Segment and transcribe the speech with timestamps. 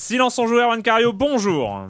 [0.00, 1.88] Silence en joueur, Juan bonjour.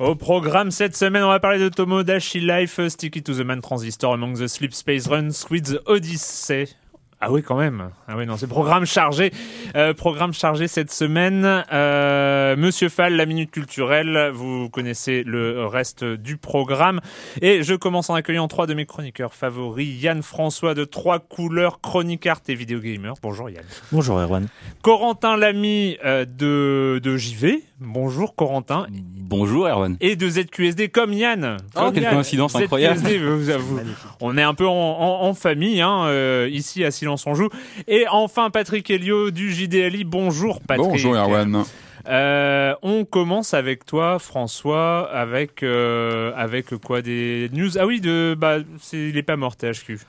[0.00, 4.14] Au programme cette semaine, on va parler de Tomodachi Life, Sticky to the Man Transistor,
[4.14, 6.74] Among the Sleep Space Run, Squid's Odyssey.
[7.22, 7.90] Ah oui, quand même.
[8.08, 9.30] Ah oui, non, c'est programme chargé.
[9.76, 11.64] Euh, programme chargé cette semaine.
[11.70, 14.30] Euh, Monsieur Fall, la minute culturelle.
[14.32, 17.00] Vous connaissez le reste du programme.
[17.42, 20.00] Et je commence en accueillant trois de mes chroniqueurs favoris.
[20.02, 23.12] Yann François de Trois Couleurs, Chronique Art et Vidéo Gamer.
[23.22, 23.64] Bonjour Yann.
[23.92, 24.46] Bonjour Erwan.
[24.80, 27.62] Corentin Lamy euh, de, de JV.
[27.80, 28.86] Bonjour Corentin.
[28.90, 29.96] Bonjour Erwan.
[30.00, 31.58] Et de ZQSD comme Yann.
[31.76, 32.14] Oh, Comme quelle Yann.
[32.14, 32.98] coïncidence incroyable.
[32.98, 33.80] ZQSD, vous- vous-
[34.20, 37.48] on est un peu en, en- en famille hein, euh, ici à Silence on joue.
[37.88, 40.04] Et enfin Patrick Helio du JDLI.
[40.04, 40.88] Bonjour Patrick.
[40.88, 41.64] Bonjour Erwan.
[42.08, 47.78] Euh, on commence avec toi François avec euh, avec quoi des news?
[47.78, 48.58] Ah oui de bah
[48.92, 50.00] il est pas mort THQ.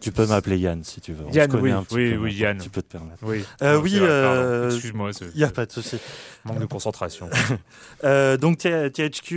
[0.00, 1.24] Tu peux m'appeler Yann si tu veux.
[1.26, 2.34] On Yann, oui, un petit oui, peu oui.
[2.34, 2.58] Yann.
[2.58, 3.18] Tu peux te permettre.
[3.22, 3.44] Oui.
[3.62, 5.10] Euh, Non, oui, euh, excuse-moi.
[5.34, 5.98] Il n'y a pas de souci.
[6.44, 7.28] Manque de concentration.
[8.04, 9.36] Euh, donc THQ,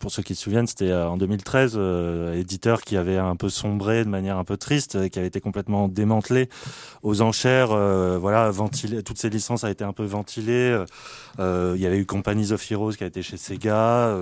[0.00, 4.04] pour ceux qui se souviennent, c'était en 2013, euh, éditeur qui avait un peu sombré
[4.04, 6.48] de manière un peu triste, qui avait été complètement démantelé
[7.02, 7.68] aux enchères.
[8.18, 10.84] voilà, ventilé, toutes ces licences a été un peu ventilées.
[11.38, 14.14] Il y avait eu Companies of Heroes qui a été chez Sega,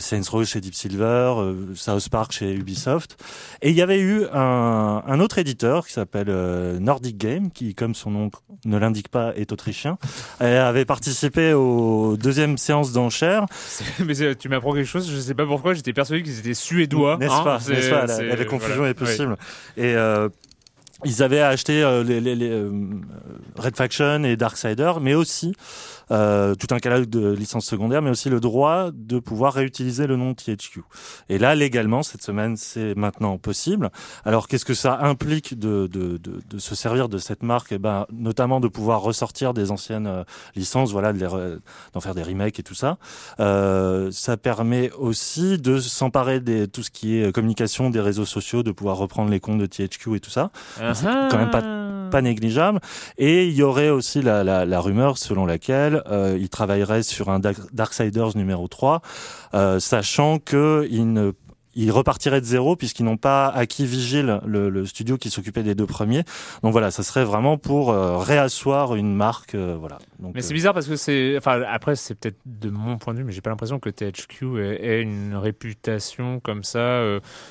[0.00, 1.34] Saints Row chez Deep Silver,
[1.74, 3.16] South Park chez Ubisoft.
[3.62, 7.74] Et il y avait eu un, un autre éditeur qui s'appelle euh, Nordic Game, qui,
[7.74, 8.30] comme son nom
[8.64, 9.98] ne l'indique pas, est autrichien,
[10.40, 13.46] et avait participé aux deuxième séance d'enchères.
[14.04, 17.16] Mais tu m'apprends quelque chose, je sais pas pourquoi, j'étais persuadé qu'ils étaient suédois.
[17.18, 17.58] N'est-ce hein, pas,
[18.36, 19.36] la, confusion voilà, est possible.
[19.76, 20.28] Et euh,
[21.04, 22.70] ils avaient acheté euh, les, les, les, euh,
[23.56, 25.54] Red Faction et Darksider, mais aussi
[26.10, 30.16] euh, tout un catalogue de licences secondaires, mais aussi le droit de pouvoir réutiliser le
[30.16, 30.82] nom THQ.
[31.28, 33.90] Et là, légalement, cette semaine, c'est maintenant possible.
[34.24, 37.72] Alors, qu'est-ce que ça implique de, de, de, de se servir de cette marque?
[37.72, 40.24] Eh ben, notamment de pouvoir ressortir des anciennes euh,
[40.54, 41.60] licences, voilà, de
[41.92, 42.98] d'en faire des remakes et tout ça.
[43.40, 48.62] Euh, ça permet aussi de s'emparer des tout ce qui est communication des réseaux sociaux,
[48.62, 50.50] de pouvoir reprendre les comptes de THQ et tout ça
[50.96, 52.08] c'est quand même Ah.
[52.10, 52.80] pas négligeable.
[53.18, 57.28] Et il y aurait aussi la, la, la rumeur selon laquelle euh, il travaillerait sur
[57.30, 59.02] un Dark- Darksiders numéro 3,
[59.54, 61.32] euh, sachant que il ne
[61.78, 65.74] ils repartiraient de zéro puisqu'ils n'ont pas acquis Vigil, le, le studio qui s'occupait des
[65.74, 66.22] deux premiers.
[66.62, 69.54] Donc voilà, ça serait vraiment pour euh, réasseoir une marque.
[69.54, 69.98] euh, voilà.
[70.18, 71.34] Donc, Mais c'est euh, bizarre parce que c'est.
[71.36, 74.58] Enfin, après, c'est peut-être de mon point de vue, mais j'ai pas l'impression que THQ
[74.58, 77.02] ait, ait une réputation comme ça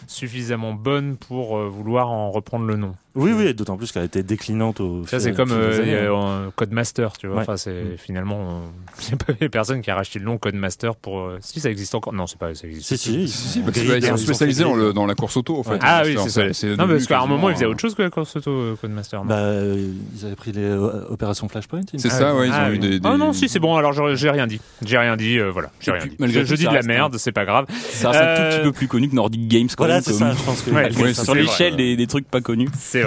[0.07, 2.95] suffisamment bonne pour vouloir en reprendre le nom.
[3.15, 5.05] Oui, oui, d'autant plus qu'elle a été déclinante au.
[5.07, 6.47] Ça, c'est comme euh, hein.
[6.47, 7.37] un Codemaster, tu vois.
[7.37, 7.41] Ouais.
[7.43, 7.97] Enfin, c'est Mm.
[7.97, 8.61] finalement.
[9.07, 11.19] n'y a pas eu personne qui a racheté le nom Codemaster pour.
[11.21, 12.13] euh, Si ça existe encore.
[12.13, 12.53] Non, c'est pas.
[12.55, 12.87] Ça existe.
[12.87, 14.85] Si, si, Si, parce ils sont ont spécialisés dans, grille.
[14.87, 15.79] le- dans la course auto, en fait.
[15.81, 16.67] Ah oui, c'est ça.
[16.75, 18.75] Non, parce qu'à un moment, ils faisaient quasiment autre chose que la course auto, euh,
[18.79, 19.23] Codemaster.
[19.23, 21.81] Bah, euh, ils avaient pris les euh, opérations Flashpoint.
[21.97, 22.79] C'est ça, ouais, ils Ah ont eu oui.
[22.79, 22.99] des.
[23.03, 23.75] Ah non, si, c'est bon.
[23.75, 24.59] Alors, j'ai rien dit.
[24.85, 25.39] J'ai rien dit.
[25.39, 26.15] euh, voilà, j'ai rien dit.
[26.19, 27.65] Je, dis de la merde, c'est pas grave.
[27.69, 30.03] Ça reste un tout Euh, petit peu plus connu que Nordic Games quand Voilà, même.
[30.03, 30.71] c'est ça, je pense que.
[31.13, 32.69] Sur c'est l'échelle des trucs pas connus.
[32.77, 33.04] C'est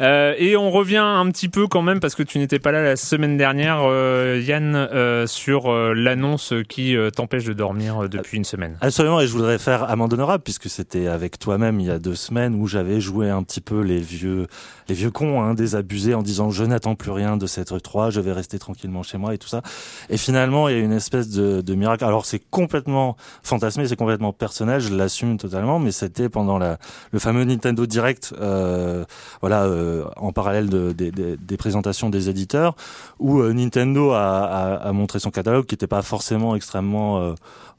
[0.00, 2.82] Euh, et on revient un petit peu quand même parce que tu n'étais pas là
[2.82, 8.76] la semaine dernière, euh, Yann, euh, sur l'annonce qui t'empêche de dormir depuis une semaine.
[8.80, 12.14] Absolument, et je voudrais faire amende honorable puisque c'était avec toi-même il y a deux
[12.14, 14.46] semaines où j'avais joué un petit peu les vieux,
[14.88, 18.20] les vieux cons, hein, désabusés en disant je n'attends plus rien de cette 3 je
[18.20, 19.62] vais rester tranquillement chez moi et tout ça.
[20.08, 22.04] Et finalement, il y a une espèce de, de miracle.
[22.04, 26.78] Alors c'est complètement fantasmé, c'est complètement personnel, je l'assume totalement, mais c'était pendant la,
[27.12, 29.04] le fameux Nintendo Direct, euh,
[29.40, 32.74] voilà, euh, en parallèle de- des- des- des présentations des éditeurs,
[33.18, 37.34] où euh, Nintendo a, a- a montré son catalogue qui n'était pas forcément extrêmement euh,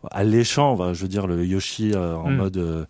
[0.10, 0.72] alléchant.
[0.72, 2.36] Enfin, je veux dire, le Yoshi euh, en Mm.
[2.38, 2.86] mode euh,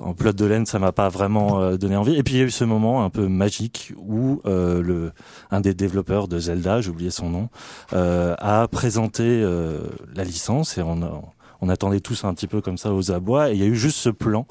[0.00, 2.16] en plot de laine, ça m'a pas vraiment euh, donné envie.
[2.16, 5.12] Et puis il y a eu ce moment un peu magique où euh, le
[5.50, 7.48] un des développeurs de Zelda, j'ai oublié son nom,
[7.92, 9.80] euh, a présenté euh,
[10.14, 11.20] la licence et on a
[11.60, 13.50] on attendait tous un petit peu comme ça aux abois.
[13.50, 14.46] Et il y a eu juste ce plan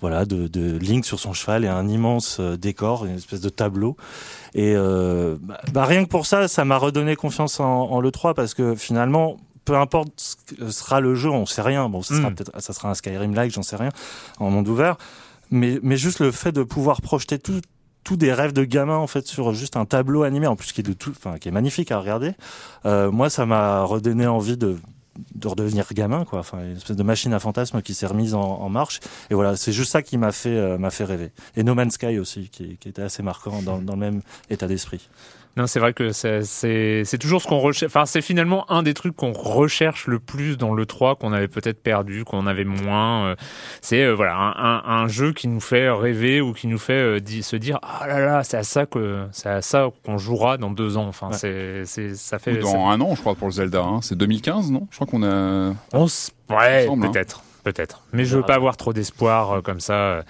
[0.00, 3.48] voilà, de, de Link sur son cheval et un immense euh, décor, une espèce de
[3.48, 3.96] tableau.
[4.54, 8.34] Et euh, bah, bah, rien que pour ça, ça m'a redonné confiance en, en l'E3
[8.34, 11.88] parce que finalement, peu importe ce que sera le jeu, on sait rien.
[11.88, 12.34] Bon, ça sera Mm.
[12.34, 13.90] peut-être, ça sera un Skyrim-like, j'en sais rien,
[14.40, 14.96] en monde ouvert.
[15.52, 17.60] Mais, mais juste le fait de pouvoir projeter tout,
[18.02, 20.80] tout des rêves de gamin en fait sur juste un tableau animé en plus qui
[20.80, 22.32] est de tout, enfin qui est magnifique à regarder.
[22.86, 24.78] Euh, moi, ça m'a redonné envie de
[25.34, 26.40] de redevenir gamin quoi.
[26.40, 29.00] Enfin une espèce de machine à fantasmes qui s'est remise en, marche.
[29.30, 31.30] Et voilà c'est juste ça qui m'a fait euh, fait rêver.
[31.56, 35.08] Et No Man's Sky aussi qui, était assez marquant dans le même état d'esprit
[35.56, 37.90] Non, c'est vrai que c'est- toujours ce qu'on recherche.
[37.94, 41.46] Enfin, c'est finalement un des trucs qu'on recherche le plus dans le 3 qu'on avait
[41.48, 43.26] peut-être perdu, qu'on avait moins.
[43.26, 43.34] euh,
[43.82, 46.92] C'est euh, voilà un, un, un jeu qui nous fait rêver ou qui nous fait
[46.94, 50.16] euh, di- se dire ah là là, c'est à ça que c'est à ça qu'on
[50.16, 51.06] jouera dans deux ans.
[51.06, 51.82] Enfin, Ouais.
[51.84, 52.56] c'est ça Ou fait.
[52.56, 53.82] dans ça- un an, je crois, pour le Zelda.
[53.82, 54.00] hein.
[54.02, 54.88] C'est 2015, non?
[54.90, 55.74] Je crois qu'on a.
[55.92, 56.98] On s- ouais, hein.
[57.12, 58.00] peut-être, peut-être.
[58.14, 60.22] Mais je veux pas avoir trop d'espoir euh, comme ça.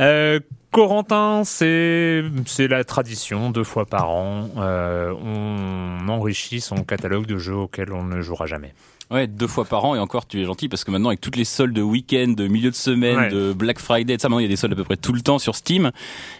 [0.00, 0.40] Euh,
[0.74, 7.38] Corentin, c'est c'est la tradition, deux fois par an, euh, on enrichit son catalogue de
[7.38, 8.74] jeux auxquels on ne jouera jamais.
[9.08, 11.36] Ouais, deux fois par an et encore tu es gentil parce que maintenant avec toutes
[11.36, 13.28] les soldes de week-end, de milieu de semaine, Ouais.
[13.28, 15.20] de Black Friday, ça maintenant il y a des soldes à peu près tout le
[15.20, 15.92] temps sur Steam,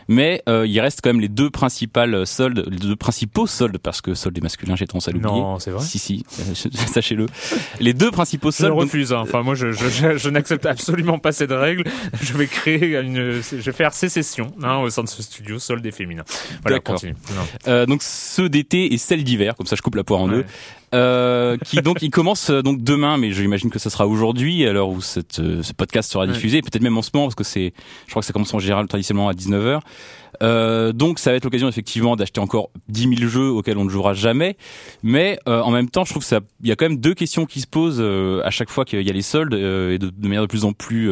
[0.08, 4.00] mais euh, il reste quand même les deux principales soldes, les deux principaux soldes parce
[4.00, 5.32] que soldes des masculins j'ai tendance à l'oublier.
[5.40, 5.82] Non, c'est vrai.
[5.84, 6.54] Si si, euh,
[6.86, 7.26] sachez-le.
[7.80, 8.70] Les deux principaux Je soldes.
[8.72, 9.12] donc- refuse.
[9.12, 9.20] hein.
[9.22, 11.84] Enfin, moi, je, je, je- je n'accepte absolument pas cette règle.
[12.20, 15.84] Je vais créer une, je vais faire sécession hein, au sein de ce studio, solde
[15.86, 16.24] et féminin.
[16.62, 17.00] Voilà, D'accord.
[17.68, 20.36] Euh, donc ceux d'été et celles d'hiver, comme ça je coupe la poire en Ouais.
[20.36, 20.44] deux.
[20.94, 24.72] Euh, qui donc il commence euh, donc demain, mais j'imagine que ce sera aujourd'hui à
[24.72, 26.32] l'heure où cette, euh, ce podcast sera Ouais.
[26.32, 27.72] diffusé, peut-être même en ce moment parce que c'est,
[28.06, 29.80] je crois que ça commence en général traditionnellement à 19h.
[30.42, 33.90] Euh, donc ça va être l'occasion effectivement d'acheter encore 10 000 jeux auxquels on ne
[33.90, 34.56] jouera jamais,
[35.02, 37.14] mais euh, en même temps je trouve que ça, il y a quand même deux
[37.14, 40.10] questions qui se posent euh, à chaque fois qu'il y a les soldes et de,
[40.10, 41.10] de manière de plus en plus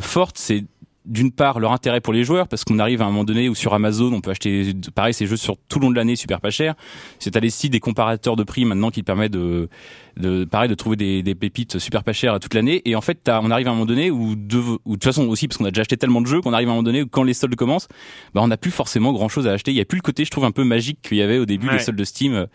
[0.00, 0.36] forte.
[0.38, 0.64] C'est
[1.06, 3.54] d'une part leur intérêt pour les joueurs parce qu'on arrive à un moment donné où
[3.54, 6.40] sur Amazon on peut acheter pareil ces jeux sur tout le long de l'année super
[6.40, 6.74] pas cher.
[7.18, 9.68] C'est à sites des comparateurs de prix maintenant qui te permettent de
[10.16, 12.82] de pareil de trouver des, des pépites super pas chères toute l'année.
[12.84, 15.48] Et en fait on arrive à un moment donné où de, de toute façon aussi
[15.48, 17.06] parce qu'on a déjà acheté tellement de jeux qu'on arrive à un moment donné où
[17.08, 17.88] quand les soldes commencent
[18.34, 19.70] bah on n'a plus forcément grand chose à acheter.
[19.70, 21.46] Il y a plus le côté je trouve un peu magique qu'il y avait au
[21.46, 21.78] début Ouais.
[21.78, 22.46] des soldes de Steam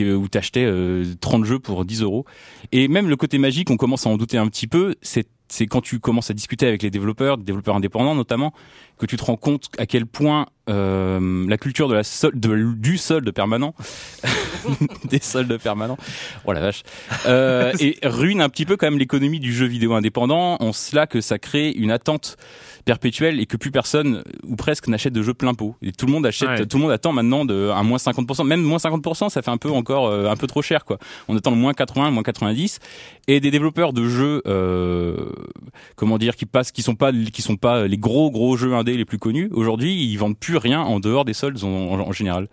[0.00, 2.24] euh, où t'achetais euh, 30 jeux pour 10 euros.
[2.72, 5.66] Et même le côté magique on commence à en douter un petit peu c'est c'est
[5.66, 8.54] quand tu commences à discuter avec les développeurs, développeurs indépendants notamment,
[9.00, 12.74] que tu te rends compte à quel point euh, la culture de la sol- de-
[12.76, 13.74] du solde permanent,
[15.08, 15.96] des soldes permanents,
[16.44, 16.82] oh la vache,
[17.26, 21.06] euh, et ruine un petit peu quand même l'économie du jeu vidéo indépendant, en cela
[21.06, 22.36] que ça crée une attente
[22.84, 25.76] perpétuelle et que plus personne ou presque n'achète de jeux plein pot.
[25.82, 26.66] Et tout le monde achète, Ouais.
[26.66, 29.58] tout le monde attend maintenant de un moins 50%, même moins 50%, ça fait un
[29.58, 30.98] peu encore euh, un peu trop cher quoi.
[31.28, 32.78] On attend le moins 80, le moins 90
[33.28, 34.42] et des développeurs de jeux
[35.96, 39.04] comment dire qui passent qui sont pas qui sont pas les gros gros jeux les
[39.04, 42.48] plus connus aujourd'hui ils vendent plus rien en dehors des soldes en, général.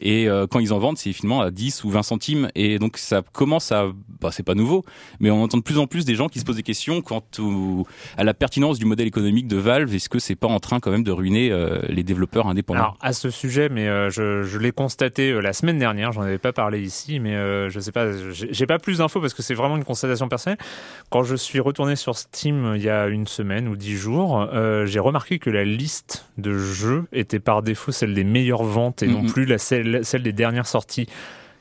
[0.00, 2.48] Et euh, quand ils en vendent c'est finalement à 10 ou 20 centimes.
[2.54, 3.86] Et donc ça commence à
[4.20, 4.84] bah, c'est pas nouveau
[5.20, 7.22] mais on entend de plus en plus des gens qui se posent des questions quant
[8.16, 9.94] à la pertinence du modèle économique de Valve.
[9.94, 12.80] Est-ce que c'est pas en train quand même de ruiner euh, les développeurs indépendants?
[12.80, 16.38] Alors à ce sujet, mais euh, je, je l'ai constaté la semaine dernière, j'en avais
[16.38, 17.32] pas parlé ici, mais
[17.70, 20.58] je sais pas, j'ai pas plus d'infos parce que c'est vraiment une constatation personnelle.
[21.10, 24.48] Quand je suis retourné sur Steam il y a une semaine ou dix jours,
[24.84, 29.08] j'ai remarqué que la liste de jeux était par défaut celle des meilleures ventes et
[29.08, 29.32] non Mhm.
[29.32, 31.08] plus la celle, celle des dernières sorties.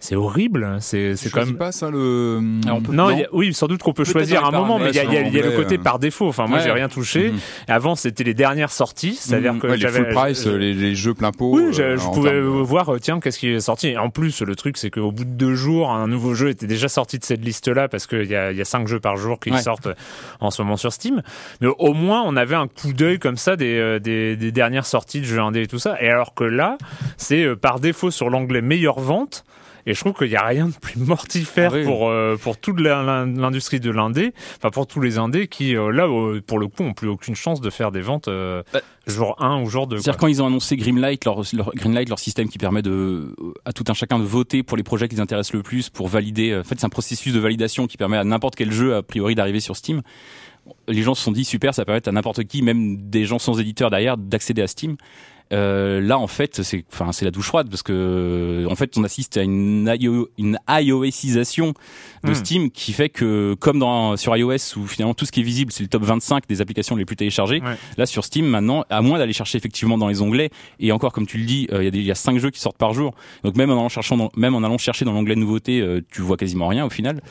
[0.04, 1.58] C'est horrible, hein, c'est c'est quand même.
[1.58, 2.40] pas ça le.
[2.68, 3.10] On peut- Non, non.
[3.12, 5.00] il y a- oui, sans doute qu'on peut Peut-être choisir un moment, mais il y
[5.00, 6.28] a, il y a- il y a le côté euh, par défaut.
[6.28, 6.64] Enfin, moi, Ouais.
[6.64, 7.30] j'ai rien touché.
[7.30, 7.40] Mhm.
[7.68, 9.60] Avant, c'était les dernières sorties, c'est-à-dire Mhm.
[9.60, 11.52] que Ouais, les j'avais full price, euh, les, les jeux plein pot.
[11.54, 13.90] oui, euh, je, je en pouvais voir, euh, tiens, qu'est-ce qui est sorti.
[13.90, 16.66] Et en plus, le truc, c'est qu'au bout de deux jours, un nouveau jeu était
[16.68, 19.18] déjà sorti de cette liste-là, parce qu'il y a, il y a cinq jeux par
[19.18, 19.62] jour qui Ouais.
[19.62, 19.94] sortent euh,
[20.40, 21.22] en ce moment sur Steam.
[21.62, 24.88] Mais au moins, on avait un coup d'œil comme ça des, euh, des, des dernières
[24.88, 25.96] sorties de jeux indés et tout ça.
[26.02, 26.80] Et alors que là,
[27.18, 29.44] c'est euh, par défaut sur l'onglet meilleure vente.
[29.86, 31.84] Et je trouve qu'il n'y a rien de plus mortifère Ah oui.
[31.84, 36.06] pour euh, pour toute l'industrie de l'indé, enfin pour tous les indés qui euh, là
[36.08, 39.36] euh, pour le coup ont plus aucune chance de faire des ventes euh, Bah, jour
[39.40, 39.98] 1 ou jour 2.
[39.98, 43.36] C'est-à-dire quand ils ont annoncé Greenlight, leur, leur Greenlight, leur système qui permet de
[43.66, 46.08] à tout un chacun de voter pour les projets qui les intéressent le plus, pour
[46.08, 46.56] valider.
[46.58, 49.36] En fait, c'est un processus de validation qui permet à n'importe quel jeu a priori
[49.36, 50.02] d'arriver sur Steam.
[50.88, 53.60] Les gens se sont dit super, ça permet à n'importe qui, même des gens sans
[53.60, 54.96] éditeur derrière, d'accéder à Steam.
[55.52, 59.04] Euh, là, en fait, c'est, enfin, c'est la douche froide parce que, en fait, on
[59.04, 61.74] assiste à une, IO, une iOSisation
[62.24, 62.36] de Hmm.
[62.36, 65.72] Steam qui fait que, comme dans sur iOS où finalement tout ce qui est visible
[65.72, 67.76] c'est le top 25 des applications les plus téléchargées, Ouais.
[67.98, 71.26] là sur Steam maintenant, à moins d'aller chercher effectivement dans les onglets et encore comme
[71.26, 72.78] tu le dis, euh, il y a des, il y a cinq jeux qui sortent
[72.78, 75.82] par jour, donc même en allant cherchant, dans- même en allant chercher dans l'onglet nouveauté,
[75.82, 77.22] euh, tu vois quasiment rien au final.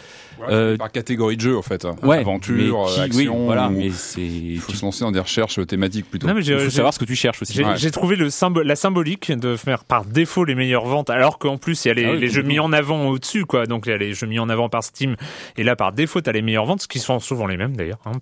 [0.49, 1.87] Euh, Par catégorie de jeu, en fait.
[2.03, 2.55] Ouais, Aventure,
[2.89, 3.39] euh, qui- action.
[3.41, 6.27] oui, voilà, ou- mais c'est, Il faut tu- se lancer dans des recherches thématiques plutôt.
[6.27, 7.53] Non, mais il j'ai- faut savoir ce que tu cherches aussi.
[7.55, 7.77] J'ai Ouais.
[8.17, 11.88] Trouvé le la symbolique de faire par défaut les meilleures ventes, alors qu'en plus il
[11.88, 13.67] y a les, Ah oui, les jeux mis en avant au-dessus, quoi.
[13.67, 15.17] Donc il y a les jeux mis en avant par Steam,
[15.57, 17.99] et là par défaut t'as les meilleures ventes, ce qui sont souvent les mêmes d'ailleurs,
[18.07, 18.12] hein,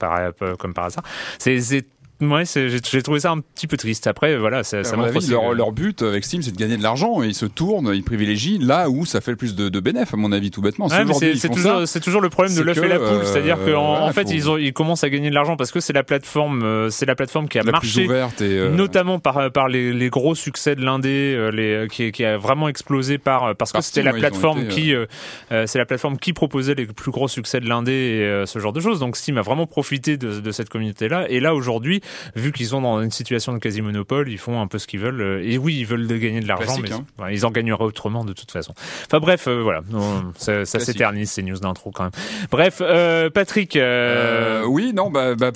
[0.43, 1.05] euh, comme par hasard.
[1.39, 1.87] C'est-
[2.21, 4.07] ouais, j'ai trouvé ça un petit peu triste.
[4.07, 6.83] Après voilà, ça, ça montre avis, leur, leur but avec Steam, c'est de gagner de
[6.83, 7.23] l'argent.
[7.23, 10.17] Ils se tournent, ils privilégient là où ça fait le plus de, de bénéfices, à
[10.17, 10.89] mon avis, tout bêtement.
[10.89, 14.25] C'est toujours, toujours le problème de l'œuf et la poule, euh, c'est-à-dire qu'en en fait
[14.25, 16.91] faut- ils, ont, ils commencent à gagner de l'argent parce que c'est la plateforme, euh,
[16.91, 19.93] c'est la plateforme qui a la plus marché ouverte et euh, notamment par par les,
[19.93, 23.81] les gros succès de l'indé euh, les qui, qui a vraiment explosé par parce que
[23.81, 25.07] c'était la plateforme été, qui euh,
[25.53, 28.59] euh, c'est la plateforme qui proposait les plus gros succès de l'indé et euh, ce
[28.59, 31.55] genre de choses donc Steam a vraiment profité de, de cette communauté là et là
[31.55, 32.01] aujourd'hui
[32.35, 35.01] vu qu'ils sont dans une situation de quasi monopole ils font un peu ce qu'ils
[35.01, 37.05] veulent euh, et oui ils veulent gagner de l'argent mais hein.
[37.31, 38.75] ils en gagneraient autrement de toute façon.
[39.07, 39.83] Enfin bref euh, voilà.
[39.91, 42.13] Non, ça, s'éternise ces news d'intro quand même.
[42.51, 45.53] Bref euh, Patrick euh, oui, non, bah, bah,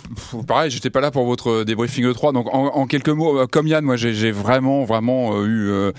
[0.46, 3.84] pareil, j'étais pas là pour votre débriefing E3, donc en, en quelques mots, comme Yann,
[3.84, 5.92] moi j'ai vraiment, vraiment eu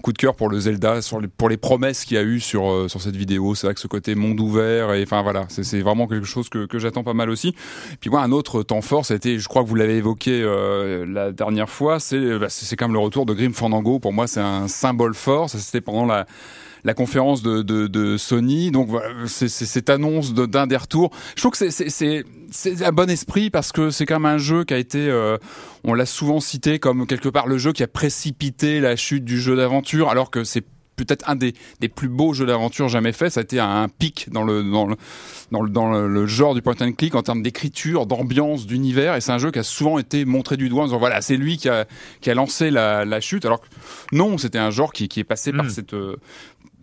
[0.00, 1.00] coup de cœur pour le Zelda,
[1.36, 3.54] pour les promesses qu'il y a eu sur euh, sur cette vidéo.
[3.54, 6.66] C'est vrai que ce côté monde ouvert, et enfin voilà, c'est vraiment quelque chose que,
[6.66, 7.54] que j'attends pas mal aussi.
[8.00, 11.32] Puis moi, un autre temps fort, été, je crois que vous l'avez évoqué euh, la
[11.32, 13.98] dernière fois, c'est bah, quand même le retour de Grim Fandango.
[13.98, 15.50] Pour moi, c'est un symbole fort.
[15.50, 16.26] Ça c'était pendant la
[16.84, 18.70] la conférence de, de, de Sony.
[18.70, 21.10] Donc voilà, c'est cette annonce d'un des retours.
[21.36, 22.24] Je trouve que c'est-
[22.84, 25.36] un bon esprit parce que c'est quand même un jeu qui a été, euh,
[25.84, 29.40] on l'a souvent cité comme quelque part le jeu qui a précipité la chute du
[29.40, 30.64] jeu d'aventure, alors que c'est
[30.96, 33.32] peut-être un des, des plus beaux jeux d'aventure jamais faits.
[33.32, 34.96] Ça a été un, pic dans le dans le
[35.50, 39.14] dans le, dans le, genre du point and click en termes d'écriture, d'ambiance, d'univers.
[39.16, 41.38] Et c'est un jeu qui a souvent été montré du doigt en disant voilà c'est
[41.38, 41.86] lui qui a
[42.20, 43.46] qui a lancé la, la chute.
[43.46, 43.66] Alors que
[44.12, 45.70] non, c'était un genre qui, qui est passé par Mm.
[45.70, 46.16] cette euh,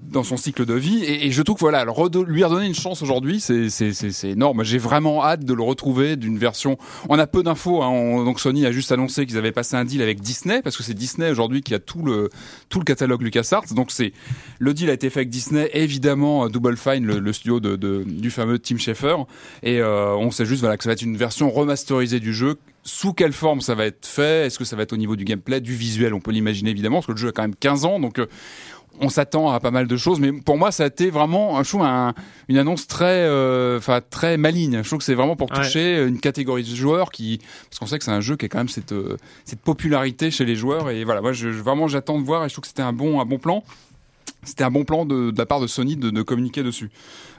[0.02, 1.04] dans son cycle de vie.
[1.04, 4.64] Et, je trouve que voilà lui redonner une chance aujourd'hui c'est énorme.
[4.64, 6.78] J'ai vraiment hâte de le retrouver d'une version.
[7.10, 9.86] On a peu d'infos hein, on- donc Sony a juste annoncé qu'ils avaient passé un
[9.86, 12.30] deal avec Disney parce que c'est Disney aujourd'hui qui a tout le
[12.70, 13.74] tout le catalogue LucasArts.
[13.74, 14.14] Donc c'est
[14.60, 15.70] le deal a été fait avec Disney.
[15.74, 19.16] Évidemment euh, Double Fine le, studio de- du fameux Tim Schafer.
[19.64, 22.56] Et euh, on sait juste voilà que ça va être une version remasterisée du jeu.
[22.84, 24.46] Sous quelle forme ça va être fait?
[24.48, 26.14] Est-ce que ça va être au niveau du gameplay, du visuel?
[26.14, 28.28] On peut l'imaginer évidemment, parce que le jeu a quand même 15 ans, donc euh,
[29.00, 30.20] on s'attend à pas mal de choses.
[30.20, 32.14] Mais pour moi, ça a été vraiment, je trouve, un-
[32.48, 34.82] une annonce très, euh, enfin très maligne.
[34.82, 35.58] Je trouve que c'est vraiment pour Ouais.
[35.58, 37.40] toucher une catégorie de joueurs qui,
[37.70, 40.32] parce qu'on sait que c'est un jeu qui a quand même cette euh, cette popularité
[40.32, 40.90] chez les joueurs.
[40.90, 42.44] Et voilà, moi, je- vraiment, j'attends de voir.
[42.46, 43.64] Et je trouve que c'était un bon un bon plan.
[44.48, 46.90] C'était un bon plan de, de la part de Sony de, de communiquer dessus.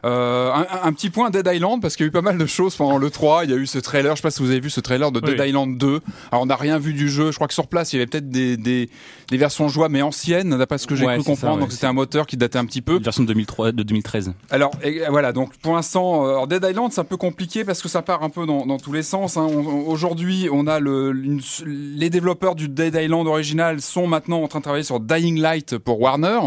[0.04, 2.46] Euh, un, un petit point Dead Island parce qu'il y a eu pas mal de
[2.46, 3.44] choses pendant le 3.
[3.44, 5.10] Il y a eu ce trailer, je sais pas si vous avez vu ce trailer
[5.10, 5.34] de Oui.
[5.34, 6.00] Dead Island 2.
[6.30, 7.30] Alors on n'a rien vu du jeu.
[7.32, 8.88] Je crois que sur place il y avait peut-être des, des,
[9.30, 11.54] des versions jouables mais anciennes d'après ce que j'ai Ouais, cru ça, comprendre.
[11.54, 11.60] ouais.
[11.62, 12.96] Donc c'était un moteur qui datait un petit peu.
[12.98, 14.34] Une version de 2003, de 2013.
[14.50, 17.88] Alors et, voilà, donc pour l'instant, euh, Dead Island c'est un peu compliqué parce que
[17.88, 19.36] ça part un peu dans, dans tous les sens.
[19.36, 19.46] hein.
[19.86, 24.58] Aujourd'hui, on a le, une- les développeurs du Dead Island original sont maintenant en train
[24.60, 26.38] de travailler sur Dying Light pour Warner.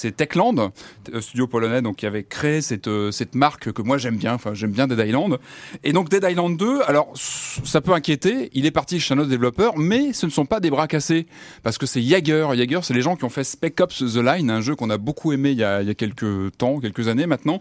[0.00, 0.72] C'est Techland,
[1.12, 4.32] euh, studio polonais, donc qui avait créé cette euh, cette marque que moi j'aime bien.
[4.32, 5.38] Enfin, j'aime bien Dead Island.
[5.84, 8.48] Et donc Dead Island 2, alors ça peut inquiéter.
[8.54, 11.26] Il est parti chez un autre développeur, mais ce ne sont pas des bras cassés
[11.62, 12.54] parce que c'est Jaeger.
[12.56, 14.96] Jaeger, c'est les gens qui ont fait Spec Ops The Line, un jeu qu'on a
[14.98, 17.60] beaucoup aimé il y a, il y a quelques temps, quelques années maintenant.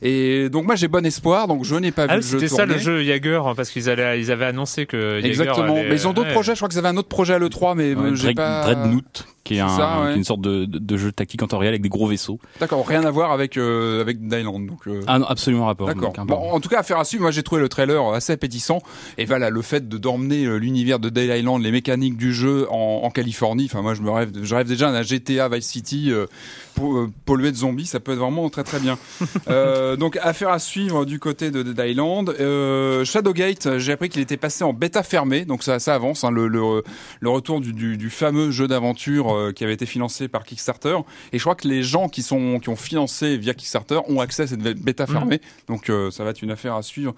[0.00, 1.48] Et donc moi j'ai bon espoir.
[1.48, 3.90] Donc je n'ai pas ah, vu le jeu c'était ça le jeu Jaeger parce qu'ils
[3.90, 5.74] allaient ils avaient annoncé que Jaeger Exactement.
[5.74, 6.34] allait- Mais ils ont d'autres ouais.
[6.34, 6.54] projets.
[6.54, 8.62] Je crois qu'ils avaient un autre projet à l'E3, mais Ouais, euh, j'ai pas.
[8.62, 10.06] Dreadnought, qui est, un, ça, ouais.
[10.08, 12.06] qui est une sorte de, de, de jeu tactique en temps réel avec des gros
[12.06, 12.38] vaisseaux.
[12.60, 12.86] D'accord.
[12.86, 14.66] Rien à voir avec euh, avec Island.
[14.66, 14.86] Donc.
[14.86, 15.86] euh, Ah non, absolument rapport.
[15.88, 16.12] D'accord.
[16.26, 17.22] Bon, en tout cas, affaire à suivre.
[17.22, 18.80] Moi, j'ai trouvé le trailer assez appétissant.
[19.18, 22.66] Et voilà, le fait de d'emmener euh, l'univers de Dead Island, les mécaniques du jeu
[22.70, 23.64] en, en Californie.
[23.64, 26.26] Enfin, moi, je me rêve, je rêve déjà d'un GTA Vice City euh,
[27.24, 27.86] pollué de zombies.
[27.86, 28.98] Ça peut être vraiment très très bien.
[29.48, 32.34] euh, donc, affaire à suivre du côté de Dead Island.
[32.40, 35.44] Euh, Shadowgate, j'ai appris qu'il était passé en bêta fermée.
[35.44, 36.24] Donc, ça, ça avance.
[36.24, 36.82] Hein, le, le,
[37.20, 40.96] le retour du, du, du fameux jeu d'aventure euh, qui avait été financé par Kickstarter.
[41.32, 44.44] Et je crois que les gens qui sont qui ont financé via Kickstarter ont accès
[44.44, 45.40] à cette bêta fermée.
[45.68, 47.14] Donc euh, ça va être une affaire à suivre, euh,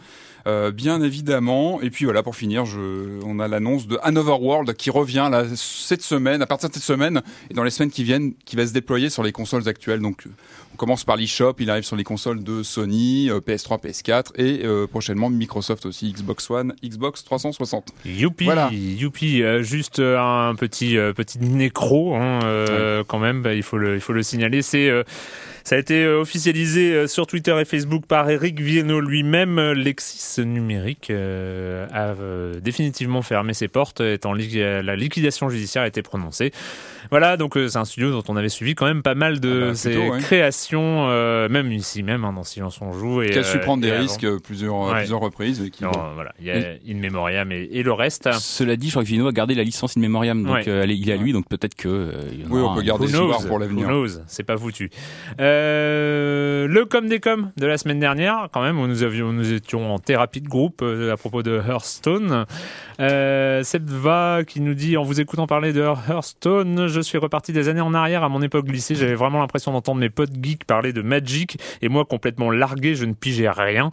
[0.46, 1.80] bien évidemment.
[1.82, 5.44] Et puis voilà, pour finir, je, on a l'annonce de Another World qui revient là
[5.54, 8.66] cette semaine, à partir de cette semaine et dans les semaines qui viennent, qui va
[8.66, 10.00] se déployer sur les consoles consoles actuelles.
[10.00, 10.24] Donc
[10.72, 14.64] on commence par l'eShop, il arrive sur les consoles de Sony, euh, PS3, PS4 et
[14.64, 17.88] euh, prochainement Microsoft aussi, Xbox One, Xbox 360.
[18.06, 18.70] Youpi, Voilà.
[18.72, 19.42] youpi.
[19.42, 23.42] Euh, juste euh, un petit euh, petit nécro hein, euh, quand même.
[23.42, 24.62] bah, il faut le il faut le signaler.
[24.62, 25.02] C'est euh,
[25.64, 29.58] ça a été euh, officialisé euh, sur Twitter et Facebook par Eric Viennot lui-même.
[29.58, 35.48] Euh, Lexis Numérique euh, a euh, définitivement fermé ses portes, étant li- euh, la liquidation
[35.50, 36.52] judiciaire a été prononcée.
[37.10, 39.62] Voilà, donc euh, c'est un studio dont on avait suivi quand même pas mal de
[39.64, 40.20] Ah bah, ses plutôt, ouais.
[40.20, 40.61] créations,
[41.08, 43.22] euh, même ici, même hein, dans Silence on joue.
[43.22, 44.00] Et, Qui a su euh, prendre des avant.
[44.02, 44.98] risques euh, plusieurs, Ouais.
[44.98, 45.60] plusieurs reprises.
[45.62, 46.54] Et qui, Non, bon, voilà, il y a
[46.88, 48.30] In Memoriam et, et le reste.
[48.32, 50.68] Cela dit, je crois que Vino a gardé la licence in memoriam, donc Ouais.
[50.68, 51.88] euh, il est à lui, donc peut-être que.
[51.88, 53.32] euh, il y en Oui, on peut un- garder knows?
[53.48, 53.88] pour l'avenir.
[54.26, 54.90] C'est pas foutu.
[55.40, 59.52] Euh, le com des com de la semaine dernière, quand même, où nous avions, nous
[59.52, 62.44] étions en thérapie de groupe euh, à propos de Hearthstone.
[63.00, 67.52] Euh, Seb Va qui nous dit en vous écoutant parler de Hearthstone, je suis reparti
[67.52, 68.94] des années en arrière à mon époque lycée.
[68.94, 73.04] J'avais vraiment l'impression d'entendre mes potes geeks parler de Magic et moi complètement largué, je
[73.04, 73.90] ne pigeais rien.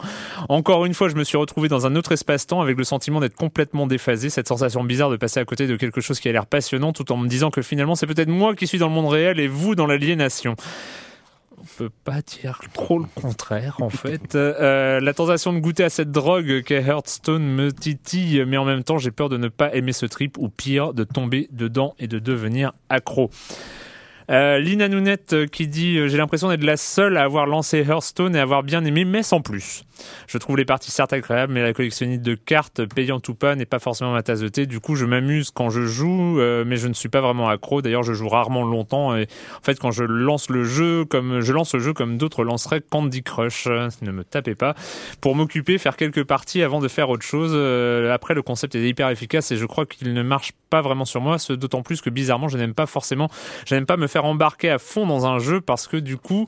[0.48, 3.36] Encore une fois, je me suis retrouvé dans un autre espace-temps avec le sentiment d'être
[3.36, 6.46] complètement déphasé, cette sensation bizarre de passer à côté de quelque chose qui a l'air
[6.46, 9.08] passionnant tout en me disant que finalement c'est peut-être moi qui suis dans le monde
[9.08, 10.56] réel et vous dans l'aliénation.
[11.60, 14.34] On peut pas dire trop le contraire en fait.
[14.40, 18.84] Euh, la tentation de goûter à cette drogue qu'est Hearthstone me titille, mais en même
[18.84, 22.06] temps j'ai peur de ne pas aimer ce trip ou pire de tomber dedans et
[22.06, 23.30] de devenir accro.
[24.30, 27.78] Euh, Lina Nounette euh, qui dit euh, J'ai l'impression d'être la seule à avoir lancé
[27.78, 29.82] Hearthstone et avoir bien aimé, mais sans plus.
[30.28, 33.66] Je trouve les parties certes agréables, mais la collectionnite de cartes, payante ou pas, n'est
[33.66, 34.66] pas forcément ma tasse de thé.
[34.66, 37.82] Du coup, je m'amuse quand je joue, mais je ne suis pas vraiment accro.
[37.82, 39.12] D'ailleurs, je joue rarement longtemps.
[39.12, 39.26] En
[39.62, 43.22] fait, quand je lance le jeu, comme je lance le jeu comme d'autres lanceraient Candy
[43.22, 44.74] Crush, ne me tapez pas,
[45.20, 47.54] pour m'occuper, faire quelques parties avant de faire autre chose.
[48.10, 51.20] Après, le concept est hyper efficace et je crois qu'il ne marche pas vraiment sur
[51.20, 51.36] moi.
[51.50, 53.28] D'autant plus que bizarrement, je n'aime pas forcément,
[53.66, 56.46] je n'aime pas me faire embarquer à fond dans un jeu parce que du coup,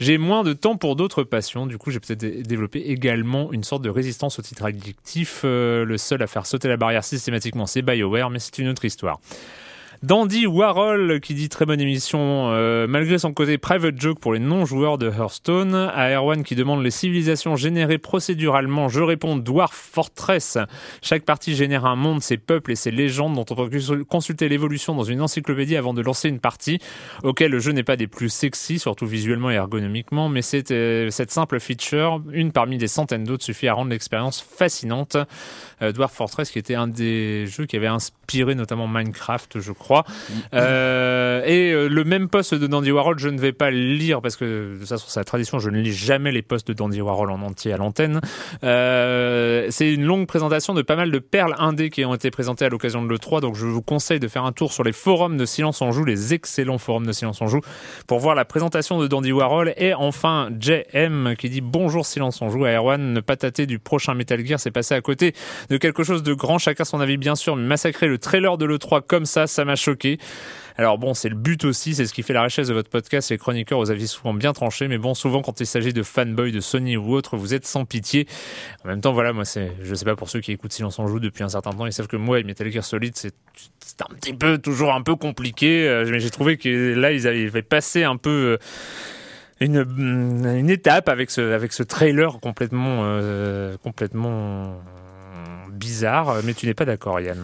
[0.00, 1.66] j'ai moins de temps pour d'autres passions.
[1.66, 5.42] Du coup, j'ai peut-être dé- développé également une sorte de résistance au titre addictif.
[5.44, 8.84] Euh, le seul à faire sauter la barrière systématiquement, c'est BioWare, mais c'est une autre
[8.84, 9.20] histoire.
[10.04, 14.38] Dandy Warhol qui dit très bonne émission euh, malgré son côté private joke pour les
[14.38, 15.74] non-joueurs de Hearthstone.
[15.74, 18.90] À Erwan qui demande les civilisations générées procéduralement.
[18.90, 20.58] Je réponds Dwarf Fortress.
[21.00, 24.94] Chaque partie génère un monde, ses peuples et ses légendes dont on peut consulter l'évolution
[24.94, 26.80] dans une encyclopédie avant de lancer une partie.
[27.22, 31.30] Ok, le jeu n'est pas des plus sexy, surtout visuellement et ergonomiquement, mais euh, cette
[31.30, 35.16] simple feature, une parmi des centaines d'autres, suffit à rendre l'expérience fascinante.
[35.80, 39.93] Euh, Dwarf Fortress qui était un des jeux qui avait inspiré notamment Minecraft, je crois.
[40.54, 44.20] Euh, et euh, le même post de Dandy Warhol, je ne vais pas le lire
[44.20, 47.30] parce que ça, sur sa tradition, je ne lis jamais les posts de Dandy Warhol
[47.30, 48.20] en entier à l'antenne.
[48.62, 52.64] Euh, c'est une longue présentation de pas mal de perles indées qui ont été présentées
[52.64, 55.36] à l'occasion de l'E3, donc je vous conseille de faire un tour sur les forums
[55.36, 57.60] de Silence on Joue, les excellents forums de Silence on Joue,
[58.06, 59.74] pour voir la présentation de Dandy Warhol.
[59.76, 63.78] Et enfin, JM qui dit bonjour Silence on Joue à Erwan, ne pas tâter du
[63.78, 65.34] prochain Metal Gear, c'est passé à côté
[65.68, 68.64] de quelque chose de grand, chacun son avis bien sûr, mais massacrer le trailer de
[68.64, 70.18] l'E3 comme ça, ça m'a choqué.
[70.76, 73.30] Alors bon, c'est le but aussi, c'est ce qui fait la richesse de votre podcast,
[73.30, 76.50] les chroniqueurs aux avis souvent bien tranchés, mais bon, souvent quand il s'agit de fanboys
[76.50, 78.26] de Sony ou autre, vous êtes sans pitié.
[78.84, 81.06] En même temps, voilà, moi c'est, je sais pas pour ceux qui écoutent Silence en
[81.06, 83.34] Joue depuis un certain temps, ils savent que moi et Metal Gear Solid, c'est,
[83.78, 87.28] c'est un petit peu, toujours un peu compliqué, euh, mais j'ai trouvé que là, ils
[87.28, 88.30] avaient passé un peu...
[88.30, 88.58] euh,
[89.60, 94.82] une, une étape avec ce, avec ce trailer complètement, euh, complètement
[95.70, 97.40] bizarre, mais tu n'es pas d'accord, Yann.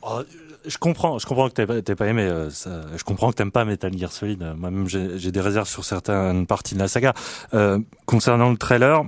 [0.00, 0.22] Oh,
[0.66, 2.22] je comprends, je comprends que t'aies pas, pas aimé.
[2.22, 4.42] euh, ça, je comprends que t'aimes pas Metal Gear Solid.
[4.56, 7.14] Moi-même, j'ai des réserves sur certaines parties de la saga.
[7.54, 9.02] Euh, concernant le trailer,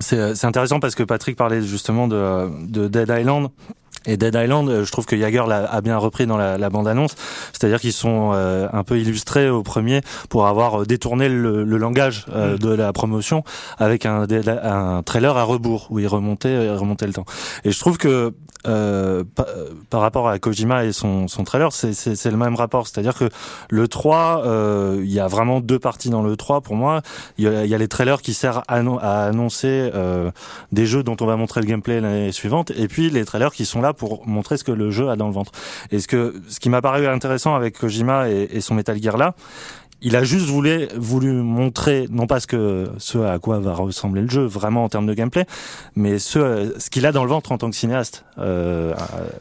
[0.00, 3.48] c'est c'est intéressant parce que Patrick parlait justement de, de Dead Island.
[4.08, 6.70] Et Dead Island, euh, je trouve que Jagger l'a a bien repris dans la, la
[6.70, 7.16] bande-annonce,
[7.52, 11.76] c'est-à-dire qu'ils sont euh, un peu illustrés au premier pour avoir euh, détourné le, le
[11.76, 12.58] langage euh, Mm.
[12.58, 13.42] de la promotion
[13.78, 14.24] avec un,
[14.62, 17.24] un trailer à rebours où il remontait, il remontait le temps.
[17.64, 18.32] Et je trouve que
[18.66, 22.86] euh, euh, par rapport à Kojima et son, trailer, c'est- le même rapport.
[22.86, 23.28] C'est-à-dire que
[23.70, 27.02] le 3, euh, il y a vraiment deux parties dans le 3 pour moi.
[27.38, 29.90] Il y a, les trailers qui servent à, annon- à annoncer
[30.72, 33.64] des jeux dont on va montrer le gameplay l'année suivante, et puis les trailers qui
[33.64, 35.52] sont là pour montrer ce que le jeu a dans le ventre.
[35.92, 39.16] Et ce que ce qui m'a paru intéressant avec Kojima et, et son Metal Gear
[39.16, 39.34] là,
[40.02, 44.22] il a juste voulu, voulu montrer, non pas ce, que, ce à quoi va ressembler
[44.22, 45.46] le jeu, vraiment en termes de gameplay,
[45.94, 48.24] mais ce, euh, ce qu'il a dans le ventre en tant que cinéaste.
[48.38, 48.94] Euh,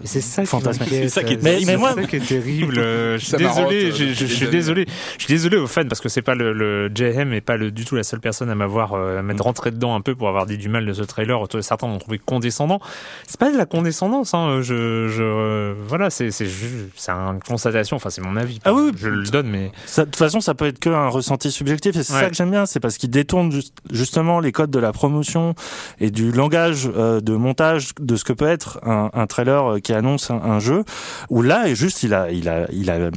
[0.03, 0.87] Et c'est ça Fantastique.
[0.89, 2.79] C'est ça qui est- C'est mais- mais moi- ça qui est terrible.
[2.79, 4.85] Euh, Je suis désolé, euh, je, je- je depuis suis désolé.
[5.17, 7.71] Je suis désolé aux fans parce que c'est pas le, le JM est pas le,
[7.71, 10.29] du tout la seule personne à m'avoir euh, à m'être rentré dedans un peu pour
[10.29, 11.39] avoir dit du mal de ce trailer.
[11.61, 12.79] Certains m'ont trouvé condescendant.
[13.27, 14.33] C'est pas de la condescendance.
[14.33, 14.61] Hein.
[14.61, 16.47] Je, je, euh, voilà, c'est c'est
[16.95, 17.97] c'est une constatation.
[17.97, 18.59] Enfin, c'est mon avis.
[18.63, 21.95] Ah oui, je le donne, mais de toute façon, ça peut être qu'un ressenti subjectif
[21.97, 22.21] et c'est Ouais.
[22.21, 25.55] ça que j'aime bien, c'est parce qu'il détourne juste- justement les codes de la promotion
[25.99, 29.79] et du langage euh, de montage de ce que peut être un, un trailer euh,
[29.79, 30.83] qui annonce un, un jeu.
[31.29, 33.09] Où là, et juste, il a, il a, il a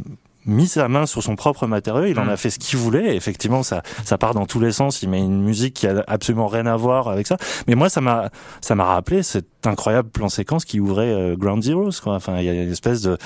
[0.48, 2.30] mis sa main sur son propre matériau, il en Mm.
[2.30, 3.12] a fait ce qu'il voulait.
[3.12, 5.02] Et effectivement, ça, ça part dans tous les sens.
[5.02, 7.36] Il met une musique qui a absolument rien à voir avec ça.
[7.68, 8.30] Mais moi, ça m'a,
[8.60, 12.00] ça m'a rappelé cet incroyable plan séquence qui ouvrait euh, Ground Zeroes.
[12.02, 12.14] Quoi.
[12.14, 13.16] Enfin, il y a une espèce de.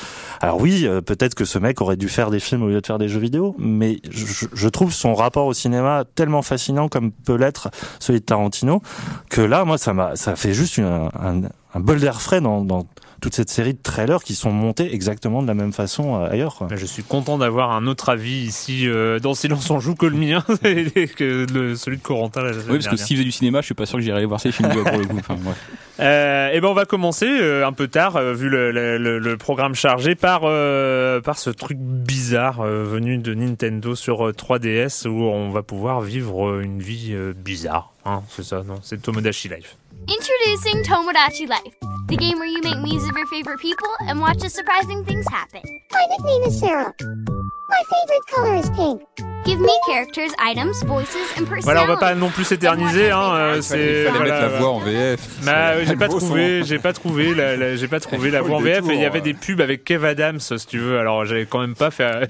[0.40, 2.87] Alors oui, euh, peut-être que ce mec aurait dû faire des films au lieu de
[2.87, 7.12] faire des jeux vidéo, mais je, je trouve son rapport au cinéma tellement fascinant comme
[7.12, 8.82] peut l'être celui de Tarantino
[9.30, 11.42] que là, moi, ça m'a, ça fait juste une- un,
[11.74, 12.87] un bol d'air frais dans, dans
[13.22, 16.56] toute cette série de trailers qui sont montés exactement de la même façon euh, ailleurs.
[16.56, 16.66] Quoi.
[16.66, 20.04] Ben, Je suis content d'avoir un autre avis ici euh, dans Silence on joue que
[20.06, 22.42] le mien et que le- celui de Corentin.
[22.42, 24.40] la Oui, parce que s'il faisait du cinéma, je suis pas sûr que j'irais voir
[24.40, 25.16] ces films pour le coup.
[25.18, 25.56] Enfin, bref.
[26.00, 29.18] Euh, et ben on va commencer euh, un peu tard euh, vu le, le- le-
[29.18, 34.32] le programme chargé par euh, par ce truc bizarre euh, venu de Nintendo sur euh,
[34.32, 37.91] 3DS où on va pouvoir vivre euh, une vie euh, bizarre.
[38.04, 39.76] Hein, c'est ça, non C'est Tomodachi Life.
[40.08, 41.74] Introducing Tomodachi Life,
[42.08, 45.24] the game where you make memes of your favorite people and watch as surprising things
[45.30, 45.60] happen.
[45.92, 46.92] My nickname is Sarah.
[47.00, 49.02] My favorite color is pink.
[49.44, 51.64] Give me characters, items, voices, and personalities.
[51.64, 53.10] Voilà, on va pas non plus s'éterniser.
[53.10, 54.60] Hein, euh, Il fallait, c'est il fallait voilà, mettre la voilà.
[54.60, 55.20] voix en VF.
[55.44, 58.56] Bah, oui, j'ai pas trouvé, j'ai pas trouvé la, la- j'ai pas trouvé la voix
[58.56, 58.74] en VF.
[58.82, 59.22] détour, Et il y avait euh.
[59.22, 60.98] des pubs avec Kev Adams, si tu veux.
[60.98, 62.28] Alors j'avais quand même pas fait,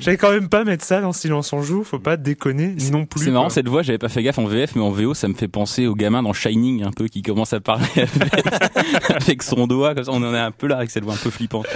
[0.00, 1.84] j'allais quand même pas mettre ça dans Silence on joue.
[1.84, 3.24] Faut pas déconner non plus.
[3.24, 3.54] C'est marrant quoi.
[3.54, 5.86] cette voix, j'avais pas fait gaffe en VF, mais en VO, ça me fait penser
[5.86, 8.46] au gamin dans Shining un peu qui commence à parler avec,
[9.10, 9.94] avec son doigt.
[9.94, 11.66] Comme ça, on en est un peu là avec cette voix un peu flippante.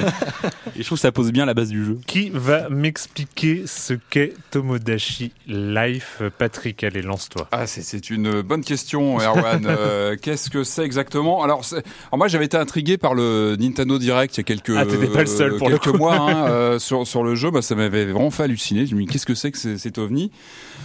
[0.77, 1.99] Et je trouve que ça pose bien la base du jeu.
[2.07, 7.49] Qui va m'expliquer ce qu'est Tomodachi Life Patrick, allez, lance-toi.
[7.53, 9.67] Ah, c'est- c'est une bonne question, Erwan.
[9.75, 11.43] Euh, Qu'est-ce que c'est exactement?
[11.43, 14.87] Alors, alors, moi, j'avais été intrigué par le Nintendo Direct il y a quelques, Ah,
[14.87, 15.99] t'étais pas le seul pour le quelques coup.
[15.99, 17.51] mois hein, euh, sur, sur le jeu.
[17.51, 18.87] Bah, ça m'avait vraiment fait halluciner.
[18.87, 20.31] Je me dis, qu'est-ce que c'est que cet ovni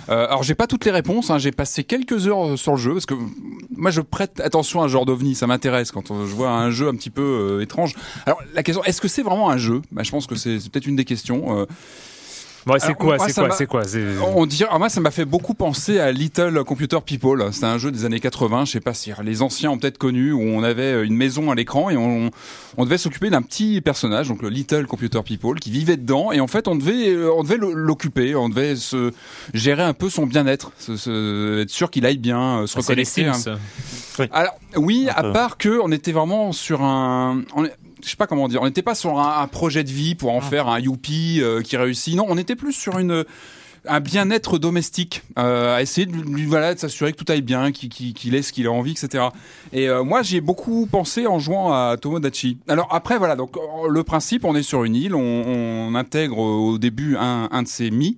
[0.09, 1.29] euh, Alors, j'ai pas toutes les réponses.
[1.29, 1.37] Hein.
[1.37, 3.15] J'ai passé quelques heures sur le jeu parce que
[3.75, 5.35] moi, je prête attention à ce genre d'ovni.
[5.35, 7.95] Ça m'intéresse quand euh, je vois un jeu un petit peu euh, étrange.
[8.25, 9.81] Alors, la question, est-ce que c'est vraiment un jeu?
[9.91, 11.59] Bah, Je pense que c'est peut-être une des questions.
[11.59, 11.65] Euh,
[12.69, 14.03] Bon, c'est quoi, c'est quoi, c'est quoi, c'est
[14.35, 17.49] on dirait, moi, ça m'a fait beaucoup penser à Little Computer People.
[17.51, 18.65] C'était un jeu des années 80.
[18.65, 21.55] Je sais pas si les anciens ont peut-être connu où on avait une maison à
[21.55, 22.29] l'écran et on,
[22.77, 26.31] on devait s'occuper d'un petit personnage, donc le Little Computer People, qui vivait dedans.
[26.31, 29.11] Et en fait, on devait, euh, on devait l'occuper, on devait se
[29.53, 32.95] gérer un peu son bien-être, se, se- être sûr qu'il aille bien, euh, se c'est
[32.95, 33.23] les reconnecter.
[33.33, 33.57] Sims.
[34.31, 38.27] alors oui, à part que on était vraiment sur un, on est- je sais pas
[38.27, 40.79] comment dire, on n'était pas sur un, un projet de vie pour en faire un
[40.79, 42.15] youpi euh, qui réussit.
[42.15, 43.25] Non, on était plus sur une
[43.87, 47.71] un bien-être domestique, euh, à essayer de, lui- voilà, de s'assurer que tout aille bien,
[47.71, 49.29] qu'il qu'il- qu'il ait ce qu'il a envie, etc.
[49.71, 52.57] Et euh, moi, j'y ai beaucoup pensé en jouant à Tomodachi.
[52.67, 53.55] Alors après, voilà, donc
[53.89, 57.69] le principe, on est sur une île, on, on intègre au début un, un de
[57.69, 58.17] ses mi.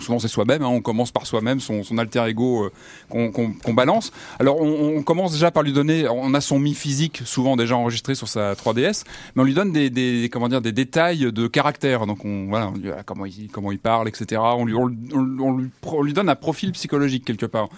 [0.00, 2.70] Souvent c'est soi-même, hein, on commence par soi-même, son, alter ego
[3.10, 4.12] euh, qu'on balance.
[4.38, 8.14] Alors on, commence déjà par lui donner, on a son mi physique souvent déjà enregistré
[8.14, 12.06] sur sa 3DS, mais on lui donne des, comment dire des détails de caractère.
[12.06, 14.40] Donc on voilà, on lui- comment il comment il parle, etc.
[14.44, 17.68] On lui on lui donne un profil psychologique quelque part.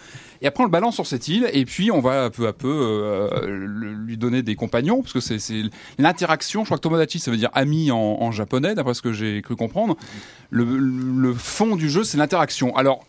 [0.43, 2.69] Et après on le balance sur cette île et puis on va peu à peu
[2.69, 5.63] euh, lui donner des compagnons parce que c'est
[5.99, 6.63] l'interaction.
[6.63, 9.57] Je crois que Tomodachi ça veut dire ami en, japonais d'après ce que j'ai cru
[9.57, 9.97] comprendre.
[10.51, 12.77] Le, fond du jeu c'est l'interaction.
[12.77, 13.05] Alors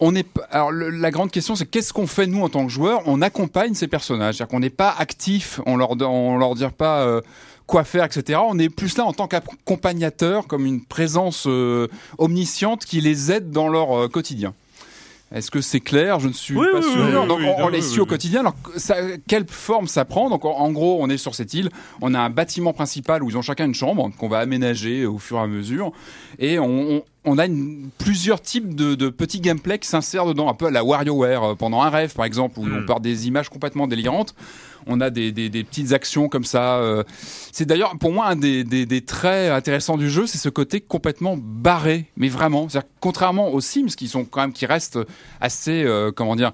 [0.00, 3.02] on est alors la grande question c'est qu'est-ce qu'on fait nous en tant que joueurs?
[3.06, 7.00] On accompagne ces personnages, c'est-à-dire qu'on n'est pas actif, on leur on leur dit pas
[7.00, 7.20] euh,
[7.66, 8.38] quoi faire, etc.
[8.46, 11.88] On est plus là en tant qu'accompagnateur, comme une présence euh,
[12.18, 14.54] omnisciente qui les aide dans leur quotidien.
[15.30, 16.20] Est-ce que c'est clair?
[16.20, 16.92] Je ne suis Oui, pas oui, sûr.
[16.96, 18.00] oui, oui, Donc oui, on, on oui, les suit oui.
[18.00, 18.40] au quotidien.
[18.40, 20.30] Alors ça- quelle forme ça prend?
[20.30, 21.68] Donc en, en gros, on est sur cette île.
[22.00, 25.18] On a un bâtiment principal où ils ont chacun une chambre qu'on va aménager au
[25.18, 25.92] fur et à mesure,
[26.38, 30.48] et on, on- on a une- plusieurs types de, de petits gameplays qui s'insèrent dedans,
[30.48, 32.78] un peu à la WarioWare euh, pendant un rêve par exemple, où Hmm.
[32.82, 34.34] on part des images complètement délirantes.
[34.90, 36.76] On a des, des- des petites actions comme ça.
[36.78, 37.02] euh.
[37.52, 41.36] C'est d'ailleurs pour moi un des, des- traits intéressants du jeu, c'est ce côté complètement
[41.38, 42.68] barré, mais vraiment.
[43.00, 44.98] Contrairement aux Sims qui sont quand même qui restent
[45.42, 46.52] assez, euh, comment dire,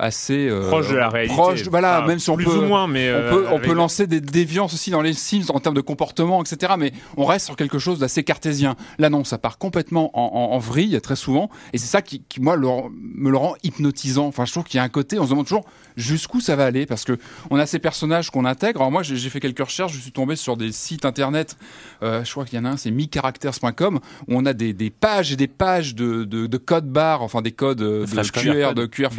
[0.00, 1.34] assez euh, proche de la réalité.
[1.34, 3.56] proche, voilà, Enfin, même si on plus peut, ou moins, mais on euh, peut, on
[3.56, 6.74] avec- peut lancer des déviances aussi dans les Sims en termes de comportement, etc.
[6.78, 8.76] Mais on reste sur quelque chose d'assez cartésien.
[8.98, 10.22] Là, non, ça part complètement en,
[10.52, 12.68] en- en vrille très souvent, et c'est ça qui, qui, moi, le
[13.14, 14.26] me le rend hypnotisant.
[14.26, 15.64] Enfin, je trouve qu'il y a un côté, on se demande toujours
[15.96, 17.18] jusqu'où ça va aller, parce que
[17.50, 18.80] on a ces personnages qu'on intègre.
[18.80, 21.56] Alors moi, j'ai fait quelques recherches, je suis tombé sur des sites internet.
[22.02, 23.96] euh, je crois qu'il y en a un, c'est micharacters.com,
[24.28, 27.42] où on a des, des pages et des pages de, de, de codes barres, enfin
[27.42, 28.42] des codes euh, de, flashcode.
[28.42, 29.10] QR, de QR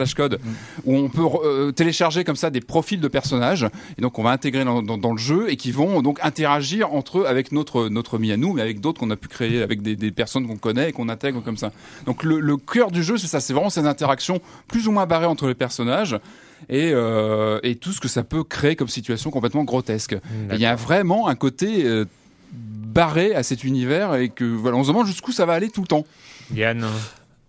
[0.86, 3.68] où on peut euh, télécharger comme ça des profils de personnages
[3.98, 6.94] et donc on va intégrer dans, dans- dans le jeu et qui vont donc interagir
[6.94, 9.62] entre eux avec notre notre mi à nous mais avec d'autres qu'on a pu créer
[9.62, 11.72] avec des, des personnes qu'on connaît et qu'on intègre comme ça.
[12.06, 15.06] Donc le, le cœur du jeu, c'est ça, c'est vraiment ces interactions plus ou moins
[15.06, 16.18] barrées entre les personnages.
[16.70, 20.14] Et, euh, et tout ce que ça peut créer comme situation complètement grotesque.
[20.14, 22.06] Et Il y a vraiment un côté euh,
[22.54, 25.82] barré à cet univers et que voilà, on se demande jusqu'où ça va aller tout
[25.82, 26.06] le temps.
[26.54, 26.86] Yann.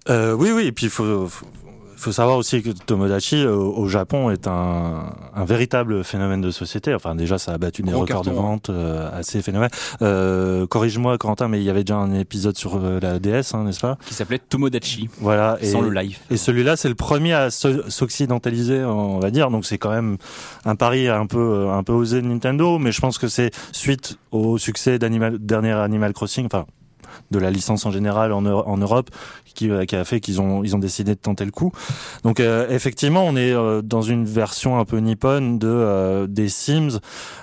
[0.09, 1.47] Euh, oui, oui, et puis il faut, faut,
[1.97, 5.05] faut savoir aussi que Tomodachi euh, au Japon est un,
[5.35, 6.95] un véritable phénomène de société.
[6.95, 8.43] Enfin, déjà, ça a battu des records de carton, hein.
[8.43, 9.71] vente euh, assez phénoménal.
[10.03, 13.65] Euh, Corrige-moi, Quentin, mais il y avait déjà un épisode sur euh, la DS, hein,
[13.65, 13.99] n'est-ce pas?
[14.07, 15.57] Qui s'appelait Tomodachi, Voilà.
[15.61, 16.19] Et, sans le live.
[16.31, 19.51] et celui-là, c'est le premier à s'o- s'occidentaliser, on va dire.
[19.51, 20.17] Donc c'est quand même
[20.65, 24.19] un pari un peu un peu osé de Nintendo, mais je pense que c'est suite
[24.33, 26.67] au succès d'Animal dernier Animal Crossing, enfin
[27.31, 29.11] de la licence en général en, en Europe,
[29.55, 31.71] qui, euh, qui a fait qu'ils ont ils ont décidé de tenter le coup.
[32.25, 36.49] Donc euh, effectivement, on est euh, dans une version un peu nippone de euh, des
[36.49, 36.99] Sims,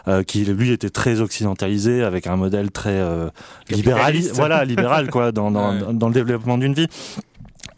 [0.07, 3.29] euh, qui lui était très occidentalisé avec un modèle très euh,
[3.69, 4.35] libéral, Capitaliste.
[4.35, 5.93] voilà libéral quoi dans dans, Ouais.
[5.93, 6.87] dans le développement d'une vie.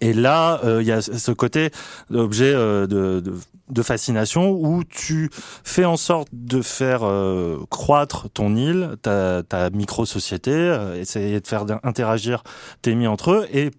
[0.02, 1.70] Et là, euh, il y a ce côté
[2.14, 3.34] objet euh, de, de,
[3.70, 5.30] de fascination où tu
[5.64, 11.48] fais en sorte de faire euh, croître ton île, ta, ta micro-société, euh, essayer de
[11.48, 12.44] faire interagir
[12.82, 13.72] tes mis entre eux et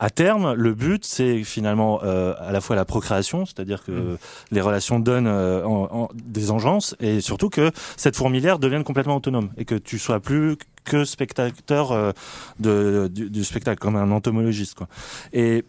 [0.00, 4.16] à terme, le but, c'est finalement euh, à la fois la procréation, c'est-à-dire que
[4.52, 9.16] les relations donnent euh, en- en- des engences, et surtout que cette fourmilière devienne complètement
[9.16, 12.12] autonome, et que tu sois plus que spectateur euh,
[12.60, 14.76] de, du, du spectacle, comme un entomologiste.
[14.76, 14.86] Quoi.
[15.32, 15.64] Et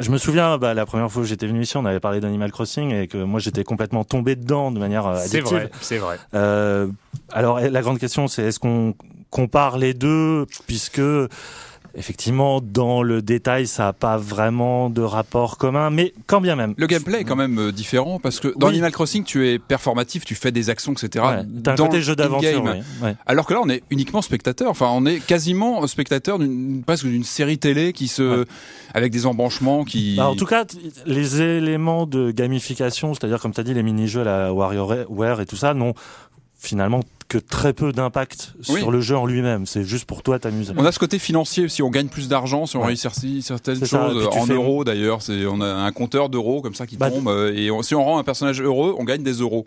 [0.00, 2.50] je me souviens, bah, la première fois que j'étais venu ici, on avait parlé d'Animal
[2.52, 5.58] Crossing, et que moi j'étais complètement tombé dedans de manière euh, C'est addictive.
[5.58, 6.18] vrai, c'est vrai.
[6.34, 6.86] Euh,
[7.32, 8.94] alors la grande question c'est est-ce qu'on
[9.30, 10.46] compare les deux?
[10.66, 11.00] Puisque
[11.94, 16.74] effectivement dans le détail ça n'a pas vraiment de rapport commun mais quand bien même
[16.76, 18.74] Le gameplay est quand même euh, différent parce que dans Oui.
[18.74, 21.24] Animal Crossing, tu es performatif, tu fais des actions, etc.
[21.24, 22.82] Ouais, t'as un dans côté jeu d'aventure in-game.
[23.00, 23.06] oui.
[23.08, 23.16] Ouais.
[23.26, 24.70] Alors que là, on est uniquement spectateur.
[24.70, 28.44] Enfin, on est quasiment spectateur d'une presque d'une série télé qui se, Ouais.
[28.94, 30.16] avec des embranchements qui.
[30.16, 30.64] Bah, en tout cas,
[31.06, 35.56] les éléments de gamification, c'est-à-dire comme tu as dit, les mini-jeux, la WarioWare et tout
[35.56, 35.94] ça, n'ont
[36.58, 38.78] finalement que très peu d'impact Oui.
[38.80, 39.66] sur le jeu en lui-même.
[39.66, 40.72] C'est juste pour toi t'amuser.
[40.76, 41.82] on a ce côté financier aussi.
[41.82, 42.86] On gagne plus d'argent si on Ouais.
[42.86, 45.20] réussit certaines choses en fais- euros d'ailleurs.
[45.22, 47.94] C'est on a un compteur d'euros comme ça qui Bah, tombe euh, et on- si
[47.94, 49.66] on rend un personnage heureux, on gagne des euros.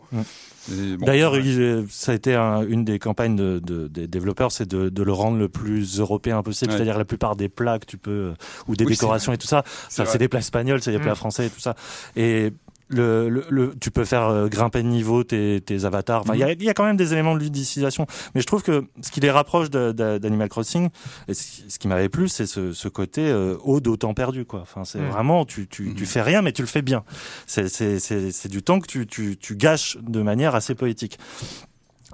[0.69, 1.83] Bon, D'ailleurs, ouais.
[1.89, 5.11] ça a été un- une des campagnes de, de- des développeurs, c'est de, de le
[5.11, 6.69] rendre le plus européen possible.
[6.71, 6.77] Ouais.
[6.77, 8.33] C'est-à-dire la plupart des plats que tu peux euh,
[8.67, 11.15] ou des Oui, décorations et tout ça, c'est des plats espagnols, c'est des plats Mm.
[11.15, 11.75] français et tout ça.
[12.15, 12.53] Et
[12.91, 16.21] le, le, le- tu peux faire euh, grimper de niveau tes, tes avatars.
[16.21, 18.05] Enfin, il y, a, il y a quand même des éléments de ludicisation.
[18.35, 20.89] Mais je trouve que ce qui les rapproche d'Animal Crossing,
[21.27, 24.45] et ce, ce qui m'avait plu, c'est ce, ce côté euh, ode au temps perdu.
[24.45, 24.61] Quoi.
[24.61, 25.09] Enfin, c'est Mm.
[25.09, 27.03] vraiment, tu, tu, tu fais rien, mais tu le fais bien.
[27.47, 31.17] C'est, c'est, c'est, c'est du temps que tu, tu, tu gâches de manière assez poétique.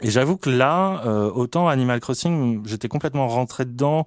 [0.01, 4.05] Et j'avoue que là, euh, autant Animal Crossing, j'étais complètement rentré dedans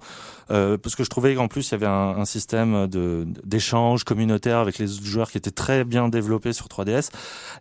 [0.49, 4.03] euh, parce que je trouvais qu'en plus il y avait un, un système de d'échange
[4.03, 7.09] communautaire avec les autres joueurs qui était très bien développé sur 3DS.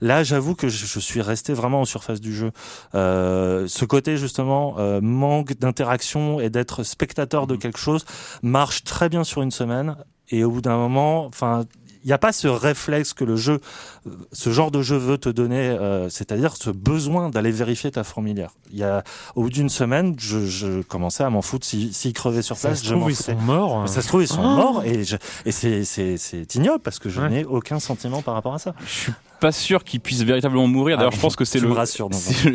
[0.00, 2.52] Là, j'avoue que je, je suis resté vraiment en surface du jeu.
[2.94, 8.04] Euh, ce côté justement euh, manque d'interaction et d'être spectateur de quelque chose
[8.42, 9.96] marche très bien sur une semaine.
[10.32, 11.64] Et au bout d'un moment, enfin,
[12.02, 13.60] il n'y a pas ce réflexe que le jeu,
[14.06, 18.04] euh, ce genre de jeu veut te donner, euh, c'est-à-dire ce besoin d'aller vérifier ta
[18.04, 18.50] fourmilière.
[18.72, 19.02] Il y a,
[19.34, 21.66] au bout d'une semaine, je, je commençais à m'en foutre.
[21.66, 23.32] S'ils s'ils crevaient sur Ça place, se je trouve, ils foutais.
[23.32, 23.82] sont morts.
[23.82, 24.56] Mais ça se trouve, ils sont Oh.
[24.56, 25.02] morts et,
[25.44, 27.28] et c'est, c'est, c'est ignoble parce que je Ouais.
[27.28, 28.74] n'ai aucun sentiment par rapport à ça.
[28.86, 30.96] Je suis pas sûr qu'ils puissent véritablement mourir.
[30.96, 31.70] D'ailleurs, Ah, je pense que c'est tu le,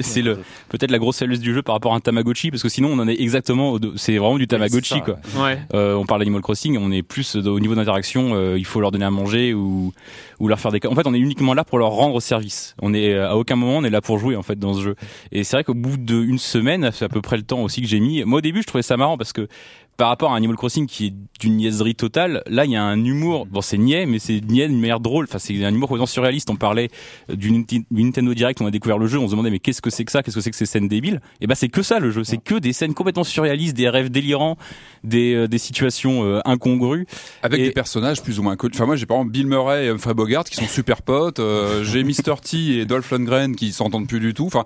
[0.01, 2.69] c'est le- peut-être la grosse faiblesse du jeu par rapport à un Tamagotchi, parce que
[2.69, 5.17] sinon on en est exactement, au- c'est vraiment du Tamagotchi quoi.
[5.37, 5.59] Ouais.
[5.73, 8.91] Euh, on parle d'Animal Crossing, on est plus au niveau d'interaction, euh, il faut leur
[8.91, 9.91] donner à manger ou
[10.39, 10.79] ou leur faire des.
[10.87, 12.75] En fait, on est uniquement là pour leur rendre service.
[12.81, 14.95] On est à aucun moment on est là pour jouer en fait dans ce jeu.
[15.31, 17.87] Et c'est vrai qu'au bout d'une semaine, c'est à peu près le temps aussi que
[17.87, 18.23] j'ai mis.
[18.25, 19.47] Moi au début, je trouvais ça marrant parce que
[19.97, 23.03] par rapport à Animal Crossing qui est d'une niaiserie totale, là il y a un
[23.03, 23.45] humour.
[23.45, 25.25] Bon, c'est niais, mais c'est niais d'une manière drôle.
[25.29, 26.49] Enfin, c'est un humour complètement surréaliste.
[26.49, 26.89] On parlait
[27.29, 27.51] euh, du
[27.91, 30.11] Nintendo Direct, on a découvert le jeu, on se demandait mais qu'est-ce que c'est que
[30.11, 30.21] ça?
[30.23, 31.21] Qu'est-ce que c'est que ces scènes débiles?
[31.41, 32.23] Et ben c'est que ça le jeu.
[32.23, 34.57] C'est que des scènes complètement surréalistes, des rêves délirants,
[35.03, 37.05] des euh, des situations euh, incongrues.
[37.43, 38.73] Avec Et- des personnages plus ou moins connus.
[38.75, 41.39] Enfin, moi, j'ai par exemple Bill Murray et Humphrey Bogart qui sont super potes.
[41.39, 42.35] euh, j'ai Mr.
[42.43, 44.45] T et Dolph Lundgren qui s'entendent plus du tout.
[44.45, 44.63] Enfin,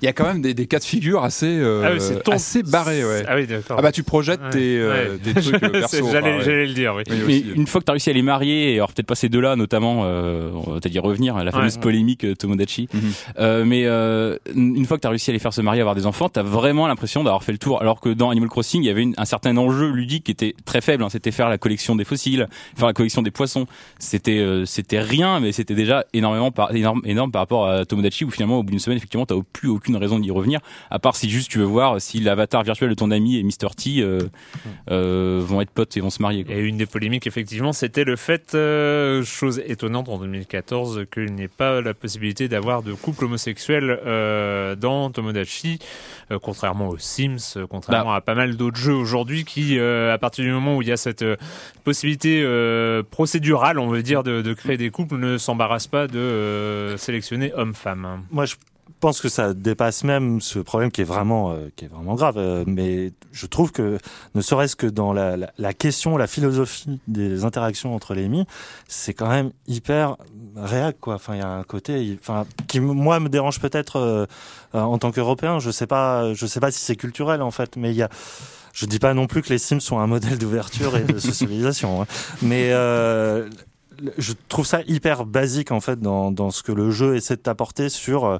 [0.00, 2.22] il y a quand même des, des cas de figure assez, euh, Ah oui, c'est
[2.22, 3.22] ton- assez barrés, ouais.
[3.28, 3.76] Ah oui, d'accord.
[3.78, 4.50] Ah bah, tu projettes Ouais.
[4.50, 5.18] tes, euh, Ouais.
[5.18, 5.88] des trucs perso.
[5.88, 6.66] C'est- enfin, J'allais ouais.
[6.66, 7.02] le dire, oui.
[7.08, 7.44] Oui, Mais aussi.
[7.56, 10.02] une fois que t'as réussi à les marier, et alors peut-être pas ces deux-là notamment,
[10.04, 11.80] euh, t'as dit revenir à la fameuse Ouais.
[11.80, 12.88] polémique euh, Tomodachi.
[12.92, 13.00] Mhm.
[13.38, 16.06] Euh, mais euh, une fois que t'as réussi à les faire se marier, avoir des
[16.06, 17.80] enfants, t'as vraiment l'impression d'avoir fait le tour.
[17.80, 20.54] Alors que dans Animal Crossing, il y avait une- un certain enjeu ludique qui était
[20.64, 21.02] très faible.
[21.04, 21.08] hein.
[21.10, 23.66] C'était faire la collection des fossiles, faire la collection des poissons.
[23.98, 28.24] C'était euh, c'était rien, mais c'était déjà énormément par, énorme, énorme par rapport à Tomodachi
[28.24, 31.16] où finalement au bout d'une semaine, effectivement, t'as plus aucune raison d'y revenir, à part
[31.16, 34.00] si juste tu veux voir si l'avatar virtuel de ton ami est Mr T.
[34.02, 34.18] euh,
[34.90, 36.44] euh, vont être potes et vont se marier.
[36.44, 36.54] Quoi.
[36.54, 41.42] Et une des polémiques, effectivement, c'était le fait, euh, chose étonnante en 2014, qu'il n'y
[41.42, 45.78] ait pas la possibilité d'avoir de couple homosexuel euh, dans Tomodachi,
[46.30, 50.18] euh, contrairement aux Sims, euh, contrairement à pas mal d'autres jeux aujourd'hui qui, euh, à
[50.18, 51.36] partir du moment où il y a cette euh,
[51.84, 56.18] possibilité euh, procédurale, on veut dire, de, de créer des couples, ne s'embarrasse pas de
[56.18, 58.22] euh, sélectionner homme-femme.
[58.30, 58.54] Moi, je
[59.02, 62.38] pense que ça dépasse même ce problème qui est vraiment, euh, qui est vraiment grave.
[62.38, 63.98] euh, mais je trouve que,
[64.34, 68.46] ne serait-ce que dans la, la, la question, la philosophie des interactions entre les mi,
[68.86, 70.16] c'est quand même hyper
[70.56, 71.16] réac, quoi.
[71.16, 74.26] Enfin, il y a un côté, enfin, qui moi me dérange peut-être euh,
[74.76, 75.58] euh, en tant qu'Européen.
[75.58, 78.08] Je sais pas, je sais pas si c'est culturel en fait, mais il y a.
[78.72, 82.02] Je dis pas non plus que les Sims sont un modèle d'ouverture et de socialisation,
[82.02, 82.06] hein.
[82.40, 83.50] mais euh,
[84.18, 87.42] je trouve ça hyper basique en fait dans, dans ce que le jeu essaie de
[87.42, 88.38] t'apporter sur euh,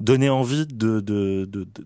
[0.00, 1.84] donner envie de, de, de, de,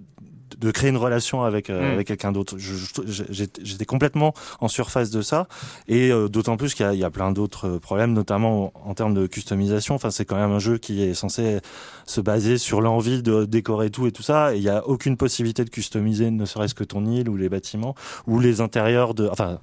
[0.59, 1.93] de créer une relation avec, euh, Mm.
[1.93, 2.57] avec quelqu'un d'autre.
[2.59, 5.47] J'étais complètement en surface de ça
[5.87, 8.95] et euh, d'autant plus qu'il y, y a plein d'autres euh, problèmes, notamment en, en
[8.95, 9.95] termes de customisation.
[9.95, 11.61] Enfin, c'est quand même un jeu qui est censé
[12.07, 14.55] se baser sur l'envie de décorer tout et tout ça.
[14.55, 17.49] Et il y a aucune possibilité de customiser, ne serait-ce que ton île ou les
[17.51, 17.95] bâtiments
[18.27, 19.29] ou les intérieurs de.
[19.31, 19.59] Enfin,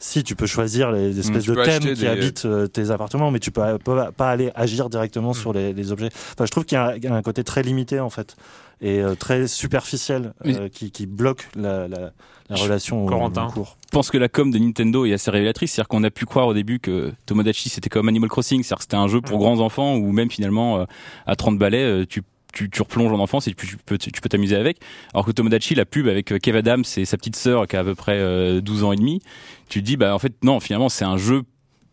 [0.00, 3.38] si tu peux choisir les espèces de thèmes qui des- habitent euh, tes appartements, mais
[3.38, 6.10] tu peux pas, pas aller agir directement sur les, les objets.
[6.34, 8.10] Enfin, je trouve qu'il y, a un- il y a un côté très limité en
[8.10, 8.36] fait
[8.82, 12.10] et euh, très superficiel euh, qui, qui bloque la, la,
[12.50, 13.44] la relation au Corentin.
[13.44, 13.76] long cours.
[13.86, 16.46] Je pense que la com de Nintendo est assez révélatrice, c'est-à-dire qu'on a pu croire
[16.48, 19.60] au début que Tomodachi c'était comme Animal Crossing, c'est-à-dire que c'était un jeu pour grands
[19.60, 20.84] enfants ou même finalement euh,
[21.26, 22.22] à 30 balais euh, tu
[22.56, 24.78] tu, tu replonges en enfance et tu, tu peux tu peux t'amuser avec.
[25.12, 27.80] Alors que Tomodachi, la pub avec euh, Kev Adams et sa petite sœur qui a
[27.80, 29.20] à peu près euh, 12 ans et demi,
[29.68, 31.42] tu te dis bah en fait non, finalement c'est un jeu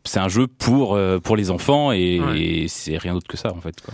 [0.05, 2.39] c'est un jeu pour euh, pour les enfants et, Ouais.
[2.39, 3.93] et c'est rien d'autre que ça en fait quoi.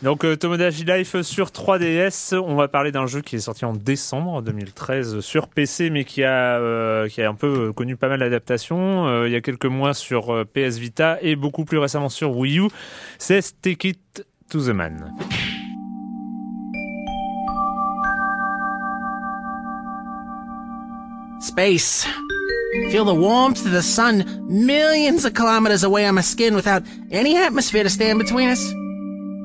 [0.00, 3.72] Donc euh, Tomodachi Life sur 3DS, on va parler d'un jeu qui est sorti en
[3.72, 8.20] décembre 2013 sur PC mais qui a euh, qui a un peu connu pas mal
[8.20, 12.36] d'adaptations euh, il y a quelques mois sur PS Vita et beaucoup plus récemment sur
[12.36, 12.68] Wii U,
[13.18, 15.12] c'est Take It to the Man.
[21.40, 22.04] Space.
[22.90, 27.36] Feel the warmth of the sun millions of kilometers away on my skin without any
[27.36, 28.62] atmosphere to stand between us.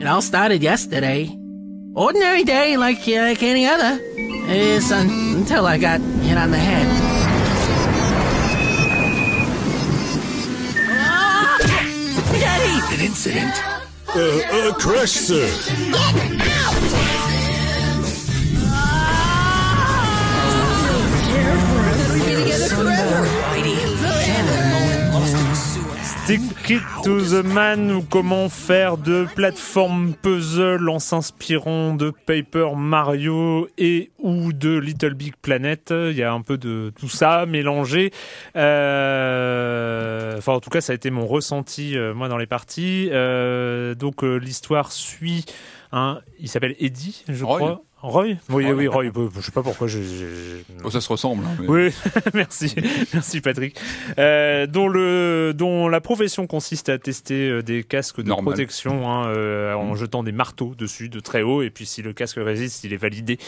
[0.01, 1.29] It all started yesterday.
[1.95, 3.99] Ordinary day like, uh, like any other.
[4.01, 6.87] It's un- until I got hit on the head.
[10.89, 11.57] Ah!
[12.27, 12.95] Spaghetti!
[12.95, 13.53] An incident?
[14.15, 15.47] Uh, a crash, sir.
[15.47, 17.32] Stick
[26.29, 26.41] It
[27.03, 34.09] to the Man ou comment faire de plateforme puzzle en s'inspirant de Paper Mario et
[34.19, 35.91] ou de Little Big Planet.
[35.91, 38.11] Il y a un peu de tout ça mélangé.
[38.55, 43.09] Euh, Enfin, en tout cas, ça a été mon ressenti euh, moi dans les parties.
[43.11, 45.45] Euh, donc euh, l'histoire suit
[45.91, 46.19] un.
[46.39, 47.57] Il s'appelle Eddie, je Roy.
[47.59, 47.81] crois.
[48.03, 48.73] Roy Oui, Roy.
[48.73, 49.05] oui, Roy.
[49.35, 49.87] Je sais pas pourquoi.
[49.87, 50.03] j'ai-
[50.83, 51.45] Oh, ça se ressemble.
[51.45, 51.93] hein, mais- oui,
[52.33, 52.75] merci,
[53.13, 53.79] merci Patrick.
[54.19, 58.53] Euh, dont le, dont la profession consiste à tester euh, des casques de Normal.
[58.53, 62.11] protection hein, euh, en jetant des marteaux dessus de très haut, et puis si le
[62.13, 63.39] casque résiste, il est validé.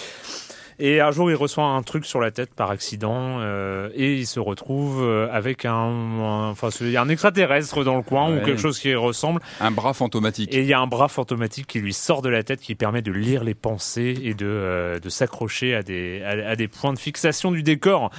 [0.79, 4.27] Et un jour, il reçoit un truc sur la tête par accident, euh, et il
[4.27, 8.77] se retrouve euh, avec un, un- enfin, un extraterrestre dans le coin ou quelque chose
[8.79, 9.41] qui ressemble.
[9.61, 10.53] Un bras fantomatique.
[10.53, 13.01] Et il y a un bras fantomatique qui lui sort de la tête qui permet
[13.01, 16.93] de lire les pensées et de, euh, de s'accrocher à des, à, à des points
[16.93, 18.09] de fixation du décor.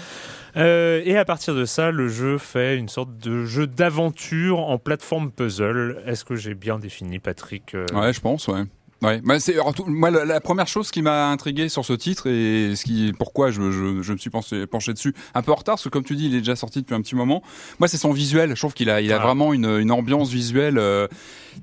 [0.56, 4.78] Euh, et à partir de ça, le jeu fait une sorte de jeu d'aventure en
[4.78, 6.02] plateforme puzzle.
[6.06, 8.62] Est-ce que j'ai bien défini, Patrick euh, Ouais, je pense, ouais.
[9.02, 11.92] Ouais, bah, c'est alors, tout- moi la, la première chose qui m'a intrigué sur ce
[11.92, 15.52] titre et ce qui pourquoi je, je, je me suis pensé, penché dessus un peu
[15.52, 17.42] en retard parce que comme tu dis il est déjà sorti depuis un petit moment.
[17.78, 19.22] Moi c'est son visuel, je trouve qu'il a il a Ah.
[19.22, 21.09] vraiment une, une ambiance visuelle euh,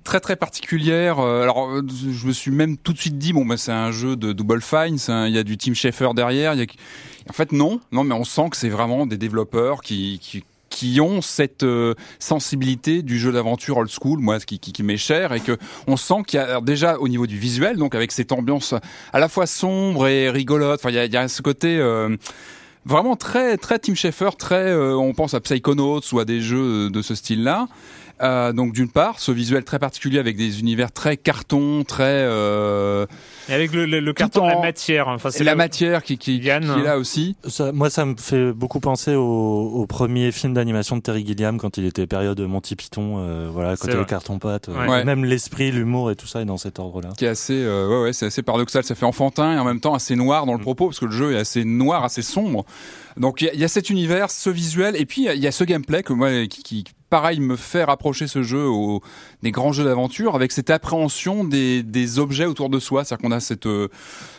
[0.03, 1.17] très très particulière.
[1.19, 3.91] Euh, alors euh, je me suis même tout de suite dit bon bah c'est un
[3.91, 6.65] jeu de Double Fine, il y a du Tim Schafer derrière, il y a
[7.29, 10.43] en fait non, non mais on sent que c'est vraiment des développeurs qui qui
[10.73, 14.97] qui ont cette euh, sensibilité du jeu d'aventure old school, moi, ce qui, qui, m'est
[14.97, 15.55] cher, et que
[15.85, 18.73] on sent qu'il y a déjà au niveau du visuel, donc avec cette ambiance
[19.13, 20.79] à la fois sombre et rigolote.
[20.79, 22.17] Enfin, il y a, il y a ce côté euh,
[22.85, 24.71] vraiment très très Tim Schafer, très.
[24.71, 27.67] euh, on pense à Psychonauts ou à des jeux de ce style-là.
[28.21, 33.05] Euh, donc d'une part, ce visuel très particulier avec des univers très carton, très euh,
[33.49, 35.07] Et avec le, le, le carton, en- la matière.
[35.07, 37.35] Enfin, c'est c'est la là matière qui, qui, qui est là aussi.
[37.47, 39.23] Ça, moi, ça me fait beaucoup penser au,
[39.73, 43.75] au premier film d'animation de Terry Gilliam quand il était période Monty Python, euh, voilà,
[43.75, 44.05] côté vrai.
[44.05, 44.69] carton pâte.
[44.69, 44.87] euh, Ouais.
[44.89, 45.03] Ouais.
[45.03, 47.09] Même l'esprit, l'humour et tout ça est dans cet ordre-là.
[47.17, 49.79] qui est assez euh, ouais, ouais c'est assez paradoxal ça fait enfantin et en même
[49.79, 52.65] temps assez noir dans le propos parce que le jeu est assez noir assez sombre
[53.17, 55.39] donc il y, a- il y a cet univers ce visuel et puis il y
[55.39, 56.83] y, a ce gameplay que moi qui, qui
[57.13, 58.67] pareil me fait rapprocher ce jeu
[59.43, 63.03] des grands jeux d'aventure avec cette appréhension des, objets autour de soi.
[63.03, 63.87] C'est-à-dire qu'on a cette euh,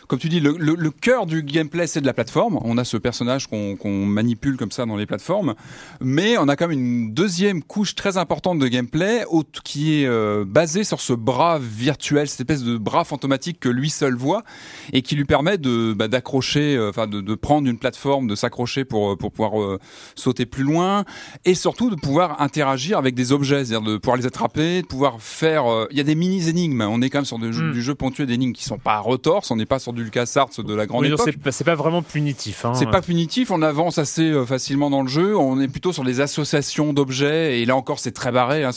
[0.07, 2.59] comme tu dis le, cœur du gameplay c'est de la plateforme.
[2.65, 5.55] On a ce personnage qu'on manipule comme ça dans les plateformes.
[6.01, 9.23] Mais on a quand même une deuxième couche très importante de gameplay
[9.63, 13.89] qui est euh, basée sur ce bras virtuel, cette espèce de bras fantomatique que lui
[13.89, 14.43] seul voit
[14.91, 18.83] et qui lui permet de bah, d'accrocher, euh, enfin de, prendre une plateforme, de s'accrocher
[18.83, 19.79] pour pour pouvoir
[20.15, 21.05] sauter plus loin
[21.45, 25.21] et surtout de pouvoir interagir avec des objets, c'est-à-dire de pouvoir les attraper, de pouvoir
[25.21, 25.65] faire.
[25.71, 26.81] euh, Il y a des mini énigmes.
[26.81, 27.73] On est quand même sur des jeux- Mm.
[27.73, 29.51] du jeu ponctué d'énigmes qui sont pas retorses.
[29.51, 31.33] On n'est pas sur du LucasArts de la grande Oui, non, époque.
[31.51, 32.65] c'est pas- vraiment punitif.
[32.65, 32.73] Hein.
[32.73, 36.03] C'est pas punitif, on avance assez euh, facilement dans le jeu, on est plutôt sur
[36.03, 38.63] des associations d'objets, et là encore c'est très barré.
[38.63, 38.71] hein,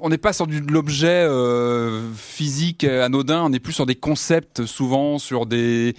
[0.00, 4.64] on n'est pas sur de l'objet euh, physique anodin, on est plus sur des concepts
[4.64, 5.94] souvent, sur des...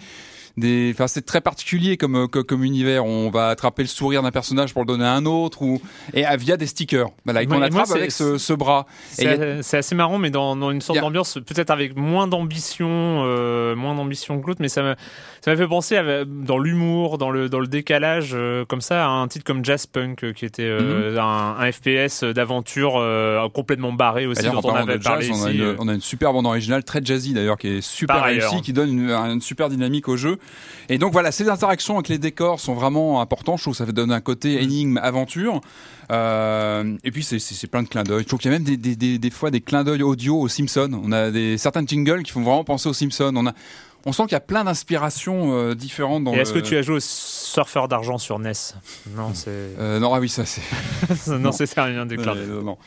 [0.58, 3.06] Des, enfin, c'est très particulier comme, euh, co- comme univers.
[3.06, 5.82] On va attraper le sourire d'un personnage pour le donner à un autre, ou
[6.14, 7.08] et ah, via des stickers.
[7.26, 8.86] Voilà, qu'on moi, attrape avec ce, ce bras.
[9.12, 9.28] C'est
[9.76, 13.76] a- assez marrant, mais dans, dans une sorte a- d'ambiance, peut-être avec moins d'ambition, euh,
[13.76, 14.96] moins d'ambition que l'autre, mais ça m'a
[15.42, 19.10] ça fait penser à- dans l'humour, dans le dans le décalage, euh, comme ça, à
[19.10, 21.18] un titre comme Jazz Punk, euh, qui était euh, Mhm.
[21.20, 23.02] un, un FPS d'aventure
[23.54, 25.58] complètement barré aussi, dont on avait parlé a ici.
[25.58, 28.74] une, on a une super bande originale très jazzy d'ailleurs qui est super réussie, qui
[28.74, 30.38] donne une, une super dynamique au jeu.
[30.90, 33.58] Et donc voilà, ces interactions avec les décors sont vraiment importants.
[33.58, 34.62] Je trouve que ça fait donner un côté Mm.
[34.64, 35.62] énigme aventure.
[36.12, 38.24] Euh, et puis c'est- plein de clins d'œil.
[38.24, 40.40] Je trouve qu'il y a même des, des, des, des fois des clins d'œil audio
[40.40, 41.00] aux Simpsons.
[41.04, 43.34] On a des certains jingles qui font vraiment penser aux Simpsons.
[43.36, 43.54] On a
[44.06, 46.82] on sent qu'il y a plein d'inspirations euh, différentes dans est-ce le- que tu as
[46.82, 47.00] joué au
[47.50, 48.52] surfeur d'argent sur NES
[49.16, 50.62] Non, c'est Euh, non, ah oui, ça c'est.
[51.38, 52.40] non, c'est ça, rien déclaré.
[52.42, 52.78] Euh, non,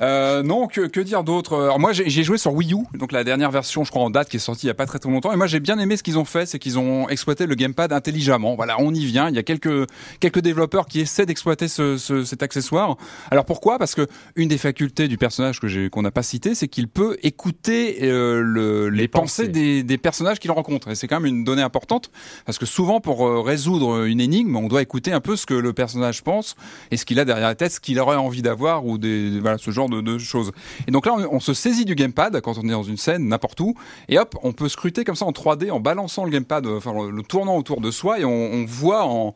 [0.00, 1.56] Euh, non que, que dire d'autre?
[1.62, 4.28] Alors moi j'ai joué sur Wii U, donc la dernière version je crois en date
[4.28, 5.32] qui est sortie il y a pas très très longtemps.
[5.32, 7.92] Et moi j'ai bien aimé ce qu'ils ont fait, c'est qu'ils ont exploité le gamepad
[7.92, 8.54] intelligemment.
[8.56, 9.28] Voilà, on y vient.
[9.28, 9.86] Il y a quelques
[10.20, 12.96] quelques développeurs qui essaient d'exploiter ce, ce- cet accessoire.
[13.30, 13.78] Alors pourquoi?
[13.78, 17.16] Parce que une des facultés du personnage que qu'on n'a pas cité, c'est qu'il peut
[17.22, 19.52] écouter euh, le, les, Les pensées, pensées.
[19.52, 20.88] des, des personnages qu'il rencontre.
[20.88, 22.10] Et c'est quand même une donnée importante
[22.44, 25.54] parce que souvent pour euh, résoudre une énigme, on doit écouter un peu ce que
[25.54, 26.56] le personnage pense
[26.90, 28.98] et ce qu'il a derrière la tête, ce qu'il aurait envie d'avoir ou
[29.40, 30.52] voilà ce genre de, choses.
[30.86, 33.60] Et donc là, on, se saisit du gamepad quand on est dans une scène n'importe
[33.60, 33.74] où
[34.08, 36.92] et hop, on peut scruter comme ça en 3D en balançant le gamepad, euh, enfin
[36.92, 39.34] le, le tournant autour de soi et on voit en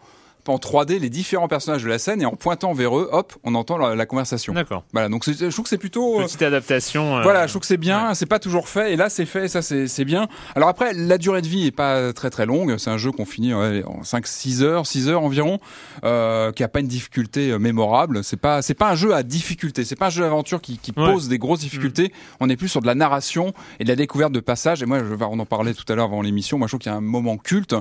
[0.50, 3.54] en 3D les différents personnages de la scène et en pointant vers eux, hop, on
[3.54, 4.52] entend la, la conversation.
[4.52, 4.84] D'accord.
[4.92, 7.18] Voilà, donc je trouve que c'est plutôt euh, Petite adaptation.
[7.18, 9.44] euh, voilà, je trouve que c'est bien, c'est pas toujours fait, et là c'est fait,
[9.44, 10.28] et ça c'est bien.
[10.54, 13.24] Alors après, la durée de vie est pas très très longue, c'est un jeu qu'on
[13.26, 15.58] finit ouais, en 5-6 heures, 6 heures environ,
[16.04, 19.22] euh, qui a pas une difficulté euh, mémorable, c'est pas c'est pas un jeu à
[19.22, 21.12] difficulté, c'est pas un jeu d'aventure qui, qui Ouais.
[21.12, 24.32] pose des grosses difficultés, on est plus sur de la narration et de la découverte
[24.32, 26.66] de passages, et moi je, vais- on en parlait tout à l'heure avant l'émission, moi
[26.66, 27.74] je trouve qu'il y a un moment culte,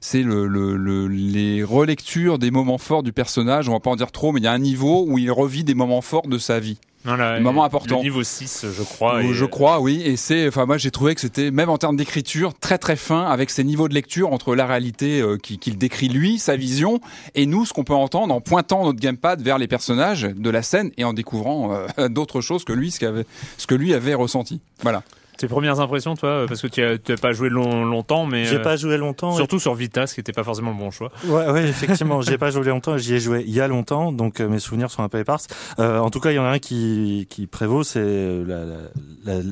[0.00, 1.92] c'est le, le, le- les relectures
[2.38, 4.52] des moments forts du personnage, on va pas en dire trop, mais il y a
[4.52, 6.78] un niveau où il revit des moments forts de sa vie.
[7.04, 7.96] voilà, un moment important.
[7.96, 9.16] Le niveau 6, je crois.
[9.16, 10.02] Euh, et- je crois, oui.
[10.04, 13.24] Et c'est, enfin, moi, j'ai trouvé que c'était, même en termes d'écriture, très très fin,
[13.24, 17.00] avec ces niveaux de lecture entre la réalité euh, qui- qu'il décrit lui, sa vision,
[17.34, 20.62] et nous, ce qu'on peut entendre en pointant notre gamepad vers les personnages de la
[20.62, 23.26] scène et en découvrant euh, d'autres choses que lui, ce, qu'avait-
[23.58, 24.60] ce que lui avait ressenti.
[24.82, 25.02] Voilà.
[25.38, 28.62] Tes premières impressions, toi, parce que tu n'as pas joué long- longtemps, mais J'ai euh,
[28.62, 29.32] pas joué longtemps.
[29.32, 31.10] et- surtout sur Vita, ce qui n'était pas forcément le bon choix.
[31.24, 34.40] Ouais, ouais, effectivement, j'ai pas joué longtemps, j'y ai joué il y a longtemps, donc
[34.40, 35.40] euh, mes souvenirs sont un peu épars.
[35.78, 39.32] Euh, en tout cas, il y en a un qui, qui prévaut, c'est euh, la,
[39.34, 39.42] la, la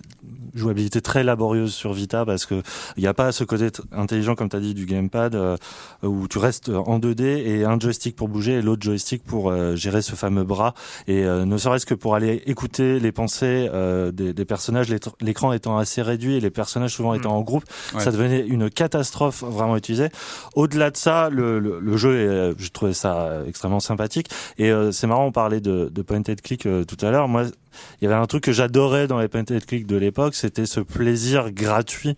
[0.55, 2.63] jouabilité très laborieuse sur Vita, parce que
[2.97, 5.57] il n'y a pas ce côté intelligent, comme tu as dit, du gamepad, euh,
[6.03, 9.77] où tu restes en 2D et un joystick pour bouger et l'autre joystick pour euh,
[9.77, 10.75] gérer ce fameux bras.
[11.07, 13.69] Et euh, ne serait-ce que pour aller écouter les pensées
[14.13, 14.89] des, des personnages,
[15.21, 18.01] l'écran étant assez réduit et les personnages souvent étant en groupe, Ouais.
[18.01, 20.09] ça devenait une catastrophe vraiment utilisée.
[20.55, 24.29] Au-delà de ça, le, le, le jeu, est, je trouvais ça extrêmement sympathique.
[24.59, 27.29] Et c'est marrant, on parlait de, de point and click tout à l'heure.
[27.29, 27.45] Moi,
[28.01, 29.29] il y avait un truc que j'adorais dans les
[29.67, 32.15] click de l'époque, c'était ce plaisir gratuit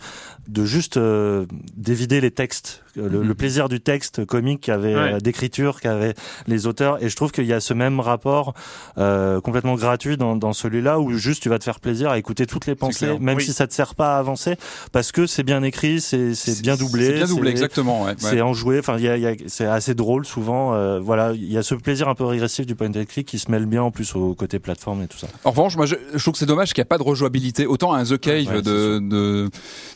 [0.48, 1.46] de juste euh,
[1.76, 5.14] d'évider les textes le, le plaisir du texte comique qu'avait Ouais.
[5.14, 6.14] euh, d'écriture qu'avaient
[6.46, 7.02] les auteurs.
[7.02, 8.54] Et je trouve qu'il y a ce même rapport
[8.98, 12.46] euh, complètement gratuit dans, dans celui-là où juste tu vas te faire plaisir à écouter
[12.46, 13.44] toutes les pensées, même Oui.
[13.44, 14.56] si ça te sert pas à avancer,
[14.92, 18.04] parce que c'est bien écrit, c'est c'est bien doublé, C'est bien doublé, exactement.
[18.04, 18.78] Ouais, c'est enjoué.
[18.78, 20.74] Enfin, il y a, y a- c'est assez drôle souvent.
[20.74, 23.38] euh, voilà, il y a ce plaisir un peu régressif du point and click qui
[23.38, 25.28] se mêle bien en plus au côté plateforme et tout ça.
[25.44, 27.66] En revanche, moi, je, je trouve que c'est dommage qu'il n'y a pas de rejouabilité.
[27.66, 29.48] Autant un The Cave Ouais, de, de,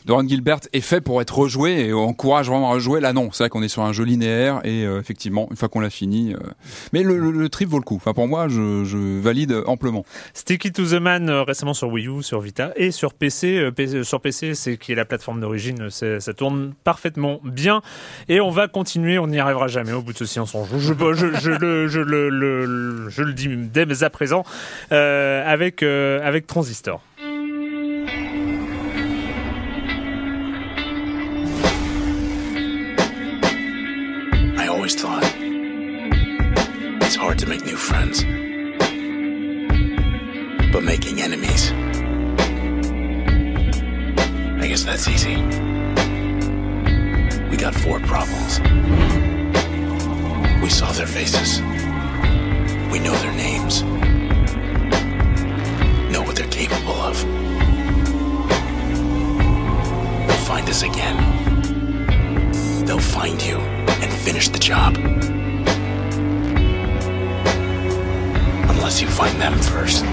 [0.05, 2.86] de Ron Gilbert est fait pour être rejoué et on encourage vraiment à rejouer.
[2.95, 3.29] Là, non.
[3.31, 5.89] C'est vrai qu'on est sur un jeu linéaire et euh, effectivement, une fois qu'on l'a
[5.89, 6.33] fini.
[6.33, 6.37] euh,
[6.93, 7.95] Mais le, trip vaut le coup.
[7.97, 10.05] Enfin, pour moi, je, valide amplement.
[10.33, 13.69] Sticky to the Man euh, récemment sur Wii U, sur Vita et sur PC.
[14.03, 17.81] Sur PC, c'est qui est la plateforme d'origine, ça tourne parfaitement bien.
[18.29, 20.79] Et on va continuer, on n'y arrivera jamais au bout de ce silence on joue.
[20.79, 24.43] Je, le, je, le, dis dès à présent
[24.91, 27.01] avec, avec Transistor.
[38.13, 38.23] Friends.
[40.71, 41.71] But making enemies,
[44.61, 45.35] I guess that's easy.
[47.49, 48.59] We got four problems.
[50.61, 51.61] We saw their faces.
[52.91, 53.83] We know their names.
[56.11, 57.23] Know what they're capable of.
[60.27, 62.85] They'll find us again.
[62.85, 64.97] They'll find you and finish the job.
[68.87, 70.05] Unless you find them first.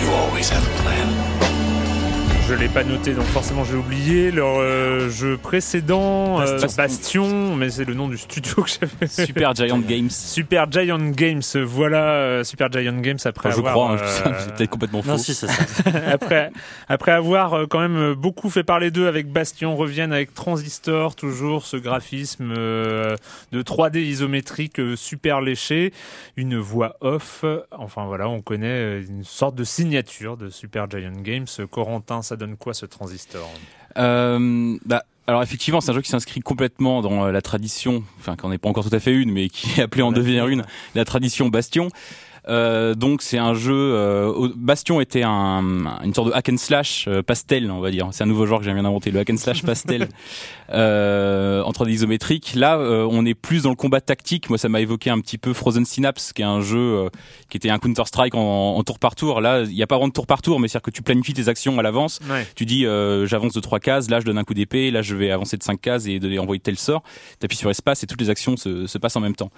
[0.00, 1.75] You always have a plan.
[2.48, 6.76] Je l'ai pas noté, donc forcément j'ai oublié leur euh, jeu précédent, euh, Bastion.
[6.76, 9.08] Bastion, mais c'est le nom du studio que j'avais.
[9.26, 10.08] Super Giant Games.
[10.10, 13.72] Super Giant Games, voilà euh, Super Giant Games après Enfin, je avoir.
[13.74, 15.08] crois, hein, euh, peut-être complètement faux.
[15.10, 15.62] Non, si, c'est ça.
[16.06, 16.52] après,
[16.88, 21.66] après avoir euh, quand même beaucoup fait parler d'eux avec Bastion, reviennent avec Transistor, toujours
[21.66, 23.16] ce graphisme euh,
[23.50, 25.92] de 3D isométrique euh, super léché,
[26.36, 27.44] une voix off.
[27.72, 31.46] Enfin voilà, on connaît une sorte de signature de Super Giant Games.
[31.72, 33.48] Corentin, ça donne quoi ce Transistor
[33.98, 38.36] Euh, bah, alors effectivement, c'est un jeu qui s'inscrit complètement dans euh, la tradition, enfin
[38.36, 40.64] qu'on n'est pas encore tout à fait une, mais qui est appelée en devenir une,
[40.94, 41.88] la tradition Bastion.
[42.48, 43.74] Euh, donc c'est un jeu.
[43.74, 45.62] euh, Bastion était un,
[46.04, 48.08] une sorte de hack and slash euh, pastel, on va dire.
[48.12, 50.08] C'est un nouveau genre que j'ai bien inventé, le hack and slash pastel
[50.72, 52.52] en 3D isométrique.
[52.54, 54.48] Là, on est plus dans le combat tactique.
[54.48, 57.08] Moi, ça m'a évoqué un petit peu Frozen Synapse, qui est un jeu
[57.48, 59.40] qui était un Counter Strike en, en tour par tour.
[59.40, 61.34] Là, il n'y a pas vraiment de tour par tour, mais c'est-à-dire que tu planifies
[61.34, 62.46] tes actions à l'avance Ouais.
[62.56, 65.14] tu dis euh, j'avance de trois cases, là je donne un coup d'épée, là je
[65.14, 67.02] vais avancer de cinq cases et donner envoyer tel sort.
[67.38, 69.50] T'appuies sur espace et toutes les actions se, se passent en même temps.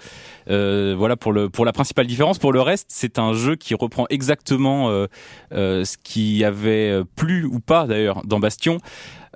[0.49, 2.37] Euh, voilà pour le pour la principale différence.
[2.37, 5.07] Pour le reste, c'est un jeu qui reprend exactement euh,
[5.53, 8.77] euh, ce qui avait euh, plu ou pas d'ailleurs dans Bastion.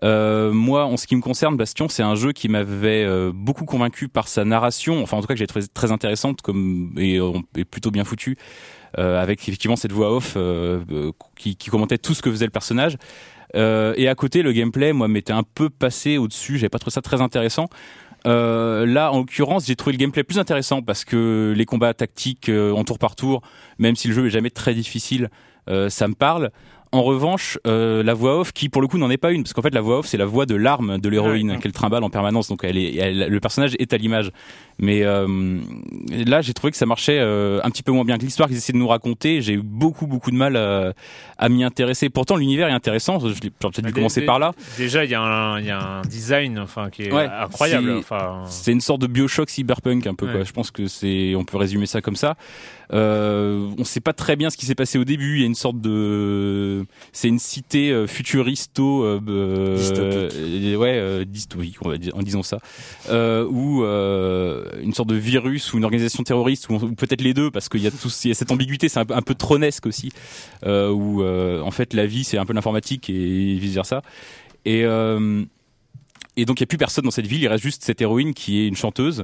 [0.01, 4.27] Moi, en ce qui me concerne, Bastion, c'est un jeu qui m'avait beaucoup convaincu par
[4.27, 7.21] sa narration, enfin en tout cas que j'ai trouvé très intéressante comme et,
[7.63, 8.37] plutôt bien foutue,
[8.97, 10.37] avec effectivement cette voix off
[11.37, 12.97] qui, commentait tout ce que faisait le personnage.
[13.55, 16.57] Et à côté, le gameplay, moi, m'était un peu passé au-dessus.
[16.57, 17.69] J'avais pas trouvé ça très intéressant.
[18.25, 22.49] Euh, là, en l'occurrence, j'ai trouvé le gameplay plus intéressant parce que les combats tactiques
[22.49, 23.41] euh, en tour par tour,
[23.79, 25.29] même si le jeu est jamais très difficile,
[25.69, 26.51] euh, ça me parle.
[26.93, 29.51] En revanche, euh, la voix off, qui pour le coup n'en est pas une, parce
[29.53, 31.57] qu'en fait la voix off c'est la voix de l'arme de l'héroïne Ouais.
[31.57, 34.31] qu'elle trimballe en permanence, donc elle est, elle- le personnage est à l'image.
[34.79, 35.59] Mais euh,
[36.25, 38.57] là, j'ai trouvé que ça marchait euh, un petit peu moins bien que l'histoire qu'ils
[38.57, 39.41] essaient de nous raconter.
[39.41, 40.93] J'ai eu beaucoup beaucoup de mal à,
[41.37, 42.09] à m'y intéresser.
[42.09, 43.19] Pourtant, l'univers est intéressant.
[43.19, 44.51] J'aurais peut-être dû Dé- commencer par là.
[44.77, 47.87] Déjà, il y, a un- y a un design enfin, qui est Ouais, incroyable.
[47.93, 50.25] c'est- Enfin, une sorte de Bioshock cyberpunk un peu.
[50.27, 50.31] Ouais.
[50.33, 50.43] Quoi.
[50.43, 52.35] Je pense que c'est, on peut résumer ça comme ça.
[52.93, 55.35] Euh, on sait pas très bien ce qui s'est passé au début.
[55.37, 60.79] Il y a une sorte de, c'est une cité euh, futuristo, euh, euh, Dystopique.
[60.79, 62.59] ouais, euh, dystopique, on va dire, en disant ça,
[63.09, 67.49] euh, ou euh, une sorte de virus ou une organisation terroriste ou, peut-être les deux
[67.49, 68.89] parce qu'il y a tout, il y a cette ambiguïté.
[68.89, 70.11] C'est un, peu- un peu tronesque aussi,
[70.65, 74.01] euh, où euh, en fait la vie c'est un peu l'informatique et vice versa.
[74.65, 75.43] Et euh,
[76.37, 78.33] et donc il y a plus personne dans cette ville, il reste juste cette héroïne
[78.33, 79.23] qui est une chanteuse.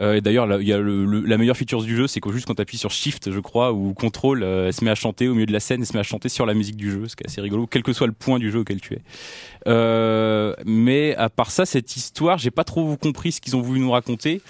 [0.00, 2.30] Euh, d'ailleurs, là, il y a le, le- la meilleure feature du jeu, c'est qu'au
[2.30, 4.94] juste quand tu appuies sur Shift, je crois, ou Control, euh, elle se met à
[4.94, 6.90] chanter au milieu de la scène, elle se met à chanter sur la musique du
[6.90, 8.94] jeu, ce qui est assez rigolo, quel que soit le point du jeu auquel tu
[8.94, 9.00] es.
[9.66, 13.80] Euh, mais à part ça, cette histoire, j'ai pas trop compris ce qu'ils ont voulu
[13.80, 14.40] nous raconter.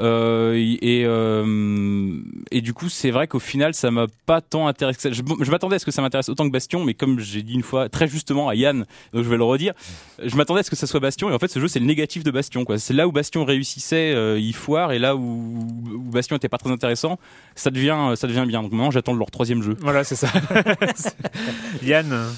[0.00, 2.20] Euh, et, euh,
[2.50, 5.12] et du coup, c'est vrai qu'au final, ça m'a pas tant intéressé.
[5.12, 7.62] Je, m'attendais à ce que ça m'intéresse autant que Bastion, mais comme j'ai dit une
[7.62, 9.74] fois très justement à Yann, donc je vais le redire,
[10.22, 11.86] je m'attendais à ce que ça soit Bastion, et en fait, ce jeu, c'est le
[11.86, 12.64] négatif de Bastion.
[12.76, 16.58] C'est là où Bastion réussissait, euh, il foire, et là où, où Bastion était pas
[16.58, 17.18] très intéressant,
[17.54, 18.62] ça devient, ça devient bien.
[18.62, 19.76] Donc maintenant, j'attends leur troisième jeu.
[19.80, 20.28] voilà, c'est ça.
[21.82, 22.28] Yann.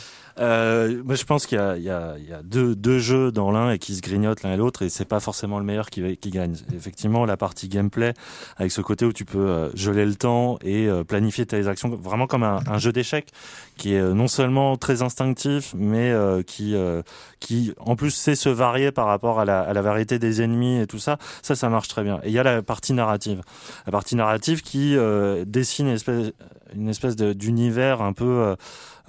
[0.41, 3.79] Euh, moi, je pense qu'il y y y a deux, deux jeux dans l'un et
[3.79, 6.55] qui se grignotent l'un et l'autre, et c'est pas forcément le meilleur qui, qui gagne.
[6.75, 8.15] Effectivement, la partie gameplay,
[8.57, 11.89] avec ce côté où tu peux euh, geler le temps et euh, planifier tes actions,
[11.91, 13.29] vraiment comme un, jeu d'échecs,
[13.77, 16.15] qui est euh, non seulement très instinctif, mais
[16.47, 17.03] qui, euh,
[17.41, 20.81] qui en plus sait se varier par rapport à la, à la variété des ennemis
[20.81, 21.19] et tout ça.
[21.43, 22.21] Ça, ça marche très bien.
[22.23, 23.43] Et il y a la partie narrative,
[23.87, 24.97] la partie narrative qui
[25.47, 26.33] dessine une espèce,
[26.75, 28.55] une espèce d'univers un peu,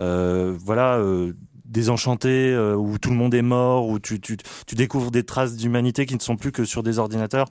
[0.02, 0.98] voilà.
[0.98, 1.34] euh,
[1.72, 4.38] désenchanté euh, où tout le monde est mort où tu, tu,
[4.68, 7.48] tu découvres des traces d'humanité qui ne sont plus que sur des ordinateurs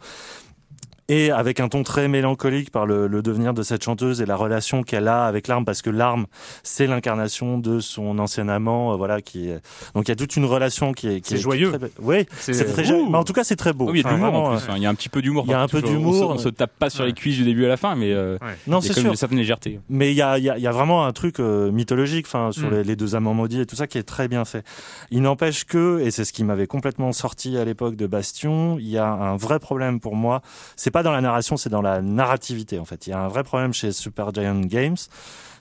[1.13, 4.37] et avec un ton très mélancolique par le, le devenir de cette chanteuse et la
[4.37, 6.27] relation qu'elle a avec l'arme parce que l'arme
[6.63, 9.61] c'est l'incarnation de son ancien amant euh, voilà qui est...
[9.95, 11.69] donc il y a toute une relation qui est qui C'est est- est joyeux.
[11.71, 11.91] très belle.
[12.01, 14.03] oui C'est- très joyeux mais en tout cas c'est très beau Oui, il y a
[14.05, 14.71] de Enfin, l'humour vraiment, en plus.
[14.71, 14.75] hein.
[14.77, 15.45] Il y a un petit peu d'humour.
[15.47, 16.15] il y a un peu d'humour.
[16.15, 18.13] On, se- on se tape pas sur les cuisses du début à la fin, mais
[18.13, 19.81] euh, non il y c'est sûr certaine légèreté.
[19.89, 22.53] Mais il y a, il y, a, y a vraiment un truc euh, mythologique, enfin
[22.53, 22.75] sur Mm.
[22.75, 24.65] les, les deux amants maudits et tout ça qui est très bien fait.
[25.11, 28.89] Il n'empêche que, et c'est ce qui m'avait complètement sorti à l'époque de Bastion, il
[28.89, 30.43] y a un vrai problème pour moi.
[30.77, 33.07] C'est pas dans la narration, c'est dans la narrativité en fait.
[33.07, 34.97] Il y a un vrai problème chez Supergiant Games,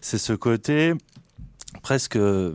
[0.02, 0.94] c'est ce côté
[1.82, 2.54] presque euh,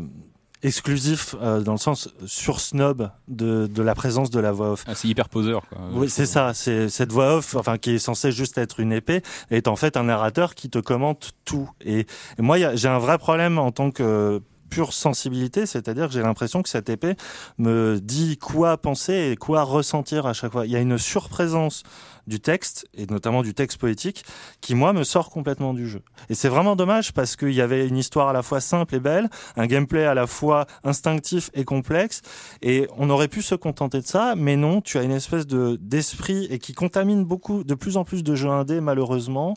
[0.63, 4.85] exclusif euh, dans le sens sur snob de, de la présence de la voix off.
[4.87, 5.63] Ah, c'est hyper poseur.
[5.69, 5.79] Quoi.
[5.93, 6.55] Oui, c'est ça.
[6.55, 9.97] C'est cette voix off, enfin, qui est censée juste être une épée, est en fait
[9.97, 11.69] un narrateur qui te commente tout.
[11.85, 16.23] Et, et moi, j'ai un vrai problème en tant que pure sensibilité, c'est-à-dire que j'ai
[16.23, 17.15] l'impression que cette épée
[17.59, 20.67] me dit quoi penser et quoi ressentir à chaque fois.
[20.67, 21.85] Il y a une surprésence
[22.27, 24.25] du texte, et notamment du texte poétique,
[24.61, 26.03] qui, moi, me sort complètement du jeu.
[26.29, 29.01] Et c'est vraiment dommage parce qu'il y avait une histoire à la fois simple et
[29.01, 32.23] belle, un gameplay à la fois instinctif et complexe,
[32.63, 35.79] et on aurait pu se contenter de ça, mais non, tu as une espèce de
[35.81, 39.57] d'esprit et qui contamine beaucoup, de plus en plus de jeux indés, malheureusement,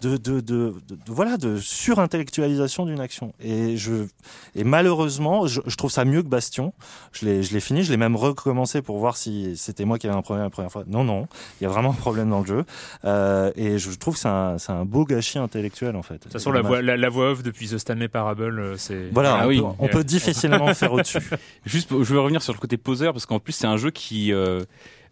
[0.00, 0.74] de, de, de,
[1.06, 3.32] voilà, de surintellectualisation d'une action.
[3.40, 4.06] Et je,
[4.54, 6.72] et malheureusement, je, trouve ça mieux que Bastion.
[7.12, 10.06] Je l'ai, je l'ai fini, je l'ai même recommencé pour voir si c'était moi qui
[10.06, 10.84] avais un problème la première fois.
[10.86, 11.26] Non, non,
[11.60, 12.64] il y a vraiment un dans le jeu.
[13.04, 16.14] Euh, et je trouve que c'est un, c'est un beau gâchis intellectuel, en fait.
[16.14, 19.10] De toute façon, la voix, la, la voix off depuis The Stanley Parable, euh, c'est.
[19.12, 19.58] Voilà, Ah on, oui.
[19.60, 21.18] peut, on peut difficilement faire au-dessus.
[21.66, 23.90] Juste, pour- je veux revenir sur le côté poseur parce qu'en plus c'est un jeu
[23.90, 24.62] qui, euh,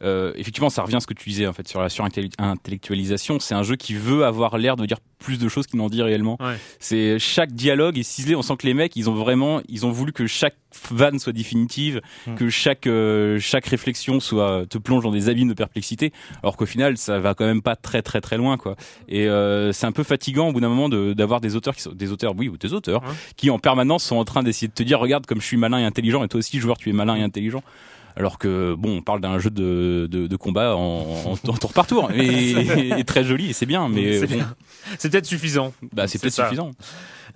[0.02, 3.38] euh, effectivement, ça revient à ce que tu disais en fait sur la surintellectualisation.
[3.40, 6.02] C'est un jeu qui veut avoir l'air de dire plus de choses qu'il n'en dit
[6.02, 6.36] réellement.
[6.40, 6.56] Ouais.
[6.78, 8.34] C'est chaque dialogue est ciselé.
[8.36, 10.56] On sent que les mecs, ils ont vraiment, ils ont voulu que chaque
[10.90, 12.34] vanne soit définitive, Hmm.
[12.34, 16.12] que chaque euh, chaque réflexion soit te plonge dans des abîmes de perplexité.
[16.42, 18.76] Alors qu'au final, ça va quand même pas très très très loin quoi.
[19.08, 21.82] Et euh, c'est un peu fatigant au bout d'un moment de- d'avoir des auteurs qui
[21.82, 23.08] sont des auteurs, oui ou des auteurs Ouais.
[23.36, 25.78] qui en permanence sont en train d'essayer de te dire regarde comme je suis malin
[25.78, 27.62] et intelligent et toi aussi joueur tu es malin et intelligent.
[28.16, 31.72] Alors que bon, on parle d'un jeu de, de, de combat en, en, en tour
[31.74, 32.52] par tour et,
[32.98, 34.42] et très joli et c'est bien, mais C'est bon,
[35.10, 35.74] peut-être suffisant.
[35.92, 36.70] bah c'est peut-être suffisant.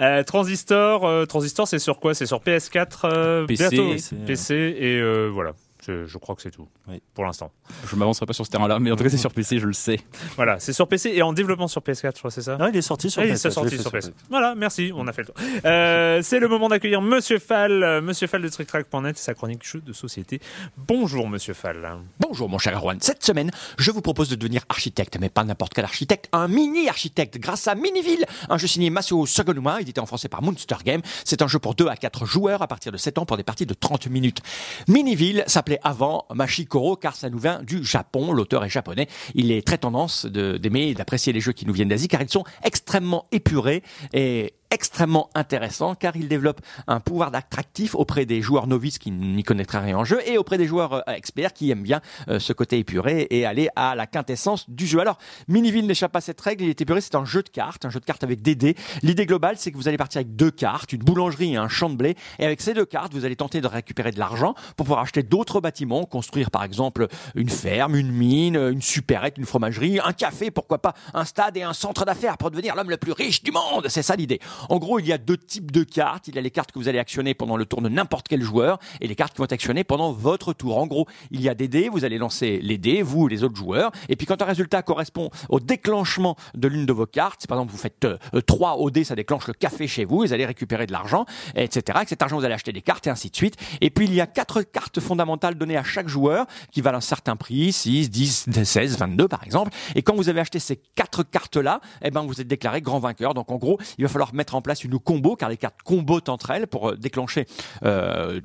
[0.00, 2.14] Euh, Transistor, euh, Transistor, c'est sur quoi?
[2.14, 5.52] C'est sur PS4, euh, PC, bientôt, PC, PC et euh, voilà.
[5.86, 7.00] Je, je crois que c'est tout Oui.
[7.14, 7.50] pour l'instant.
[7.88, 9.72] Je m'avancerai pas sur ce terrain-là, mais en tout cas c'est sur PC, je le
[9.72, 9.98] sais.
[10.36, 12.76] Voilà, c'est sur PC et en développement sur PS4, je crois, c'est ça Non, il
[12.76, 14.10] est sorti sur Ah, il PS4, je sorti sur PS.
[14.28, 15.34] Voilà, merci, on a fait le tour.
[15.64, 19.92] Euh, c'est le moment d'accueillir Monsieur Fall, Monsieur Fall de TrickTrack.net et sa chronique de
[19.92, 20.40] société.
[20.76, 21.98] Bonjour Monsieur Fall.
[22.18, 22.98] Bonjour mon cher Erwan.
[23.00, 27.38] Cette semaine, je vous propose de devenir architecte, mais pas n'importe quel architecte, un mini-architecte
[27.38, 31.00] grâce à Miniville, un jeu signé Masao Sagonuma, édité en français par Monster Game.
[31.24, 33.42] C'est un jeu pour 2 à 4 joueurs à partir de 7 ans pour des
[33.44, 34.40] parties de 30 minutes.
[34.88, 35.44] Miniville
[35.82, 39.08] avant Mashikoro car ça nous vient du Japon, l'auteur est japonais.
[39.34, 42.28] Il est très tendance d'aimer et d'apprécier les jeux qui nous viennent d'Asie car ils
[42.28, 48.66] sont extrêmement épurés et extrêmement intéressants car ils développent un pouvoir d'attractif auprès des joueurs
[48.66, 51.82] novices qui n'y connaîtraient rien en jeu et auprès des joueurs euh, experts qui aiment
[51.82, 55.00] bien euh, ce côté épuré et aller à la quintessence du jeu.
[55.00, 55.18] Alors,
[55.48, 57.90] Miniville n'échappe pas à cette règle, il est épuré, c'est un jeu de cartes, un
[57.90, 58.76] jeu de cartes avec des dés.
[59.02, 61.90] L'idée globale, c'est que vous allez partir avec deux cartes, une boulangerie et un champ
[61.90, 64.86] de blé, et avec ces deux cartes, vous allez tenter de récupérer de l'argent pour
[64.86, 69.98] pouvoir acheter d'autres bâtiments, construire par exemple une ferme, une mine, une supérette, une fromagerie,
[70.04, 73.12] un café, pourquoi pas un stade et un centre d'affaires pour devenir l'homme le plus
[73.12, 73.86] riche du monde.
[73.88, 74.40] C'est ça l'idée.
[74.68, 76.28] En gros, il y a deux types de cartes.
[76.28, 78.42] Il y a les cartes que vous allez actionner pendant le tour de n'importe quel
[78.42, 80.78] joueur et les cartes qui vont être actionnées pendant votre tour.
[80.78, 83.44] En gros, il y a des dés, vous allez lancer les dés, vous ou les
[83.44, 87.46] autres joueurs, et puis quand un résultat correspond au déclenchement de l'une de vos cartes,
[87.46, 90.32] par exemple vous faites euh, 3 au dé, ça déclenche le café chez vous, vous
[90.32, 91.82] allez récupérer de l'argent, etc.
[91.96, 93.56] Avec cet argent, vous allez acheter des cartes et ainsi de suite.
[93.80, 97.02] Et puis il y a quatre cartes fondamentales données à chaque joueur qui valent un
[97.02, 99.70] certain prix, 6, 10, 16, 22 par exemple.
[99.94, 103.34] Et quand vous avez acheté ces quatre cartes-là, eh ben vous êtes déclaré grand vainqueur.
[103.34, 105.80] Donc en gros, il va falloir mettre mettre en place une combo, car les cartes
[105.84, 107.46] combotent entre elles pour euh, déclencher
[107.84, 108.40] euh,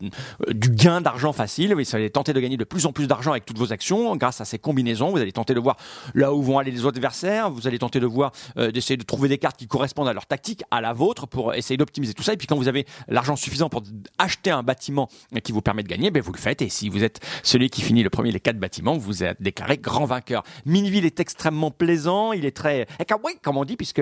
[0.51, 1.74] du gain d'argent facile.
[1.74, 4.39] Vous allez tenter de gagner de plus en plus d'argent avec toutes vos actions grâce
[4.39, 5.10] à ces combinaisons.
[5.10, 5.78] Vous allez tenter de voir
[6.14, 7.49] là où vont aller les adversaires.
[7.49, 10.28] Vous allez tenter de voir, euh, d'essayer de trouver des cartes qui correspondent à leur
[10.28, 12.34] tactique, à la vôtre, pour essayer d'optimiser tout ça.
[12.34, 13.82] Et puis quand vous avez l'argent suffisant pour
[14.20, 15.10] acheter un bâtiment
[15.43, 16.62] qui vous permet de gagner, ben vous le faites.
[16.62, 19.78] Et si vous êtes celui qui finit le premier des quatre bâtiments, vous êtes déclaré
[19.78, 20.43] grand vainqueur.
[20.66, 22.32] Miniville est extrêmement plaisant.
[22.32, 23.06] Il est très eh,
[23.41, 24.01] comme on dit, puisque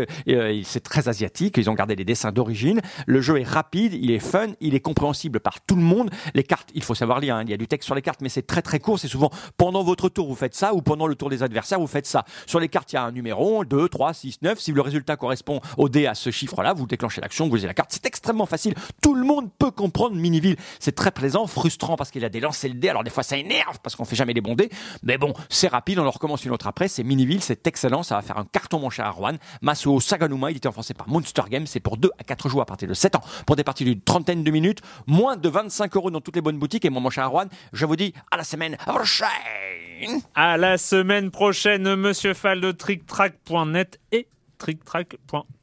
[0.64, 1.58] c'est très asiatique.
[1.58, 2.82] Ils ont gardé les dessins d'origine.
[3.06, 6.10] Le jeu est rapide, il est fun, il est compréhensible par tout le monde.
[6.34, 7.36] Les cartes, il faut savoir lire.
[7.36, 7.44] hein.
[7.44, 9.00] Il y a du texte sur les cartes, mais c'est très très court.
[9.00, 11.88] C'est souvent pendant votre tour vous faites ça ou pendant le tour des adversaires vous
[11.88, 12.26] faites ça.
[12.46, 14.60] Sur les cartes, il y a un numéro 2, 3, 6, 9.
[14.60, 17.74] Si le résultat correspond au dé à ce chiffre-là, vous déclenchez l'action, vous avez la
[17.74, 17.92] carte.
[17.94, 18.74] C'est extrêmement facile.
[19.02, 20.56] Tout le monde peut comprendre Miniville.
[20.80, 22.90] C'est très plaisant, frustrant parce qu'il a des lancers le dé.
[22.90, 24.70] Alors des fois ça énerve parce qu'on fait jamais les bons dés.
[25.04, 26.00] Mais bon, c'est rapide.
[26.00, 26.88] On en recommence une autre après.
[26.88, 28.04] C'est Miniville, c'est excellent.
[28.04, 29.38] Ça va faire un carton mon cher Arwan.
[29.62, 31.66] Masuo Saganuma, il était en français par Monster Game.
[31.84, 33.22] Pour 2 à 4 joueurs à partir de 7 ans.
[33.46, 34.82] Pour des parties d'une trentaine de minutes.
[35.06, 36.86] Moins de 25 euros dans toutes les bonnes boutiques.
[36.86, 40.22] Et moi, mon cher Arwan, je vous dis à la semaine prochaine.
[40.36, 44.28] À la semaine prochaine, monsieur Fall de tricktrack.net et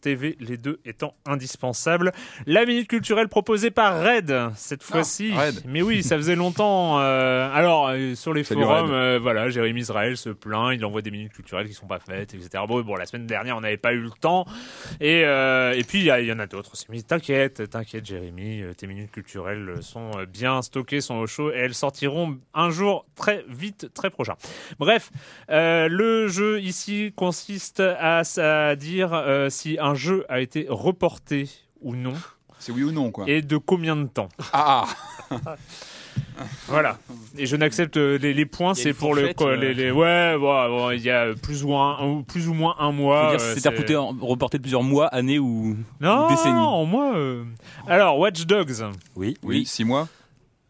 [0.01, 2.12] tricktrack.tv, les deux étant indispensables.
[2.46, 5.32] La minute culturelle proposée par Red, cette fois-ci.
[5.32, 5.62] Red.
[5.66, 7.01] Mais oui, ça faisait longtemps.
[7.01, 11.03] euh, alors, euh, sur les Salut, forums, euh, voilà, Jérémy Israël se plaint, il envoie
[11.03, 12.64] des minutes culturelles qui sont pas faites, etc.
[12.66, 14.46] Bon, bon la semaine dernière, on n'avait pas eu le temps.
[15.01, 16.86] Et, et puis, il y, en a d'autres aussi.
[16.88, 21.74] Mais t'inquiète, t'inquiète, Jérémy, tes minutes culturelles sont bien stockées, sont au chaud, et elles
[21.74, 24.34] sortiront un jour très vite, très prochain.
[24.78, 25.11] Bref,
[25.48, 31.49] le jeu ici consiste à, à dire si un jeu a été reporté
[31.80, 32.14] ou non,
[32.59, 33.24] C'est oui ou non, quoi.
[33.28, 34.28] et de combien de temps.
[34.53, 34.86] Ah,
[36.68, 36.99] Voilà.
[37.36, 39.57] Et je n'accepte euh, les, les points, c'est pour le quoi, euh.
[39.57, 40.36] les, les- ouais,
[40.97, 43.34] il y a plus ou un, un- plus ou moins un mois.
[43.34, 46.55] euh, c'est- reporté, en- reporté de plusieurs mois, années ou, non, ou décennies.
[46.55, 47.14] non, moi.
[47.14, 47.45] euh,
[47.86, 48.82] Alors, Watch Dogs.
[49.16, 49.36] Oui.
[49.43, 50.09] oui, six mois.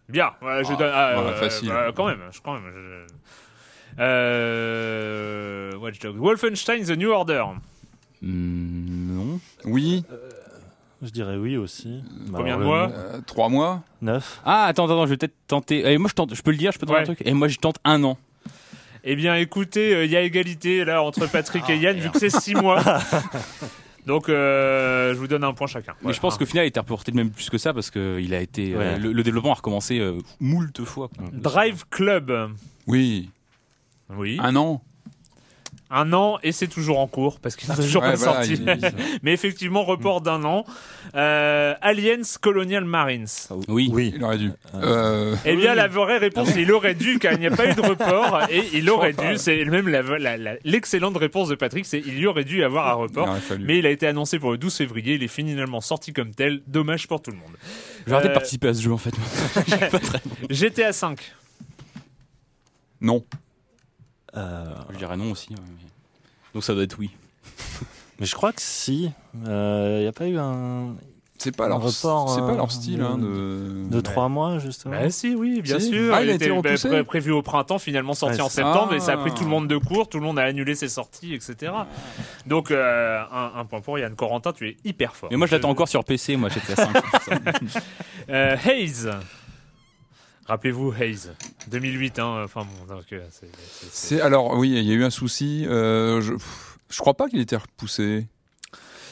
[0.09, 0.91] Bien, ouais, je Ah, donne.
[0.93, 1.69] ah, euh, facile.
[1.69, 2.65] bah, quand même, je- quand même.
[2.75, 6.17] je- Euh, Watch Dogs.
[6.17, 7.45] Wolfenstein The New Order.
[8.23, 9.41] Hmm, non.
[9.65, 10.05] Oui,
[11.03, 12.03] Je dirais oui aussi.
[12.33, 13.83] Combien de Alors, mois euh, trois mois.
[14.03, 14.41] Neuf.
[14.45, 15.83] Ah, attends, attends, je vais peut-être tenter.
[15.87, 16.35] Eh, moi, je tente.
[16.35, 17.03] Je peux le dire, je peux tenter Ouais.
[17.03, 17.23] un truc.
[17.25, 18.19] Et moi, je tente un an.
[19.05, 22.11] Eh bien, écoutez, euh, il y a égalité là entre Patrick Ah, et Yann, vu
[22.11, 22.83] que c'est 6 mois.
[24.07, 25.93] Donc, euh, je vous donne un point chacun.
[25.93, 26.17] Mais Voilà.
[26.17, 28.19] je pense qu'au final, il a été reporté de même plus que ça parce que
[28.21, 28.75] il a été.
[28.75, 28.99] euh, Ouais.
[28.99, 31.09] le, le développement a recommencé euh, moult fois.
[31.17, 31.27] quoi.
[31.33, 32.51] Drive Club.
[32.87, 33.31] Oui,
[34.15, 34.39] Oui.
[34.43, 34.83] un an.
[35.93, 38.63] Un an et c'est toujours en cours parce qu'il n'est toujours Ouais, pas voilà, sorti.
[39.25, 40.65] Mais effectivement, report d'un an.
[41.17, 43.27] Euh, Aliens Colonial Marines.
[43.67, 43.91] Oui.
[43.93, 44.13] Oui.
[44.15, 44.53] Il aurait dû.
[44.77, 47.75] Euh, Eh bien, la vraie réponse, il aurait dû, car il n'y a pas eu
[47.75, 51.85] de report, et il aurait dû, c'est même la- la- la- l'excellente réponse de Patrick,
[51.85, 53.29] c'est il y aurait dû y avoir un report.
[53.59, 56.61] Mais il a été annoncé pour le 12 février, il est finalement sorti comme tel,
[56.69, 57.57] dommage pour tout le monde.
[58.07, 59.15] Je vais arrêter Euh, de participer à ce jeu en fait.
[60.51, 61.19] GTA 5.
[63.01, 63.25] Non.
[64.37, 65.55] Euh, Je dirais non aussi.
[66.55, 67.11] Donc ça doit être oui.
[68.21, 69.11] mais je crois que si.
[69.35, 69.41] Il
[70.01, 70.95] n'y a pas eu un
[71.39, 74.01] C'est pas leur, report, c'est pas euh, leur style hein, de- de.
[74.01, 74.93] trois mois justement.
[74.95, 75.89] Bah si, oui, bien Si.
[75.91, 76.15] sûr.
[76.15, 78.97] Ah, il était pré- prévu au printemps, finalement sorti en septembre, Ah.
[78.97, 80.89] et ça a pris tout le monde de court, tout le monde a annulé ses
[80.89, 81.73] sorties, etc.
[82.47, 85.29] Donc, euh, un, un point pour Yann Corentin, tu es hyper fort.
[85.31, 86.37] Mais moi, je l'attends encore sur PC.
[86.37, 86.97] Moi, j'étais à 5.
[88.29, 89.11] Euh, Haze.
[90.47, 91.33] Rappelez-vous Haze,
[91.71, 92.19] 2008.
[92.19, 95.05] Hein, enfin bon, donc, euh, c'est- c'est- c'est- C'est alors oui, il y a eu
[95.05, 95.65] un souci.
[95.69, 98.27] euh, je, pff, je crois pas qu'il était repoussé.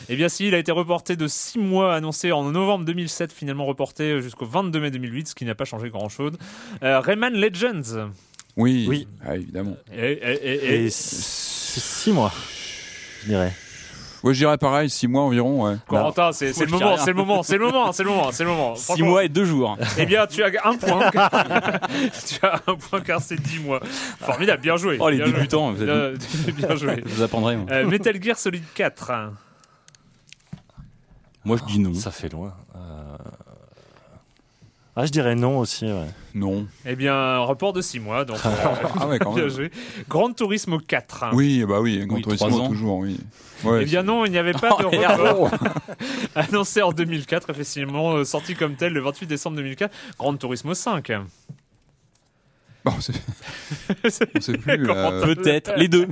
[0.08, 3.66] Eh bien si, il a été reporté de 6 mois, annoncé en novembre 2007, finalement
[3.66, 6.32] reporté jusqu'au 22 mai 2008, ce qui n'a pas changé grand-chose.
[6.82, 8.10] Euh, Rayman Legends.
[8.56, 8.86] Oui.
[8.88, 9.08] Oui.
[9.24, 9.76] Ah, évidemment.
[9.92, 12.32] Et, et- et- et- Et six six mois,
[13.22, 13.52] je dirais.
[14.24, 15.64] Ouais, je dirais pareil, six mois environ.
[15.68, 15.76] Ouais.
[15.86, 18.32] Corentin, c'est c'est le je moment, c'est le moment, c'est le moment, c'est le moment,
[18.32, 18.74] c'est le moment.
[18.74, 19.78] 6 Franchement, mois et 2 jours.
[19.96, 21.10] Eh bien, tu as un point.
[21.12, 23.80] tu as un point car c'est 10 mois.
[24.20, 24.98] Formidable, bien joué.
[25.00, 25.34] Oh, les bien joué.
[25.34, 26.16] débutants, vous êtes- Euh,
[26.56, 27.02] bien joué.
[27.06, 27.56] Je vous apprendrai.
[27.56, 27.66] moi.
[27.70, 29.12] Euh, Metal Gear Solid 4.
[31.44, 31.94] Moi, je dis non.
[31.94, 32.54] Ça fait loin.
[32.74, 33.07] Euh,
[35.00, 35.84] Ah, je dirais non aussi.
[35.84, 36.06] Ouais.
[36.34, 36.66] Non.
[36.84, 38.48] Eh bien, un report de 6 mois, donc euh,
[38.98, 39.50] Ah ouais, quand bien même.
[39.54, 39.70] joué.
[40.08, 41.26] Grand Turismo 4.
[41.34, 42.68] Oui, bah oui, Grand Oui, ans.
[42.68, 43.16] toujours, oui.
[43.62, 45.20] Ouais, Eh bien non, il n'y avait pas Oh, de merde.
[45.20, 45.50] report.
[46.34, 49.94] Annoncé en 2004, effectivement, euh, sorti comme tel le 28 décembre 2004.
[50.18, 51.12] Grand Turismo 5.
[52.84, 53.12] Bon, c'est-
[54.04, 54.88] on sait plus.
[54.90, 55.74] Euh, Peut-être.
[55.76, 56.06] Les deux.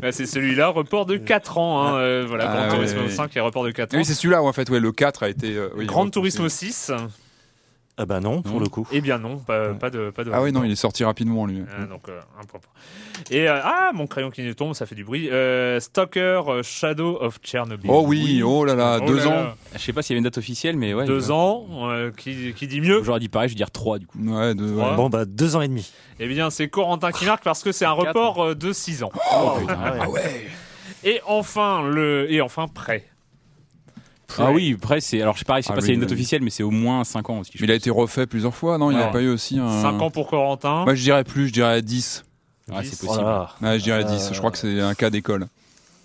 [0.00, 1.82] Bah, c'est celui-là, report de 4 ans.
[1.86, 3.08] hein, euh, voilà, Ah, Grand ouais.
[3.10, 3.98] 5 et report de 4 ans.
[3.98, 5.56] Oui, c'est celui-là en fait, ouais, le 4 a été.
[5.56, 6.08] euh, oui, Grand.
[6.08, 6.90] Turismo 6.
[8.00, 8.60] Ah bah non, pour Non.
[8.60, 8.86] le coup.
[8.92, 10.30] Eh bien non, pas, pas de pas de.
[10.32, 11.64] Ah oui, non, il est sorti rapidement, lui.
[11.76, 12.60] Ah, donc euh, un point.
[13.30, 15.28] Et euh, ah mon crayon qui tombe, ça fait du bruit.
[15.30, 17.90] Euh, Stalker euh, Shadow of Chernobyl.
[17.92, 19.30] Oh oui, oh là là, Oh deux là ans.
[19.30, 19.56] là.
[19.74, 21.06] Je sais pas s'il y avait une date officielle, mais ouais.
[21.06, 24.06] Deux ans, euh, qui, qui dit mieux J'aurais dit pareil, je vais dire 3 du
[24.06, 24.18] coup.
[24.20, 24.90] Ouais, deux, Trois.
[24.90, 24.96] ouais.
[24.96, 25.90] Bon bah deux ans et demi.
[26.20, 28.06] Eh bien, c'est Corentin qui marque parce que c'est un Quatre.
[28.08, 29.10] report de 6 ans.
[29.34, 29.76] Oh, putain.
[30.00, 30.46] Ah ouais.
[31.04, 33.04] Et enfin le et enfin prêt.
[34.36, 35.92] Ah oui, après c'est alors je sais pas, je sais Ah pas oui, s'il y
[35.92, 36.14] a une date oui.
[36.16, 37.52] officielle, mais c'est au moins 5 ans aussi.
[37.60, 38.90] Mais il a été refait plusieurs fois, non?
[38.90, 39.82] Il n'y a pas eu aussi un.
[39.82, 40.84] 5 ans pour Corentin.
[40.84, 42.24] Moi, je dirais plus, je dirais 10.
[42.70, 43.24] Ouais, c'est Oh possible.
[43.24, 43.70] là là.
[43.70, 44.30] Ouais, je dirais Euh, 10.
[44.32, 45.46] Je crois que c'est un cas d'école.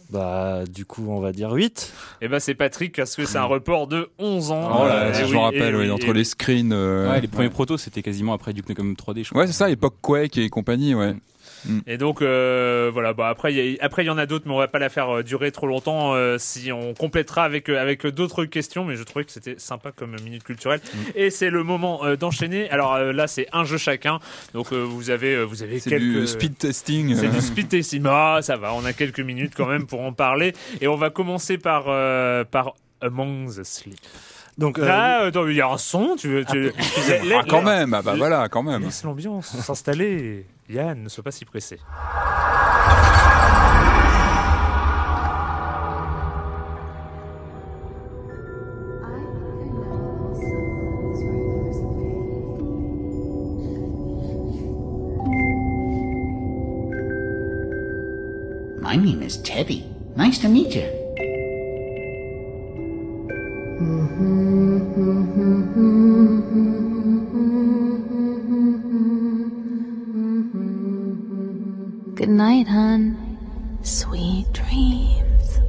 [0.10, 1.92] Bah du coup on va dire 8.
[2.22, 4.70] Et ben c'est Patrick parce que c'est un report de 11 ans.
[4.82, 6.72] Oh là, Euh, si je oui, me rappelle, et oui, entre et- les screens.
[6.72, 9.42] euh, Ouais, les premiers protos c'était quasiment après Duke Nukem 3D, je crois.
[9.42, 11.16] Ouais, c'est ça, époque Quake et compagnie, ouais.
[11.88, 14.46] Et donc euh, voilà, bah après il y a- après il y en a d'autres,
[14.48, 16.14] mais on va pas la faire euh, durer trop longtemps.
[16.16, 20.16] euh, si on complétera avec avec d'autres questions, mais je trouvais que c'était sympa comme
[20.24, 20.82] minute culturelle.
[20.94, 20.98] Mm.
[21.16, 22.70] Et c'est le moment euh, d'enchaîner.
[22.70, 24.20] Alors euh, là c'est un jeu chacun,
[24.54, 27.16] donc euh, vous avez vous avez C'est quelques du speed testing.
[27.16, 28.04] C'est du speed testing.
[28.08, 30.54] Ah, ça va, on a quelques minutes quand même pour en parler.
[30.82, 33.96] Et on va commencer par, euh, par Among the Sleep.
[34.58, 36.46] Donc Là, il y a un son, tu veux.
[36.46, 38.84] Tu, tu- Ah, quand même, ah bah voilà, quand même.
[38.84, 40.46] Laisse l'ambiance s'installer.
[40.70, 41.80] Yann, ne sois pas si pressé.
[58.82, 59.86] My name is Teddy.
[60.16, 60.88] Nice to meet you.
[72.16, 73.16] Good night, hon.
[73.82, 75.60] Sweet dreams.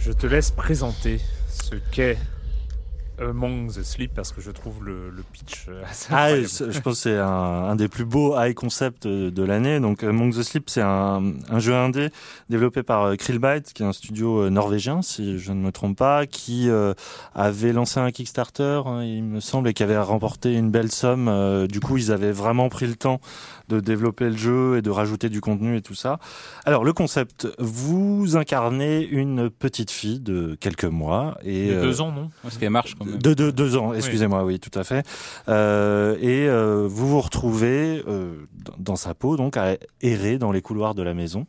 [0.00, 2.16] Je te laisse présenter ce qu'est
[3.28, 6.94] Among the Sleep parce que je trouve le, le pitch euh, assez Ah, je pense
[6.94, 9.80] que c'est un, un des plus beaux high concepts de, de l'année.
[9.80, 12.08] Donc, Among the Sleep, c'est un, un jeu indé
[12.50, 15.96] développé par euh, Krillbyte, qui est un studio euh, norvégien, si je ne me trompe
[15.98, 16.94] pas, qui euh,
[17.34, 21.28] avait lancé un Kickstarter, hein, il me semble, et qui avait remporté une belle somme.
[21.28, 23.20] Euh, du coup, ils avaient vraiment pris le temps
[23.68, 26.18] de développer le jeu et de rajouter du contenu et tout ça.
[26.64, 32.12] Alors, le concept, vous incarnez une petite fille de quelques mois et De deux ans,
[32.12, 32.30] non?
[32.42, 33.11] Parce qu'elle marche quand même.
[33.16, 34.58] De, de deux ans, excusez-moi, oui.
[34.60, 35.06] tout à fait.
[35.48, 38.34] Euh, et euh, vous vous retrouvez euh,
[38.64, 41.46] dans- dans sa peau, donc à errer dans les couloirs de la maison.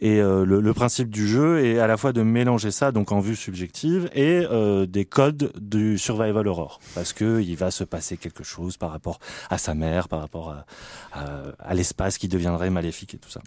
[0.00, 3.12] Et euh, le, le principe du jeu est à la fois de mélanger ça, donc
[3.12, 7.84] en vue subjective, et euh, des codes du survival horror, parce que il va se
[7.84, 9.18] passer quelque chose par rapport
[9.50, 10.66] à sa mère, par rapport à,
[11.12, 11.24] à,
[11.58, 13.40] à l'espace qui deviendrait maléfique et tout ça.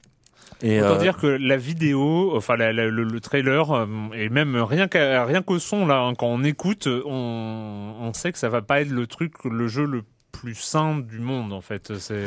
[0.64, 4.30] Et Autant euh, dire que la vidéo, enfin la- la- le, le trailer, euh, et
[4.30, 8.38] même rien qu'à rien qu'au son là, hein, quand on écoute, on, on sait que
[8.40, 10.04] ça va pas être le truc, le jeu le
[10.34, 11.98] plus sain du monde en fait.
[12.00, 12.26] C'est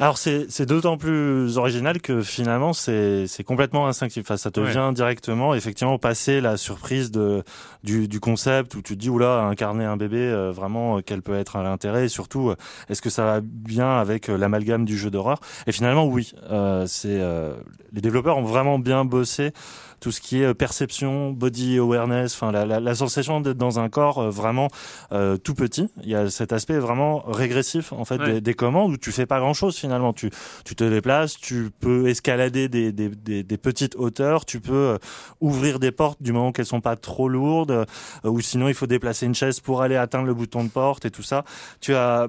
[0.00, 4.22] Alors c'est d'autant plus original que finalement c'est c'est complètement instinctif.
[4.24, 4.70] Enfin, ça te Ouais.
[4.70, 5.54] vient directement.
[5.54, 7.42] Effectivement, passer la surprise de
[7.84, 11.20] du, du concept où tu te dis oula incarner un bébé euh, vraiment euh, quel
[11.20, 12.06] peut être l'intérêt?
[12.06, 12.56] Et surtout euh,
[12.88, 15.40] est-ce que ça va bien avec euh, l'amalgame du jeu d'horreur?
[15.66, 16.32] Et finalement oui.
[16.50, 17.54] Euh, c'est euh,
[17.92, 19.52] les développeurs ont vraiment bien bossé
[20.00, 23.78] tout ce qui est euh, perception, body awareness, enfin la, la, la sensation d'être dans
[23.78, 24.68] un corps euh, vraiment
[25.12, 25.88] euh, tout petit.
[26.02, 28.34] Il y a cet aspect vraiment régressif en fait Ouais.
[28.34, 30.12] des, des commandes où tu fais pas grand chose finalement.
[30.12, 30.30] Tu
[30.64, 34.98] tu te déplaces, tu peux escalader des, des, des, des petites hauteurs, tu peux euh,
[35.40, 37.84] ouvrir des portes du moment qu'elles sont pas trop lourdes, euh,
[38.24, 41.10] ou sinon il faut déplacer une chaise pour aller atteindre le bouton de porte et
[41.10, 41.44] tout ça.
[41.80, 42.26] Tu as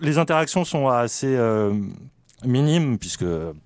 [0.00, 1.72] les interactions sont assez euh,
[2.44, 3.24] minimes puisque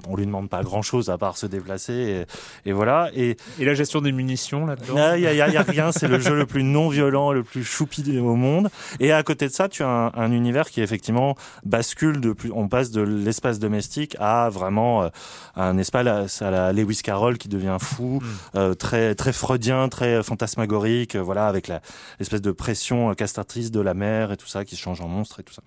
[0.08, 2.26] on lui demande pas grand chose à part se déplacer
[2.64, 5.14] et, et voilà et et la gestion des munitions là-dedans.
[5.14, 7.32] il y a, y a- y a rien, c'est le jeu le plus non violent,
[7.32, 8.68] le plus choupi au monde.
[9.00, 12.50] Et à côté de ça, tu as un, un univers qui effectivement bascule de plus,
[12.54, 15.08] on passe de l'espace domestique à vraiment euh,
[15.56, 18.20] un espace à la Lewis Carroll qui devient fou,
[18.54, 21.80] euh, très très freudien, très fantasmagorique, euh, voilà, avec la
[22.18, 25.40] l'espèce de pression castratrice de la mer et tout ça qui se change en monstre
[25.40, 25.62] et tout ça.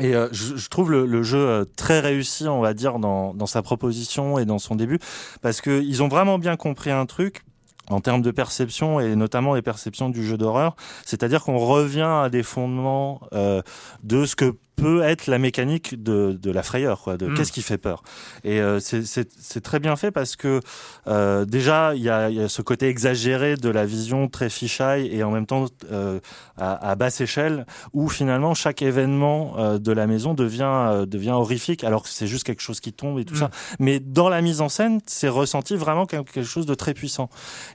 [0.00, 3.34] Et euh, je, je trouve le, le jeu euh, très réussi, on va dire, dans,
[3.34, 4.98] dans sa proposition et dans son début,
[5.42, 7.44] parce que ils ont vraiment bien compris un truc
[7.90, 12.28] en termes de perception et notamment les perceptions du jeu d'horreur, c'est-à-dire qu'on revient à
[12.30, 13.62] des fondements euh,
[14.04, 17.34] de ce que peut être la mécanique de, de la frayeur, quoi, de Mm.
[17.34, 18.02] qu'est-ce qui fait peur.
[18.44, 20.60] Et euh, c'est- très bien fait parce que
[21.06, 24.48] euh, déjà il y a, il y a ce côté exagéré de la vision très
[24.50, 26.18] fisheye et en même temps euh,
[26.56, 32.02] à, à basse échelle où finalement chaque événement de la maison devient devient horrifique alors
[32.04, 33.38] que c'est juste quelque chose qui tombe et tout Mm.
[33.38, 33.50] ça.
[33.78, 37.28] Mais dans la mise en scène, c'est ressenti vraiment comme quelque chose de très puissant.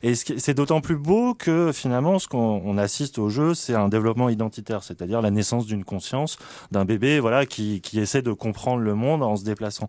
[0.04, 3.90] Et c'est d'autant plus beau que finalement, ce qu'on on assiste au jeu, c'est un
[3.90, 6.38] développement identitaire, c'est-à-dire la naissance d'une conscience
[6.72, 9.88] d'un bébé, voilà, qui, qui essaie de comprendre le monde en se déplaçant.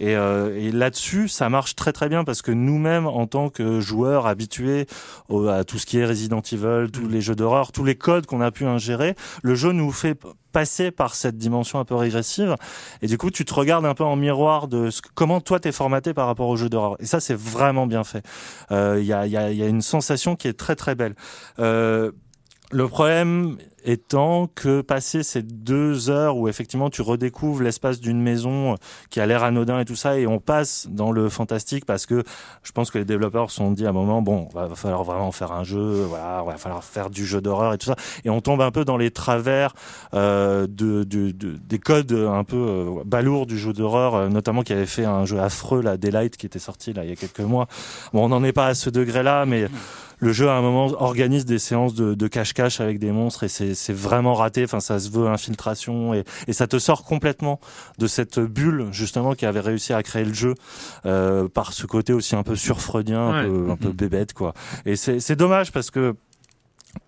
[0.00, 3.80] Et, euh, et là-dessus, ça marche très très bien parce que nous-mêmes, en tant que
[3.80, 4.86] joueurs habitués
[5.28, 8.26] au- à tout ce qui est Resident Evil, tous les jeux d'horreur, tous les codes
[8.26, 10.18] qu'on a pu ingérer, le jeu nous fait
[10.52, 12.56] passer par cette dimension un peu régressive.
[13.00, 15.72] Et du coup tu te regardes un peu en miroir de ce, comment toi t'es
[15.72, 16.96] formaté par rapport au jeu d'horreur.
[17.00, 18.22] Et ça c'est vraiment bien fait.
[18.70, 21.14] Euh, il y, a, y, a, y a une sensation qui est très très belle.
[21.58, 22.12] Euh,
[22.72, 28.76] le problème étant que passer ces deux heures où effectivement tu redécouvres l'espace d'une maison
[29.10, 32.22] qui a l'air anodin et tout ça et on passe dans le fantastique parce que
[32.62, 35.32] je pense que les développeurs se sont dit à un moment bon va, falloir vraiment
[35.32, 37.96] faire un jeu voilà va falloir faire du jeu d'horreur et tout ça.
[38.24, 39.74] Et on tombe un peu dans les travers
[40.14, 44.62] euh, de, de, de- des codes un peu euh, balourds du jeu d'horreur euh, notamment
[44.62, 47.16] qui avait fait un jeu affreux là Daylight qui était sorti là il y a
[47.16, 47.66] quelques mois.
[48.12, 49.66] Bon on n'en est pas à ce degré là mais
[50.22, 53.48] le jeu à un moment organise des séances de, de cache-cache avec des monstres et
[53.48, 54.62] c'est vraiment raté.
[54.62, 57.58] Enfin, ça se veut infiltration et, et ça te sort complètement
[57.98, 60.54] de cette bulle justement qui avait réussi à créer le jeu
[61.06, 64.54] euh, par ce côté aussi un peu surfreudien, un, peu, un peu bébête quoi.
[64.86, 66.14] Et c'est c'est dommage parce que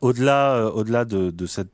[0.01, 1.71] au-delà euh, au-delà de, de cette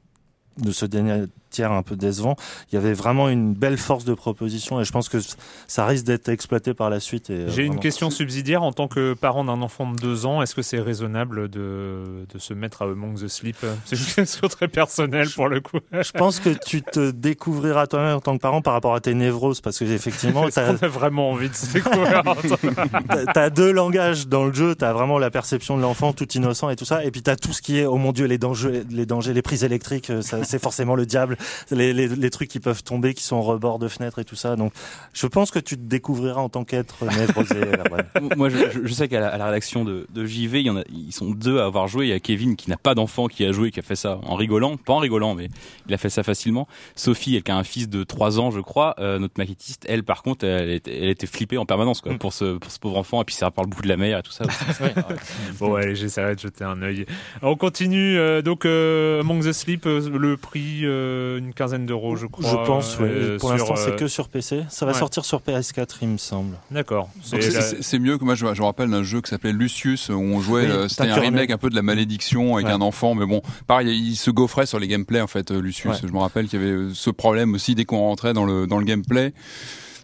[0.58, 2.36] de ce dernier tiers un peu décevant,
[2.70, 5.18] il y avait vraiment une belle force de proposition et je pense que
[5.66, 7.30] ça risque d'être exploité par la suite.
[7.30, 10.42] euh, J'ai une question subsidiaire en tant que parent d'un enfant de deux ans.
[10.42, 13.56] Est-ce que c'est raisonnable de, de se mettre à Among the Sleep?
[13.84, 15.78] C'est une question très personnelle pour le coup.
[15.92, 19.14] Je pense que tu te découvriras toi-même en tant que parent par rapport à tes
[19.14, 22.22] névroses parce que effectivement, Est-ce t'as qu'on a vraiment envie de se découvrir?
[23.08, 24.74] T'as- t'as deux langages dans le jeu.
[24.74, 27.52] T'as vraiment la perception de l'enfant tout innocent et tout ça, et puis t'as tout
[27.52, 30.60] ce qui est oh mon dieu les dangers, les dangers, les prises électriques, euh, c'est
[30.60, 31.36] forcément le diable.
[31.70, 34.36] Les, les, les trucs qui peuvent tomber, qui sont au rebord de fenêtres et tout
[34.36, 34.56] ça.
[34.56, 34.72] Donc,
[35.12, 37.56] je pense que tu te découvriras en tant qu'être névrosé.
[37.60, 38.06] Erwan.
[38.36, 40.76] Moi, je, je- sais qu'à la, à la rédaction de, de JV, il y en
[40.78, 42.06] a, ils sont deux à avoir joué.
[42.06, 44.18] Il y a Kevin qui n'a pas d'enfant, qui a joué, qui a fait ça
[44.24, 45.48] en rigolant, pas en rigolant, mais
[45.88, 46.66] il a fait ça facilement.
[46.96, 50.02] Sophie, elle qui a un fils de 3 ans, je crois, euh, notre maquettiste, elle,
[50.02, 52.96] par contre, elle était, elle était flippée en permanence quoi, pour ce pour ce pauvre
[52.98, 53.22] enfant.
[53.22, 54.44] Et puis ça parle beaucoup de la mer et tout ça.
[54.44, 54.64] aussi.
[55.58, 57.06] Bon, allez, j'essaierai de jeter un œil.
[57.42, 58.18] On continue.
[58.18, 62.48] euh, donc, euh, Among the Sleep, euh, le prix, euh, une quinzaine d'euros, je crois.
[62.48, 63.06] Je pense, oui.
[63.08, 64.64] euh, Pour l'instant, c'est euh, que sur PC.
[64.68, 64.98] Ça va ouais.
[64.98, 66.56] sortir sur PS4, il me semble.
[66.70, 67.08] D'accord.
[67.22, 70.40] C'est mieux que moi je, je me rappelle d'un jeu qui s'appelait Lucius où on
[70.40, 72.72] jouait Oui, euh, c'était un remake un peu de la malédiction avec Ouais.
[72.72, 75.92] un enfant mais bon pareil il se gaufrait sur les gameplays en fait euh, Lucius
[76.02, 76.08] Ouais.
[76.08, 78.78] je me rappelle qu'il y avait ce problème aussi dès qu'on rentrait dans le dans
[78.78, 79.32] le gameplay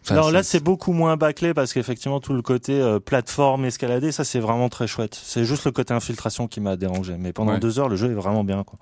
[0.05, 4.13] Enfin, Alors là, c'est beaucoup moins bâclé parce qu'effectivement, tout le côté euh, plateforme, escaladé,
[4.13, 5.19] ça c'est vraiment très chouette.
[5.21, 7.17] C'est juste le côté infiltration qui m'a dérangé.
[7.19, 7.59] Mais pendant Ouais.
[7.59, 8.63] deux heures, le jeu est vraiment bien.
[8.63, 8.79] Quoi.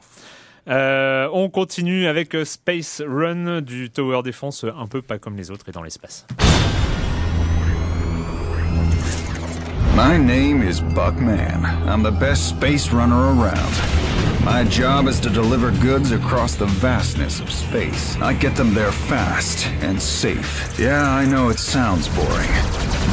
[0.69, 5.37] Euh, on continue avec euh, Space Run du Tower Defense, euh, un peu pas comme
[5.37, 6.27] les autres et dans l'espace.
[9.95, 11.65] My name is Buckman.
[11.87, 13.75] I'm the best space runner around.
[14.45, 18.17] My job is to deliver goods across the vastness of space.
[18.21, 20.77] I get them there fast and safe.
[20.79, 22.51] Yeah, I know it sounds boring,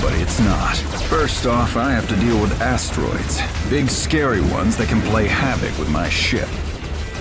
[0.01, 0.75] but it's not.
[1.07, 3.41] First off, I have to deal with asteroids.
[3.69, 6.49] Big scary ones that can play havoc with my ship.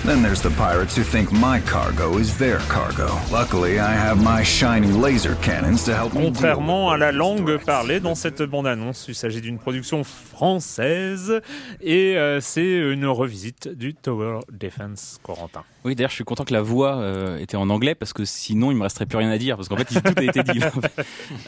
[0.03, 3.07] Then there's the pirates who think my cargo is their cargo.
[3.31, 7.57] Luckily, I have my shiny laser cannons to help me deal Contrairement à la langue
[7.57, 11.39] parlée dans cette bande-annonce, il s'agit d'une production française
[11.81, 15.63] et euh, c'est une revisite du Tower Defense Corentin.
[15.83, 18.71] Oui, d'ailleurs, je suis content que la voix euh, était en anglais parce que sinon,
[18.71, 20.59] il me resterait plus rien à dire parce qu'en fait, tout a été dit.
[20.59, 20.71] là.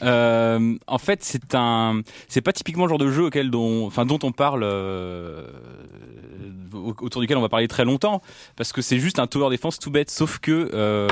[0.01, 4.05] Euh, en fait, c'est un, c'est pas typiquement le genre de jeu auquel dont, enfin,
[4.05, 5.47] dont on parle, euh,
[6.73, 8.21] autour duquel on va parler très longtemps
[8.55, 10.09] parce que c'est juste un tower defense tout bête.
[10.09, 11.07] Sauf que, euh,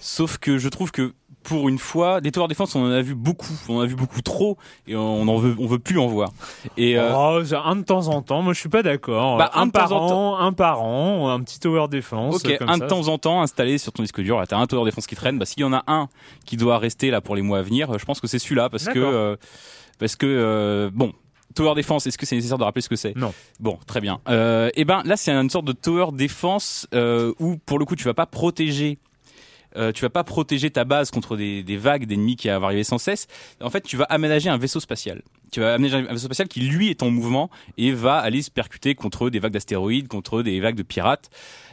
[0.00, 3.14] sauf que je trouve que pour une fois, des tower defense, on en a vu
[3.14, 6.06] beaucoup, on en a vu beaucoup trop et on en veut, on veut plus en
[6.06, 6.30] voir.
[6.76, 9.38] Et euh, Oh, un de temps en temps, moi je suis pas d'accord.
[9.38, 12.36] Bah, un par an, un par an, un petit Tower Defense.
[12.36, 12.84] Ok, comme un ça.
[12.84, 14.38] de temps en temps installé sur ton disque dur.
[14.38, 15.38] Là, t'as un tower défense qui traîne.
[15.38, 16.08] Bah, s'il y en a un
[16.46, 18.84] qui doit rester là pour les mois à venir, je pense que c'est celui-là parce
[18.84, 19.36] que euh,
[19.98, 21.12] parce que euh, bon.
[21.54, 23.16] Tower Defense, est-ce que c'est nécessaire de rappeler ce que c'est?
[23.16, 23.32] Non.
[23.60, 24.20] Bon, très bien.
[24.28, 27.96] Euh, et ben là, c'est une sorte de Tower Defense euh, où, pour le coup,
[27.96, 28.98] tu vas pas protéger
[29.76, 32.84] euh, tu vas pas protéger ta base contre des, des vagues d'ennemis qui vont arriver
[32.84, 33.26] sans cesse.
[33.60, 35.22] En fait, tu vas aménager un vaisseau spatial.
[35.50, 38.50] Tu vas aménager un vaisseau spatial qui lui est en mouvement et va aller se
[38.50, 41.30] percuter contre des vagues d'astéroïdes, contre des vagues de pirates,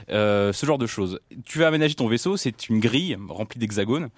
[0.10, 1.20] euh, ce genre de choses.
[1.46, 4.10] Tu vas aménager ton vaisseau, c'est une grille remplie d'hexagones.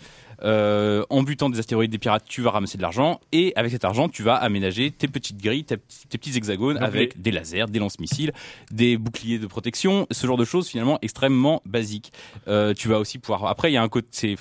[0.43, 3.85] Euh, en butant des astéroïdes, des pirates, tu vas ramasser de l'argent et avec cet
[3.85, 5.77] argent, tu vas aménager tes petites grilles, tes,
[6.09, 8.31] tes petits hexagones Donc avec des lasers, des lance-missiles,
[8.71, 12.11] des boucliers de protection, ce genre de choses finalement extrêmement basiques.
[12.47, 13.45] Euh, tu vas aussi pouvoir.
[13.45, 14.35] Après, il y a un côté.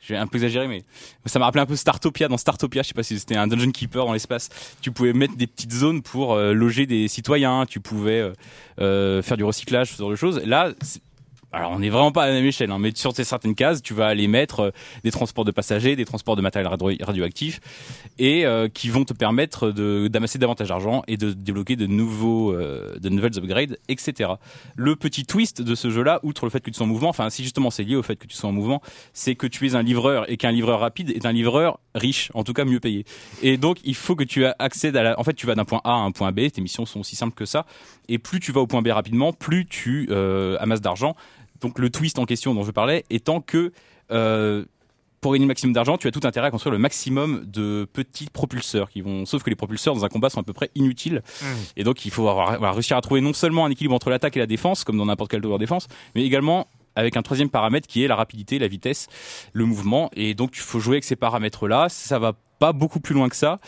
[0.00, 0.84] J'ai un peu exagéré, mais
[1.24, 2.28] ça m'a rappelé un peu Startopia.
[2.28, 4.50] Dans Startopia, je sais pas si c'était un dungeon keeper dans l'espace.
[4.80, 7.66] Tu pouvais mettre des petites zones pour euh, loger des citoyens.
[7.66, 8.32] Tu pouvais euh,
[8.80, 10.40] euh, faire du recyclage, ce genre de choses.
[10.44, 11.00] Là, c'est-
[11.56, 13.82] alors on n'est vraiment pas à la même échelle, hein, mais sur ces certaines cases,
[13.82, 14.70] tu vas aller mettre euh,
[15.04, 17.60] des transports de passagers, des transports de matériel radio- radioactif,
[18.18, 22.98] et euh, qui vont te permettre d'amasser davantage d'argent et de débloquer de nouveaux, euh,
[22.98, 24.32] de nouvelles upgrades, etc.
[24.76, 27.30] Le petit twist de ce jeu-là, outre le fait que tu sois en mouvement, enfin
[27.30, 28.82] si justement c'est lié au fait que tu sois en mouvement,
[29.14, 32.44] c'est que tu es un livreur et qu'un livreur rapide est un livreur riche, en
[32.44, 33.06] tout cas mieux payé.
[33.42, 35.80] Et donc il faut que tu accèdes à la, en fait tu vas d'un point
[35.84, 37.64] A à un point B, tes missions sont aussi simples que ça,
[38.10, 40.12] et plus tu vas au point B rapidement, plus tu
[40.60, 41.16] amasses d'argent.
[41.60, 43.72] Donc le twist en question dont je parlais étant que
[44.10, 44.64] euh,
[45.20, 48.28] pour gagner le maximum d'argent, tu as tout intérêt à construire le maximum de petits
[48.30, 49.26] propulseurs qui vont.
[49.26, 51.22] Sauf que les propulseurs dans un combat sont à peu près inutiles.
[51.76, 54.36] Et donc il faut avoir, avoir réussir à trouver non seulement un équilibre entre l'attaque
[54.36, 57.86] et la défense, comme dans n'importe quel tower défense, mais également avec un troisième paramètre
[57.86, 59.06] qui est la rapidité, la vitesse,
[59.52, 60.10] le mouvement.
[60.14, 61.88] Et donc il faut jouer avec ces paramètres-là.
[61.88, 63.60] Ça va pas beaucoup plus loin que ça,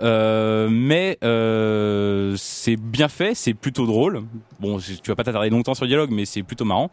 [0.00, 4.22] Euh, mais euh, c'est bien fait, c'est plutôt drôle.
[4.60, 6.90] Bon, tu vas pas t'attarder longtemps sur le dialogue, mais c'est plutôt marrant.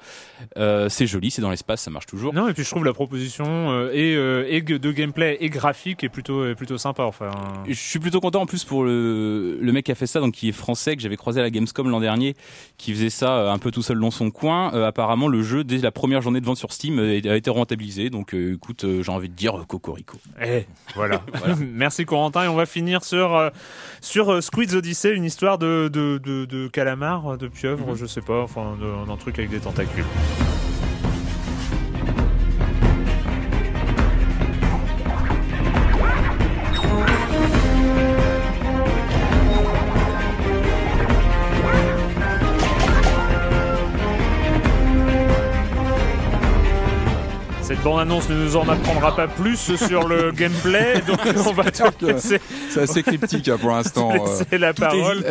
[0.57, 2.33] Euh, c'est joli, c'est dans l'espace, ça marche toujours.
[2.33, 6.53] Non, et puis je trouve la proposition et, et de gameplay et graphique est plutôt,
[6.55, 7.03] plutôt sympa.
[7.03, 7.29] Enfin,
[7.67, 10.33] Je suis plutôt content en plus pour le, le mec qui a fait ça, donc
[10.33, 12.35] qui est français, que j'avais croisé à la Gamescom l'an dernier,
[12.77, 14.69] qui faisait ça un peu tout seul dans son coin.
[14.85, 18.09] Apparemment, le jeu, dès la première journée de vente sur Steam, a été rentabilisé.
[18.09, 20.17] Donc, écoute, j'ai envie de dire cocorico.
[20.43, 21.21] Eh, voilà.
[21.59, 23.49] Merci Corentin et on va finir sur euh,
[24.01, 28.21] sur euh, Squid's Odyssey, une histoire de de de, de calamar, de pieuvre, je sais
[28.21, 28.77] pas, enfin
[29.07, 30.05] d'un truc avec des tentacules.
[47.81, 51.17] Cette bande-annonce ne nous en apprendra pas plus sur le gameplay, donc
[51.47, 54.11] on va te laisser, C'est assez cryptique hein, pour l'instant.
[54.11, 55.23] te laisser la Tout parole.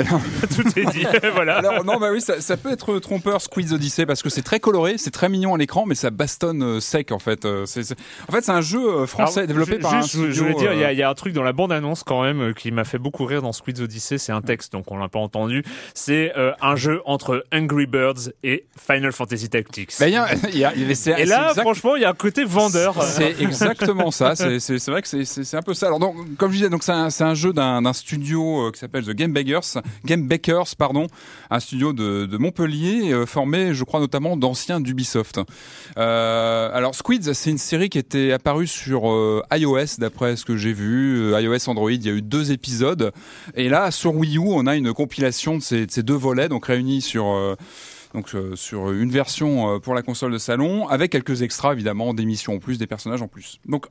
[0.57, 1.59] Tout est dit, voilà.
[1.59, 4.59] Alors non bah oui ça, ça peut être trompeur Squeeze Odyssey parce que c'est très
[4.59, 7.44] coloré, c'est très mignon à l'écran mais ça bastonne euh, sec en fait.
[7.44, 7.96] Euh, c'est- c'est-
[8.28, 10.72] En fait c'est un jeu euh, français Alors, développé par un juste, je- voulais dire,
[10.72, 12.53] il y, a- euh, il y a un truc dans la bande-annonce quand même euh,
[12.53, 15.20] qui m'a fait beaucoup rire dans Squid's Odyssey, c'est un texte, donc on l'a pas
[15.20, 15.62] entendu.
[15.94, 19.92] C'est euh, un jeu entre Angry Birds et Final Fantasy Tactics.
[20.01, 22.14] bah, y a- y a- c'est- et c'est là, exact- franchement, il y a un
[22.14, 23.03] côté vendeur.
[23.03, 24.34] C'est exactement ça.
[24.36, 25.86] C'est vrai que c'est- un peu ça.
[25.86, 29.11] Alors donc, comme je disais, donc c'est un, jeu d'un studio euh, qui s'appelle The
[29.11, 31.07] Game Bakers, Game Bakers, pardon,
[31.51, 35.41] un studio de, de Montpellier euh, formé, je crois notamment d'anciens d'Ubisoft.
[35.99, 40.57] Euh, alors Squids, c'est une série qui était apparue sur euh, iOS, d'après ce que
[40.57, 41.91] j'ai vu, iOS, Android.
[41.91, 43.12] Il y a eu deux épisodes,
[43.55, 46.49] et là sur Wii U, on a une compilation de ces, de ces deux volets,
[46.49, 47.57] donc réunis sur
[48.14, 52.14] donc euh, sur une version euh, pour la console de salon, avec quelques extras évidemment,
[52.14, 53.61] des missions en plus, des personnages en plus.
[53.66, 53.86] Donc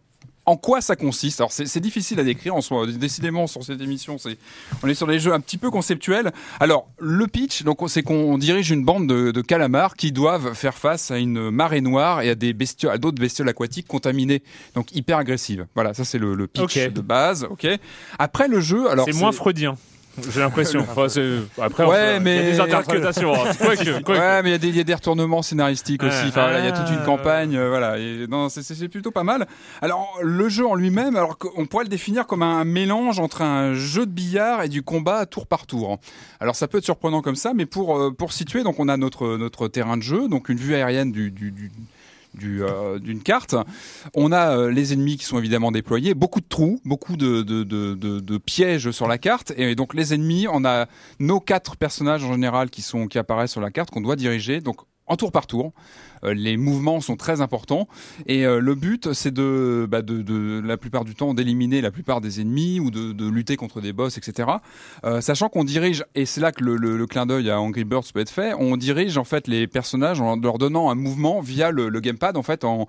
[0.46, 1.42] en quoi ça consiste?
[1.42, 2.88] Alors c'est difficile à décrire en soi.
[2.88, 4.36] Décidément sur cette émission, c'est
[4.82, 6.32] on est sur des jeux un petit peu conceptuels.
[6.60, 10.76] Alors le pitch, donc c'est qu'on dirige une bande de, de calamars qui doivent faire
[10.76, 14.42] face à une marée noire et à des bestioles, à d'autres bestioles aquatiques contaminées,
[14.74, 15.68] donc hyper agressives.
[15.76, 17.46] Voilà, ça c'est le, le pitch de base.
[17.48, 17.68] Ok?
[18.18, 19.76] Après le jeu, alors c'est moins freudien.
[20.32, 20.82] J'ai l'impression.
[20.90, 23.34] Enfin, c'est- après, on Ouais, peut- mais il y a des interprétations.
[23.34, 23.50] hein.
[24.08, 26.26] Ouais, mais il y a des- il y, a des retournements scénaristiques aussi.
[26.28, 27.06] Enfin, il y a toute une Ah.
[27.06, 27.56] campagne.
[27.56, 29.48] euh, voilà, Et non, c'est- plutôt pas mal.
[29.82, 33.74] Alors, le jeu en lui-même, alors qu'on pourrait le définir comme un mélange entre un
[33.74, 36.00] jeu de billard et du combat tour par tour.
[36.40, 38.98] Alors, ça peut être surprenant comme ça, mais pour euh, pour situer, donc on a
[38.98, 41.72] notre notre terrain de jeu, donc une vue aérienne du, du, du
[42.44, 43.56] euh, d'une carte.
[44.14, 48.38] On a euh, les ennemis qui sont évidemment déployés, beaucoup de trous, beaucoup de, de
[48.38, 49.52] pièges sur la carte.
[49.58, 50.88] Et donc les ennemis, on a
[51.20, 54.62] nos quatre personnages en général qui sont qui apparaissent sur la carte qu'on doit diriger.
[54.62, 55.74] Donc en tour par tour.
[56.24, 57.88] Euh, les mouvements sont très importants
[58.26, 61.92] et euh, le but c'est de, bah, de, de la plupart du temps d'éliminer la
[61.92, 64.50] plupart des ennemis ou de, lutter contre des boss, etc.
[65.04, 68.20] Euh, sachant qu'on dirige et c'est là que le clin d'œil à Angry Birds peut
[68.20, 68.54] être fait.
[68.58, 72.38] On dirige en fait les personnages en leur donnant un mouvement via le, le gamepad
[72.38, 72.88] en fait en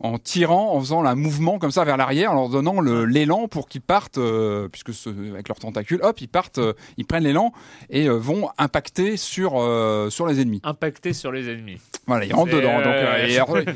[0.00, 3.48] en tirant, en faisant un mouvement comme ça vers l'arrière, en leur donnant le- l'élan
[3.48, 7.24] pour qu'ils partent, euh, puisque ce- avec leurs tentacules, hop, ils partent, euh, ils prennent
[7.24, 7.52] l'élan
[7.90, 10.60] et euh, vont impacter sur euh, sur les ennemis.
[10.64, 11.78] Impacté sur les ennemis.
[12.06, 12.76] Voilà, il rentre C'est, dedans.
[12.76, 13.66] Donc, et alors- donc,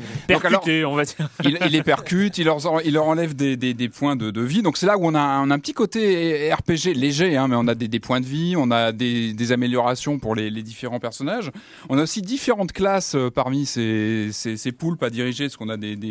[0.45, 1.29] alors, percuté, on va dire.
[1.43, 4.41] il, il les percute, il leur, il leur enlève des, des, des points de, de
[4.41, 4.61] vie.
[4.61, 7.47] Donc c'est là où on a, un- on a un petit côté RPG léger, hein,
[7.47, 10.49] mais on a des, des points de vie, on a des, des améliorations pour les,
[10.49, 11.51] les différents personnages.
[11.89, 15.77] On a aussi différentes classes parmi ces, ces, ces poulpes à diriger, parce qu'on a
[15.77, 16.10] des, des,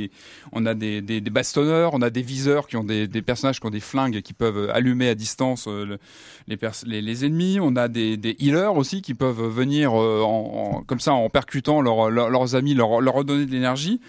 [0.52, 3.80] on a des, bastonneurs, on a des viseurs qui ont des, personnages qui ont des
[3.80, 5.98] flingues qui peuvent allumer à distance euh, le-
[6.86, 7.58] les, ennemis.
[7.60, 10.24] On a des, healers aussi qui peuvent venir euh,
[10.86, 14.00] comme ça en percutant leurs- amis, leur redonner de l'énergie.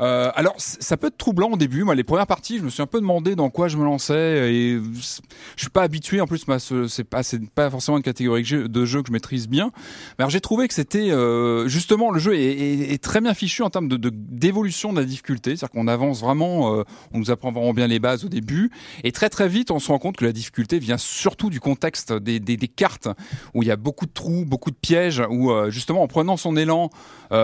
[0.00, 1.84] Euh, alors, ça peut être troublant au début.
[1.84, 4.52] Moi, les premières parties, je me suis un peu demandé dans quoi je me lançais
[4.52, 6.20] et je suis pas habitué.
[6.20, 6.44] En plus,
[6.88, 7.22] c'est pas,
[7.54, 9.70] pas forcément une catégorie de jeu, que je maîtrise bien.
[10.18, 13.70] Mais alors, j'ai trouvé que c'était euh, justement le jeu est, très bien fichu en
[13.70, 15.50] termes d'évolution de, la difficulté.
[15.50, 18.70] C'est-à-dire qu'on avance vraiment, euh, on nous apprend vraiment bien les bases au début
[19.04, 22.12] et très très vite, on se rend compte que la difficulté vient surtout du contexte
[22.12, 22.40] des,
[22.74, 23.08] cartes
[23.54, 26.56] où il y a beaucoup de trous, beaucoup de pièges, où justement en prenant son
[26.56, 26.90] élan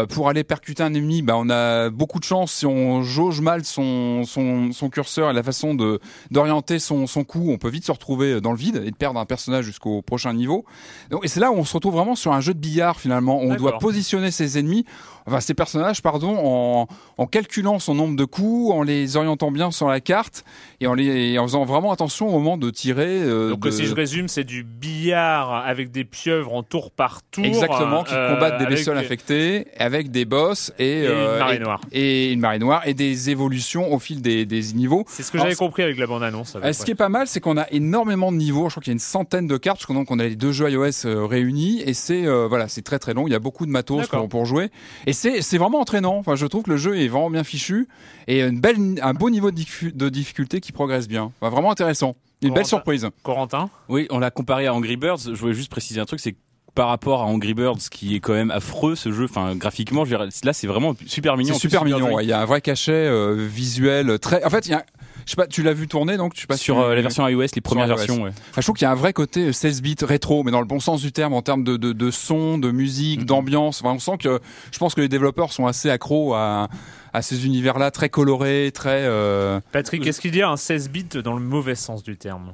[0.09, 3.64] pour aller percuter un ennemi, bah, on a beaucoup de chance si on jauge mal
[3.64, 7.84] son, son, son curseur et la façon de d'orienter son, son coup, on peut vite
[7.84, 10.64] se retrouver dans le vide et de perdre un personnage jusqu'au prochain niveau.
[11.11, 13.41] Donc, et c'est là où on se retrouve vraiment sur un jeu de billard finalement.
[13.41, 14.84] On doit positionner ses ennemis,
[15.26, 16.86] enfin ses personnages, pardon, en,
[17.18, 20.44] en calculant son nombre de coups, en les orientant bien sur la carte
[20.80, 23.20] et en, les, et en faisant vraiment attention au moment de tirer.
[23.22, 27.20] euh, Donc de- si je résume, c'est du billard avec des pieuvres en tour par
[27.30, 27.44] tour.
[27.44, 31.58] Exactement, qui euh, combattent des bestioles infectées avec des boss et, Et une marée et-
[31.58, 31.80] noire.
[31.92, 35.04] et une marée noire et des évolutions au fil des, des niveaux.
[35.08, 37.40] C'est ce que j'avais compris avec la peu euh, Ce qui est pas mal, c'est
[37.40, 38.68] qu'on a énormément de niveaux.
[38.68, 40.70] Je crois qu'il y a une centaine de cartes, parce qu'on a les deux jeux
[40.70, 43.26] iOS euh, réunis, et c'est euh, voilà, c'est très très long.
[43.26, 44.70] Il y a beaucoup de matos pour, pour jouer,
[45.07, 46.17] et c'est c'est vraiment entraînant.
[46.17, 47.89] Enfin, je trouve que le jeu est vraiment bien fichu
[48.26, 51.33] et une belle, un beau niveau de, difficulté qui progresse bien.
[51.41, 52.17] Enfin, vraiment intéressant.
[52.43, 53.09] Une belle surprise.
[53.22, 53.71] Corentin?
[53.89, 55.21] Oui, on l'a comparé à Angry Birds.
[55.26, 56.39] Je voulais juste préciser un truc, c'est que
[56.75, 60.17] par rapport à Angry Birds, qui est quand même affreux ce jeu, enfin graphiquement, je
[60.17, 61.55] veux dire, là c'est vraiment super mignon.
[61.55, 62.14] Super mignon.
[62.14, 62.25] ouais.
[62.25, 64.45] Il y a un vrai cachet euh, visuel très.
[64.45, 64.84] En fait, il y a.
[65.26, 67.86] Je sais pas, tu l'as vu tourner donc Sur euh, la version iOS, les premières
[67.86, 68.22] versions.
[68.24, 68.30] Ouais.
[68.50, 70.61] Enfin, je trouve qu'il y a un vrai côté euh, 16 bits rétro, mais dans
[70.61, 73.26] le bon sens du terme, en termes de, de, de son, de musique, Mhm.
[73.26, 73.80] d'ambiance.
[73.82, 74.40] Enfin, on sent que
[74.72, 76.68] je pense que les développeurs sont assez accros à,
[77.12, 79.03] à ces univers-là, très colorés, très.
[79.04, 82.53] euh, Patrick, est-ce qu'il y a un 16 bits dans le mauvais sens du terme?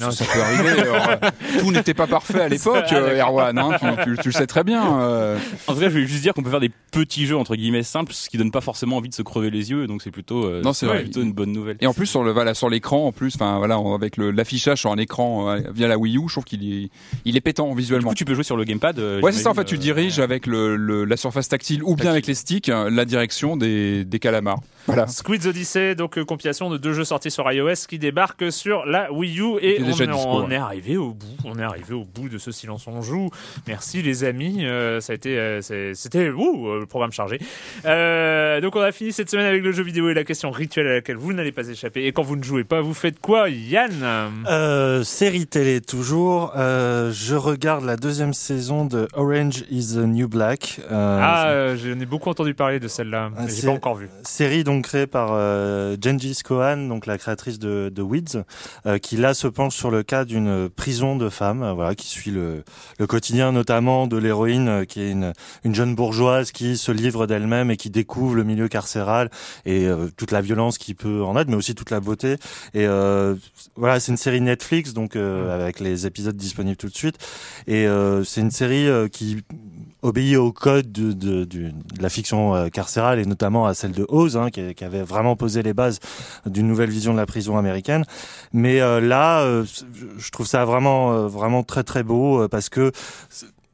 [0.00, 0.80] Non, ça peut arriver.
[0.80, 1.16] alors, euh,
[1.60, 3.18] tout n'était pas parfait à l'époque, euh.
[3.20, 3.56] Erwan.
[3.58, 5.00] hein, tu, tu- tu le sais très bien.
[5.00, 5.38] euh.
[5.66, 7.82] En tout cas, je voulais juste dire qu'on peut faire des petits jeux entre guillemets
[7.82, 10.44] simples, ce qui donne pas forcément envie de se crever les yeux, donc c'est plutôt,
[10.44, 11.76] euh, Non, c'est plutôt une bonne nouvelle.
[11.80, 14.90] Et en plus sur le voilà sur l'écran, en plus, enfin voilà, avec l'affichage sur
[14.92, 16.90] un écran via la Wii U, je trouve qu'il est,
[17.24, 18.10] il est pétant Du visuellement.
[18.10, 18.98] coup, tu peux jouer sur le gamepad.
[19.22, 19.50] Ouais, c'est ça.
[19.50, 22.68] En fait, tu diriges avec le, le- la surface tactile ou bien avec les sticks
[22.68, 24.58] la direction des, des calamars.
[24.86, 25.06] Voilà.
[25.06, 29.10] Squid's Odyssey, donc euh, compilation de deux jeux sortis sur iOS qui débarquent sur la
[29.12, 30.54] Wii U et on, est- dispo, on ouais.
[30.54, 31.26] est arrivé au bout.
[31.44, 33.30] On est arrivé au bout de ce silence on joue.
[33.66, 35.60] Merci les amis, euh, ça a été, euh,
[35.94, 37.38] c'était ouh, euh, le programme chargé.
[37.84, 40.86] Euh, donc on a fini cette semaine avec le jeu vidéo et la question rituelle
[40.86, 42.04] à laquelle vous n'allez pas échapper.
[42.06, 44.04] Et quand vous ne jouez pas, vous faites quoi, Yann?
[44.48, 46.52] Euh, série télé toujours.
[46.56, 50.80] Euh, je regarde la deuxième saison de Orange is the New Black.
[50.90, 54.08] Euh, Ah, j'en ai beaucoup entendu parler de celle-là, mais j'ai pas encore vu.
[54.24, 58.44] série donc créée par euh, Gengis Khan, donc la créatrice de, de Weeds,
[58.86, 62.06] euh, qui là se penche sur le cas d'une prison de femmes, euh, voilà, qui
[62.06, 62.64] suit le,
[62.98, 65.32] le quotidien notamment de l'héroïne, euh, qui est une,
[65.64, 69.30] une jeune bourgeoise qui se livre d'elle-même et qui découvre le milieu carcéral
[69.66, 72.36] et toute la violence qui peut en être, mais aussi toute la beauté.
[72.74, 72.86] Et
[73.76, 77.16] voilà, c'est une série Netflix, donc avec les épisodes disponibles tout de suite.
[77.66, 77.86] Et
[78.24, 79.42] c'est une série qui
[80.04, 84.50] obéit au code de, la fiction euh, carcérale et notamment à celle de Oz, hein,
[84.50, 85.98] qui, avait vraiment posé les bases
[86.46, 88.04] d'une nouvelle vision de la prison américaine.
[88.52, 89.64] Mais euh, là, euh,
[90.18, 92.92] je trouve ça vraiment, vraiment très très beau parce que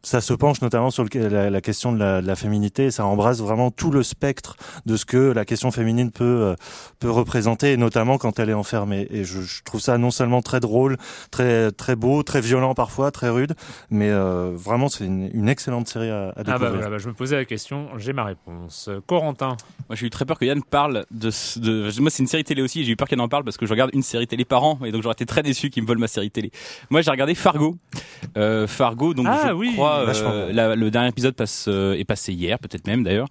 [0.03, 3.05] ça se penche notamment sur le- la, la question de la, de la féminité ça
[3.05, 4.57] embrasse vraiment tout le spectre
[4.87, 6.55] de ce que la question féminine peut euh,
[6.99, 9.07] peut représenter et notamment quand elle est enfermée.
[9.11, 10.97] Et je, je trouve ça non seulement très drôle,
[11.31, 13.55] très très beau, très violent parfois, très rude,
[13.91, 16.59] mais euh, vraiment c'est une, une excellente série à, à Ah découvrir.
[16.59, 18.89] bah voilà, bah, je me posais la question, j'ai ma réponse.
[19.07, 19.57] Corentin.
[19.89, 21.31] Moi, j'ai eu très peur que Yann parle de.
[21.31, 22.85] ce- de moi, c'est une série télé aussi.
[22.85, 24.79] J'ai eu peur qu'Yann en parle parce que je regarde une série télé par an
[24.85, 26.51] et donc j'aurais été très déçu qu'il me vole ma série télé.
[26.91, 27.77] Moi, j'ai regardé Fargo.
[28.37, 32.05] Euh, Fargo, donc Ah je oui, crois euh, la- le dernier épisode passe euh, est
[32.05, 33.29] passé hier, peut-être même d'ailleurs,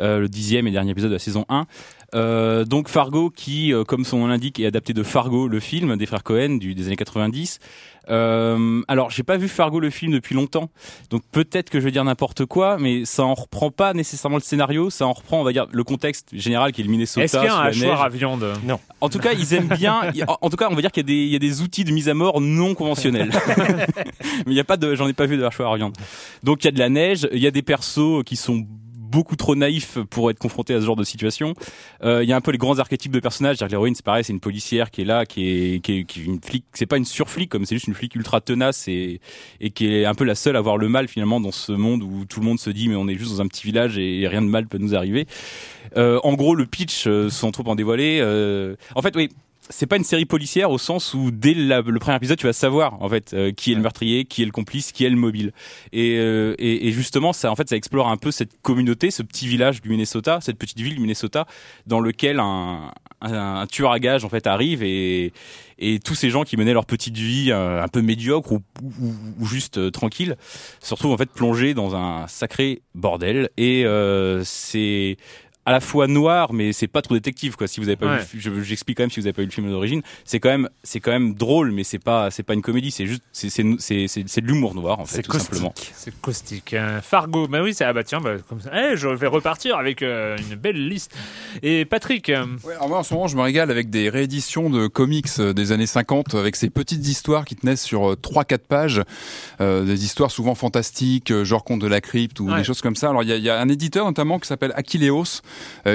[0.00, 1.66] euh, le dixième et dernier épisode de la saison 1.
[2.14, 6.06] Euh, donc Fargo, qui, comme son nom l'indique, est adapté de Fargo, le film des
[6.06, 7.58] frères Cohen du, des années 90.
[8.10, 10.70] Euh, alors, j'ai pas vu Fargo le film depuis longtemps,
[11.10, 14.42] donc peut-être que je vais dire n'importe quoi, mais ça en reprend pas nécessairement le
[14.42, 17.24] scénario, ça en reprend, on va dire, le contexte général qui est le Minnesota.
[17.24, 18.46] Est-ce qu'il y a un hachoir à viande?
[18.64, 18.80] Non.
[19.00, 20.02] En tout cas, ils aiment bien.
[20.26, 21.62] En en tout cas, on va dire qu'il y a des, il y a des
[21.62, 23.30] outils de mise à mort non conventionnels.
[23.56, 25.96] Mais il y a pas de, j'en ai pas vu de hachoir à viande.
[26.42, 28.66] Donc il y a de la neige, il y a des persos qui sont
[29.10, 31.54] beaucoup trop naïfs pour être confrontés à ce genre de situation.
[32.04, 33.58] Euh, Il y a un peu les grands archétypes de personnages.
[33.60, 36.64] L'héroïne, c'est pareil, c'est une policière qui est là, qui est, une flic.
[36.72, 39.20] C'est pas une surflic, comme c'est juste une flic ultra tenace et,
[39.74, 42.24] qui est un peu la seule à voir le mal finalement dans ce monde où
[42.24, 44.42] tout le monde se dit mais on est juste dans un petit village et rien
[44.42, 45.26] de mal peut nous arriver.
[45.96, 48.20] Euh, en gros, le pitch, euh, sans trop en dévoiler.
[48.94, 49.30] En fait, oui.
[49.68, 52.52] C'est pas une série policière au sens où dès la- le premier épisode tu vas
[52.52, 55.16] savoir en fait euh, qui est le meurtrier, qui est le complice, qui est le
[55.16, 55.52] mobile.
[55.92, 59.22] Et, euh, et, et justement ça en fait ça explore un peu cette communauté, ce
[59.22, 61.46] petit village du Minnesota, cette petite ville du Minnesota
[61.86, 65.32] dans lequel un, un, un tueur à gages en fait arrive et,
[65.78, 69.12] et tous ces gens qui menaient leur petite vie euh, un peu médiocre ou, ou,
[69.38, 70.36] ou juste tranquille
[70.80, 73.84] se retrouvent en fait plongés dans un sacré bordel et
[74.42, 75.16] c'est
[75.66, 78.24] à la fois noir mais c'est pas trop détective quoi si vous avez pas Ouais.
[78.32, 80.48] vu je- j'explique quand même si vous avez pas vu le film d'origine c'est quand
[80.48, 83.50] même c'est quand même drôle mais c'est pas c'est pas une comédie c'est juste c'est
[83.50, 86.74] c'est c'est c'est c'est de l'humour noir en fait C'est tout simplement C'est caustique.
[86.74, 87.00] hein.
[87.02, 90.02] Fargo, bah oui, c'est ah bah tiens, bah, comme ça, Eh, je vais repartir avec
[90.02, 91.14] euh, une belle liste.
[91.62, 94.70] Et Patrick, euh, Ouais, alors moi en ce moment je me régale avec des rééditions
[94.70, 99.02] de comics euh, des années 50 avec ces petites histoires qui tenaient sur 3-4 pages,
[99.60, 102.56] euh, des histoires souvent fantastiques, genre Conte de la crypte ou Ouais.
[102.58, 103.10] des choses comme ça.
[103.10, 105.42] Alors il y a, il y a un éditeur notamment qui s'appelle Aquileos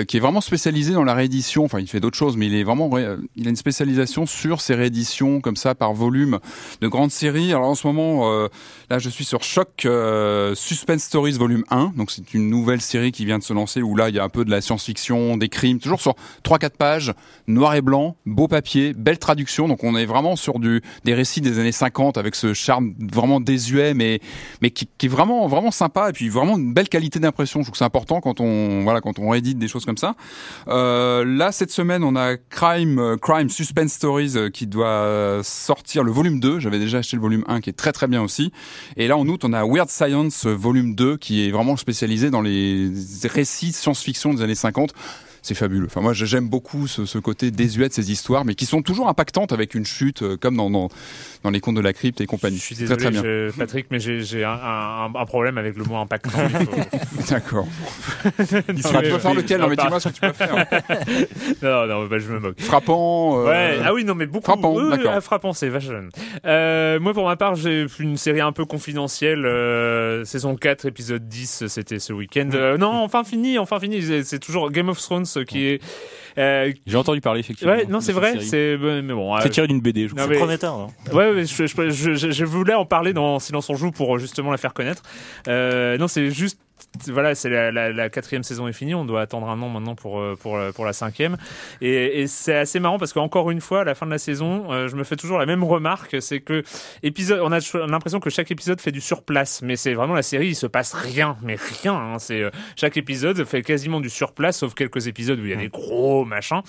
[0.08, 2.64] qui est vraiment spécialisé dans la réédition, enfin il fait d'autres choses mais il est
[2.64, 6.40] vraiment euh, il a une spécialisation sur ces rééditions comme ça par volume
[6.82, 7.52] de grandes séries.
[7.52, 8.48] Alors en ce moment euh,
[8.90, 13.12] là je suis sur Choc euh, Suspense Stories volume 1, donc c'est une nouvelle série
[13.12, 15.38] qui vient de se lancer où là il y a un peu de la science-fiction,
[15.38, 17.14] des crimes, toujours sur 3-4 pages,
[17.48, 19.68] noir et blanc, beau papier, belle traduction.
[19.68, 23.40] Donc on est vraiment sur du des récits des années 50 avec ce charme vraiment
[23.40, 24.20] désuet mais
[24.62, 27.62] mais qui, qui est vraiment vraiment sympa et puis vraiment une belle qualité d'impression.
[27.62, 30.16] Je trouve que c'est important quand on voilà quand on réédite des choses comme ça.
[30.68, 36.04] Euh, là cette semaine on a Crime euh, Crime Suspense Stories euh, qui doit sortir
[36.04, 36.60] le volume 2.
[36.60, 38.52] J'avais déjà acheté le volume 1 qui est très très bien aussi.
[38.98, 42.42] Et là en août on a Weird Science volume 2 qui est vraiment spécialisé dans
[42.42, 42.92] les
[43.26, 44.94] récits science-fiction des années 50
[45.46, 45.86] c'est fabuleux.
[45.86, 49.08] Enfin, moi, j'aime beaucoup ce, ce côté désuet de ces histoires, mais qui sont toujours
[49.08, 50.90] impactantes avec une chute, euh, comme dans, dans,
[51.44, 52.58] dans les contes de la crypte et compagnie.
[52.58, 53.22] je suis très désolé, très bien.
[53.24, 56.30] je- Patrick, mais j'ai j'ai un, un, un problème avec le mot impactant.
[56.32, 57.68] Faut- D'accord.
[58.74, 60.56] Il sera- tu peux faire lequel Non, mais dis-moi ce que tu peux faire.
[61.62, 62.60] non, non, bah, je me moque.
[62.62, 63.40] Frappant.
[63.42, 63.80] euh, Ouais.
[63.84, 64.46] Ah oui, non, mais beaucoup.
[64.46, 65.12] Frappant, d'accord.
[65.16, 65.86] ah, frappant, c'est vache.
[66.46, 69.46] Euh, moi, pour ma part, j'ai une série un peu confidentielle.
[70.26, 72.50] saison 4, épisode 10, c'était ce week-end.
[72.54, 74.02] Euh, non, enfin fini, enfin fini.
[74.24, 75.82] C'est- toujours Game of Thrones qui est.
[76.38, 78.40] euh, j'ai entendu parler effectivement Ouais, non, c'est vrai.
[78.42, 79.36] C'est mais bon.
[79.42, 80.88] c'est tiré d'une BD je crois mais- prometteur, hein.
[81.14, 84.20] Ouais, je, je, je, je- je voulais en parler dans Silence on joue pour euh,
[84.20, 85.04] justement la faire connaître.
[85.48, 86.60] Euh, non, c'est juste.
[87.08, 88.94] Voilà, c'est la, la, la quatrième saison est finie.
[88.96, 91.38] On doit attendre un an maintenant pour pour pour la cinquième.
[91.82, 94.72] Et, et c'est assez marrant parce qu'encore une fois, à la fin de la saison,
[94.72, 96.64] euh, je me fais toujours la même remarque, c'est que
[97.02, 100.48] épisode, on a l'impression que chaque épisode fait du surplace, mais c'est vraiment la série,
[100.50, 101.94] il se passe rien, mais rien.
[101.94, 102.20] hein.
[102.20, 105.58] c'est euh, chaque épisode fait quasiment du surplace, sauf quelques épisodes où il y a
[105.58, 106.62] des gros machins.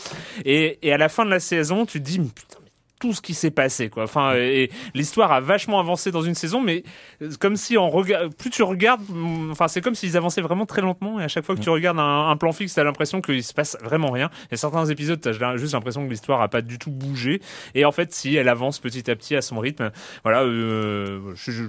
[0.45, 2.59] Et, et à la fin de la saison, tu te dis putain
[2.99, 4.05] tout ce qui s'est passé quoi.
[4.05, 6.83] Enfin et l'histoire a vachement avancé dans une saison mais
[7.21, 10.65] euh, comme si on regarde plus tu regardes mm, enfin c'est comme s'ils avançaient vraiment
[10.65, 12.85] très lentement et à chaque fois que tu regardes un, un plan fixe tu as
[12.85, 14.31] l'impression qu'il se passe vraiment rien.
[14.51, 17.43] Et certains épisodes tu as juste l'impression que l'histoire a pas du tout bougé
[17.75, 19.91] et en fait si elle avance petit à petit à son rythme.
[20.23, 21.65] Voilà euh, je- je-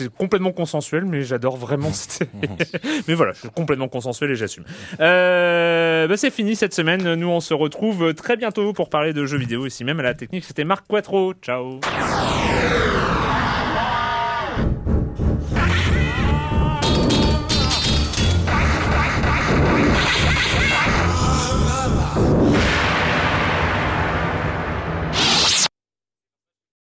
[0.00, 2.28] c'est complètement consensuel, mais j'adore vraiment cette
[3.08, 4.64] mais voilà, je suis complètement consensuel et j'assume.
[5.00, 7.14] Euh, bah c'est fini cette semaine.
[7.14, 10.14] Nous, on se retrouve très bientôt pour parler de jeux vidéo ici même à la
[10.14, 10.44] technique.
[10.44, 11.34] C'était Marc Quattro.
[11.42, 11.80] Ciao.